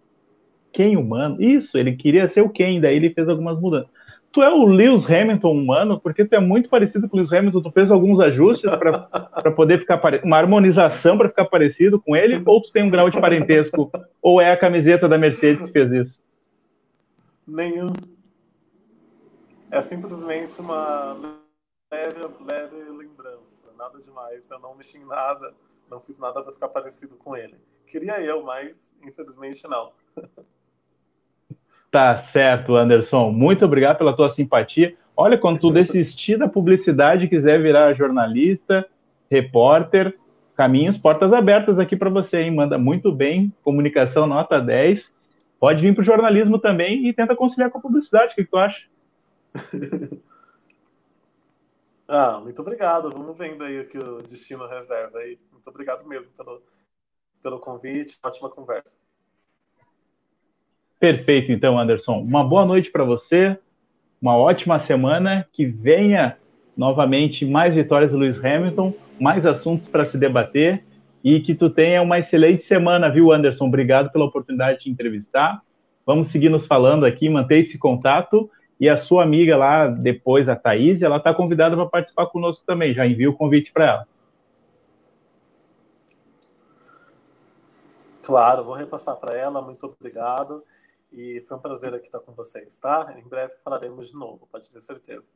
Quem 0.71 0.97
humano? 0.97 1.41
Isso, 1.41 1.77
ele 1.77 1.95
queria 1.95 2.27
ser 2.27 2.41
o 2.41 2.49
quem, 2.49 2.81
daí 2.81 2.95
ele 2.95 3.11
fez 3.11 3.30
algumas 3.30 3.59
mudanças. 3.59 3.89
Tu 4.31 4.41
é 4.41 4.49
o 4.49 4.65
Lewis 4.65 5.05
Hamilton 5.07 5.51
humano, 5.51 5.99
porque 5.99 6.25
tu 6.25 6.34
é 6.34 6.39
muito 6.39 6.67
parecido 6.67 7.07
com 7.07 7.15
o 7.15 7.19
Lewis 7.19 7.31
Hamilton, 7.31 7.61
tu 7.61 7.71
fez 7.71 7.91
alguns 7.91 8.19
ajustes 8.19 8.71
para 8.75 9.51
poder 9.51 9.77
ficar 9.77 10.01
uma 10.23 10.38
harmonização 10.38 11.15
para 11.15 11.30
ficar 11.30 11.45
parecido 11.45 12.01
com 12.01 12.15
ele, 12.15 12.41
ou 12.43 12.59
tu 12.59 12.71
tem 12.71 12.84
um 12.84 12.89
grau 12.89 13.11
de 13.11 13.21
parentesco, 13.21 13.91
ou 14.19 14.41
é 14.41 14.51
a 14.51 14.57
camiseta 14.57 15.07
da 15.07 15.19
Mercedes 15.19 15.61
que 15.61 15.71
fez 15.71 15.91
isso? 15.91 16.23
Nenhum 17.47 17.88
é 19.69 19.81
simplesmente 19.81 20.59
uma 20.59 21.15
leve, 21.91 22.19
leve 22.43 22.75
lembrança, 22.91 23.67
nada 23.77 23.99
demais. 23.99 24.49
Eu 24.49 24.59
não 24.59 24.75
mexi 24.75 24.97
em 24.97 25.05
nada, 25.05 25.53
não 25.93 26.01
fiz 26.01 26.17
nada 26.17 26.41
para 26.41 26.51
ficar 26.51 26.69
parecido 26.69 27.15
com 27.15 27.35
ele. 27.35 27.55
Queria 27.85 28.19
eu, 28.21 28.43
mas 28.43 28.95
infelizmente 29.03 29.67
não. 29.67 29.91
Tá 31.91 32.17
certo, 32.17 32.75
Anderson. 32.75 33.31
Muito 33.31 33.63
obrigado 33.63 33.99
pela 33.99 34.15
tua 34.15 34.31
simpatia. 34.31 34.97
Olha, 35.15 35.37
quando 35.37 35.59
tu 35.59 35.71
desistir 35.71 36.37
da 36.37 36.47
publicidade 36.47 37.25
e 37.25 37.29
quiser 37.29 37.61
virar 37.61 37.93
jornalista, 37.93 38.83
repórter, 39.29 40.17
caminhos, 40.55 40.97
portas 40.97 41.31
abertas 41.31 41.77
aqui 41.77 41.95
para 41.95 42.09
você, 42.09 42.41
hein? 42.41 42.55
Manda 42.55 42.79
muito 42.79 43.11
bem, 43.11 43.53
comunicação 43.61 44.25
nota 44.25 44.59
10. 44.59 45.11
Pode 45.59 45.81
vir 45.81 45.93
para 45.93 46.01
o 46.01 46.05
jornalismo 46.05 46.57
também 46.57 47.07
e 47.07 47.13
tenta 47.13 47.35
conciliar 47.35 47.69
com 47.69 47.77
a 47.77 47.81
publicidade. 47.81 48.33
O 48.33 48.35
que, 48.35 48.43
que 48.43 48.49
tu 48.49 48.57
acha? 48.57 48.87
ah, 52.07 52.39
muito 52.41 52.59
obrigado. 52.59 53.11
Vamos 53.11 53.37
vendo 53.37 53.63
aí 53.63 53.79
o 53.79 53.87
que 53.87 53.99
o 53.99 54.23
destino 54.23 54.67
reserva 54.67 55.19
aí. 55.19 55.37
Muito 55.64 55.76
obrigado 55.76 56.06
mesmo 56.06 56.30
pelo, 56.35 56.61
pelo 57.41 57.60
convite. 57.60 58.18
Ótima 58.22 58.49
conversa. 58.49 58.98
Perfeito, 60.99 61.53
então, 61.53 61.80
Anderson. 61.80 62.19
Uma 62.19 62.44
boa 62.44 62.65
noite 62.65 62.91
para 62.91 63.06
você. 63.06 63.57
Uma 64.22 64.35
ótima 64.35 64.77
semana. 64.77 65.48
Que 65.53 65.65
venha 65.65 66.38
novamente 66.76 67.45
mais 67.45 67.73
vitórias 67.73 68.11
do 68.11 68.18
Lewis 68.18 68.44
Hamilton, 68.44 68.94
mais 69.19 69.45
assuntos 69.45 69.88
para 69.88 70.06
se 70.06 70.18
debater 70.18 70.84
e 71.23 71.40
que 71.40 71.56
tu 71.56 71.69
tenha 71.69 72.02
uma 72.02 72.19
excelente 72.19 72.64
semana, 72.64 73.10
viu, 73.10 73.31
Anderson? 73.31 73.68
Obrigado 73.68 74.11
pela 74.11 74.26
oportunidade 74.26 74.80
de 74.80 74.84
te 74.84 74.90
entrevistar. 74.90 75.61
Vamos 76.06 76.27
seguir 76.27 76.49
nos 76.49 76.65
falando 76.65 77.06
aqui, 77.06 77.30
manter 77.30 77.60
esse 77.60 77.77
contato 77.77 78.49
e 78.77 78.90
a 78.90 78.98
sua 78.98 79.23
amiga 79.23 79.56
lá, 79.56 79.88
depois, 79.88 80.49
a 80.49 80.56
Thaís, 80.57 81.02
ela 81.02 81.15
está 81.15 81.34
convidada 81.34 81.77
para 81.77 81.85
participar 81.85 82.26
conosco 82.26 82.65
também. 82.65 82.94
Já 82.94 83.07
envio 83.07 83.31
o 83.31 83.34
convite 83.34 83.72
para 83.72 83.85
ela. 83.85 84.07
Claro, 88.23 88.63
vou 88.63 88.73
repassar 88.73 89.15
para 89.17 89.37
ela. 89.37 89.61
Muito 89.61 89.85
obrigado. 89.85 90.63
E 91.11 91.41
foi 91.47 91.57
um 91.57 91.59
prazer 91.59 91.93
aqui 91.93 92.07
estar 92.07 92.19
com 92.19 92.33
vocês, 92.33 92.77
tá? 92.77 93.15
Em 93.17 93.27
breve 93.27 93.53
falaremos 93.63 94.09
de 94.09 94.15
novo, 94.15 94.47
pode 94.51 94.69
ter 94.71 94.81
certeza. 94.81 95.27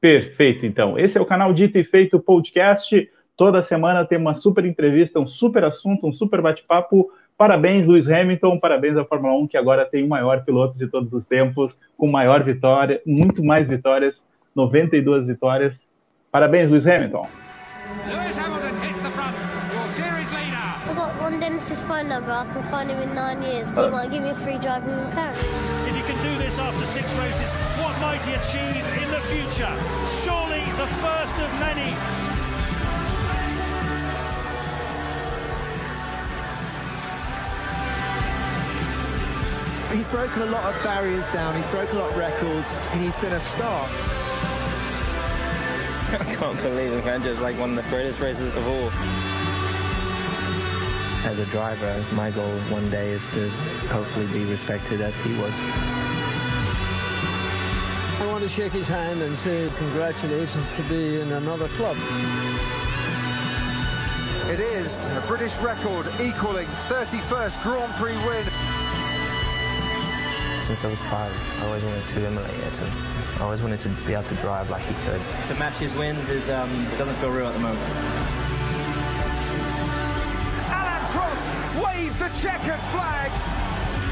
Perfeito, 0.00 0.66
então. 0.66 0.98
Esse 0.98 1.16
é 1.16 1.20
o 1.20 1.26
canal 1.26 1.52
Dito 1.52 1.78
e 1.78 1.84
Feito 1.84 2.18
Podcast. 2.18 3.08
Toda 3.36 3.62
semana 3.62 4.04
tem 4.04 4.18
uma 4.18 4.34
super 4.34 4.64
entrevista, 4.64 5.20
um 5.20 5.28
super 5.28 5.62
assunto, 5.62 6.06
um 6.06 6.12
super 6.12 6.42
bate-papo 6.42 7.12
Parabéns, 7.40 7.86
Lewis 7.86 8.06
Hamilton, 8.06 8.58
parabéns 8.58 8.98
à 8.98 9.04
Fórmula 9.06 9.32
1, 9.32 9.46
que 9.48 9.56
agora 9.56 9.86
tem 9.86 10.04
o 10.04 10.06
maior 10.06 10.44
piloto 10.44 10.76
de 10.76 10.86
todos 10.86 11.14
os 11.14 11.24
tempos, 11.24 11.74
com 11.96 12.06
maior 12.06 12.44
vitória, 12.44 13.00
muito 13.06 13.42
mais 13.42 13.66
vitórias 13.66 14.22
no 14.54 14.64
92 14.64 15.26
vitórias. 15.26 15.88
Parabéns, 16.30 16.70
Lewis 16.70 16.86
Hamilton. 16.86 17.26
Lewis 18.06 18.38
Hamilton 18.38 18.59
phone 22.00 22.08
number. 22.08 22.32
I 22.32 22.46
can 22.52 22.62
find 22.70 22.90
him 22.90 22.98
in 22.98 23.14
nine 23.14 23.42
years. 23.42 23.68
He 23.68 23.74
oh. 23.76 23.90
might 23.90 24.10
give 24.10 24.22
me 24.22 24.30
a 24.30 24.34
free 24.34 24.58
drive 24.58 24.82
in 24.84 24.90
McLaren. 24.90 25.36
If 25.88 25.96
you 25.96 26.04
can 26.04 26.16
do 26.22 26.38
this 26.42 26.58
after 26.58 26.84
six 26.86 27.12
races, 27.16 27.52
what 27.78 27.98
might 28.00 28.24
he 28.24 28.32
achieve 28.34 28.84
in 29.02 29.10
the 29.10 29.20
future? 29.28 29.74
Surely 30.24 30.64
the 30.80 30.86
first 31.04 31.38
of 31.40 31.50
many. 31.60 31.94
He's 39.94 40.06
broken 40.06 40.42
a 40.42 40.46
lot 40.46 40.72
of 40.72 40.82
barriers 40.84 41.26
down, 41.28 41.56
he's 41.56 41.66
broken 41.66 41.96
a 41.96 42.00
lot 42.00 42.10
of 42.10 42.16
records, 42.16 42.78
and 42.92 43.00
he's 43.00 43.16
been 43.16 43.32
a 43.32 43.40
star. 43.40 43.88
I 46.12 46.34
can't 46.36 46.62
believe 46.62 46.92
it, 46.92 47.04
man. 47.04 47.22
Just 47.22 47.40
like 47.40 47.58
one 47.58 47.76
of 47.76 47.84
the 47.84 47.90
greatest 47.90 48.20
races 48.20 48.54
of 48.54 48.66
all. 48.68 49.29
As 51.24 51.38
a 51.38 51.44
driver, 51.46 52.02
my 52.12 52.30
goal 52.30 52.50
one 52.70 52.88
day 52.90 53.10
is 53.10 53.28
to 53.30 53.50
hopefully 53.90 54.26
be 54.26 54.46
respected 54.46 55.02
as 55.02 55.18
he 55.20 55.34
was. 55.34 55.52
I 58.20 58.26
want 58.26 58.42
to 58.42 58.48
shake 58.48 58.72
his 58.72 58.88
hand 58.88 59.20
and 59.20 59.36
say 59.38 59.70
congratulations 59.76 60.66
to 60.76 60.82
be 60.84 61.20
in 61.20 61.30
another 61.32 61.68
club. 61.68 61.96
It 64.48 64.60
is 64.60 65.06
a 65.06 65.22
British 65.28 65.58
record 65.58 66.06
equaling 66.20 66.66
31st 66.88 67.62
Grand 67.62 67.92
Prix 67.94 68.16
win. 68.26 68.44
Since 70.58 70.84
I 70.84 70.88
was 70.88 70.98
five, 71.02 71.32
I 71.60 71.66
always 71.66 71.84
wanted 71.84 72.08
to 72.08 72.26
emulate 72.26 72.50
it. 72.50 72.80
And 72.80 72.90
I 73.38 73.42
always 73.42 73.60
wanted 73.60 73.80
to 73.80 73.90
be 74.06 74.14
able 74.14 74.24
to 74.24 74.34
drive 74.36 74.70
like 74.70 74.82
he 74.84 74.94
could. 75.04 75.20
To 75.48 75.54
match 75.56 75.74
his 75.74 75.94
wins 75.96 76.26
is 76.30 76.48
um, 76.48 76.70
it 76.86 76.96
doesn't 76.96 77.16
feel 77.16 77.30
real 77.30 77.46
at 77.46 77.52
the 77.52 77.60
moment. 77.60 78.39
Prost 81.20 81.84
waves 81.84 82.16
the 82.18 82.30
checkered 82.40 82.80
flag. 82.92 83.30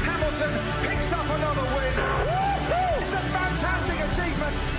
Hamilton 0.05 0.53
picks 0.85 1.11
up 1.11 1.25
another 1.25 1.63
win. 1.73 1.93
It's 3.01 3.13
a 3.13 3.23
fantastic 3.33 3.97
achievement 4.11 4.78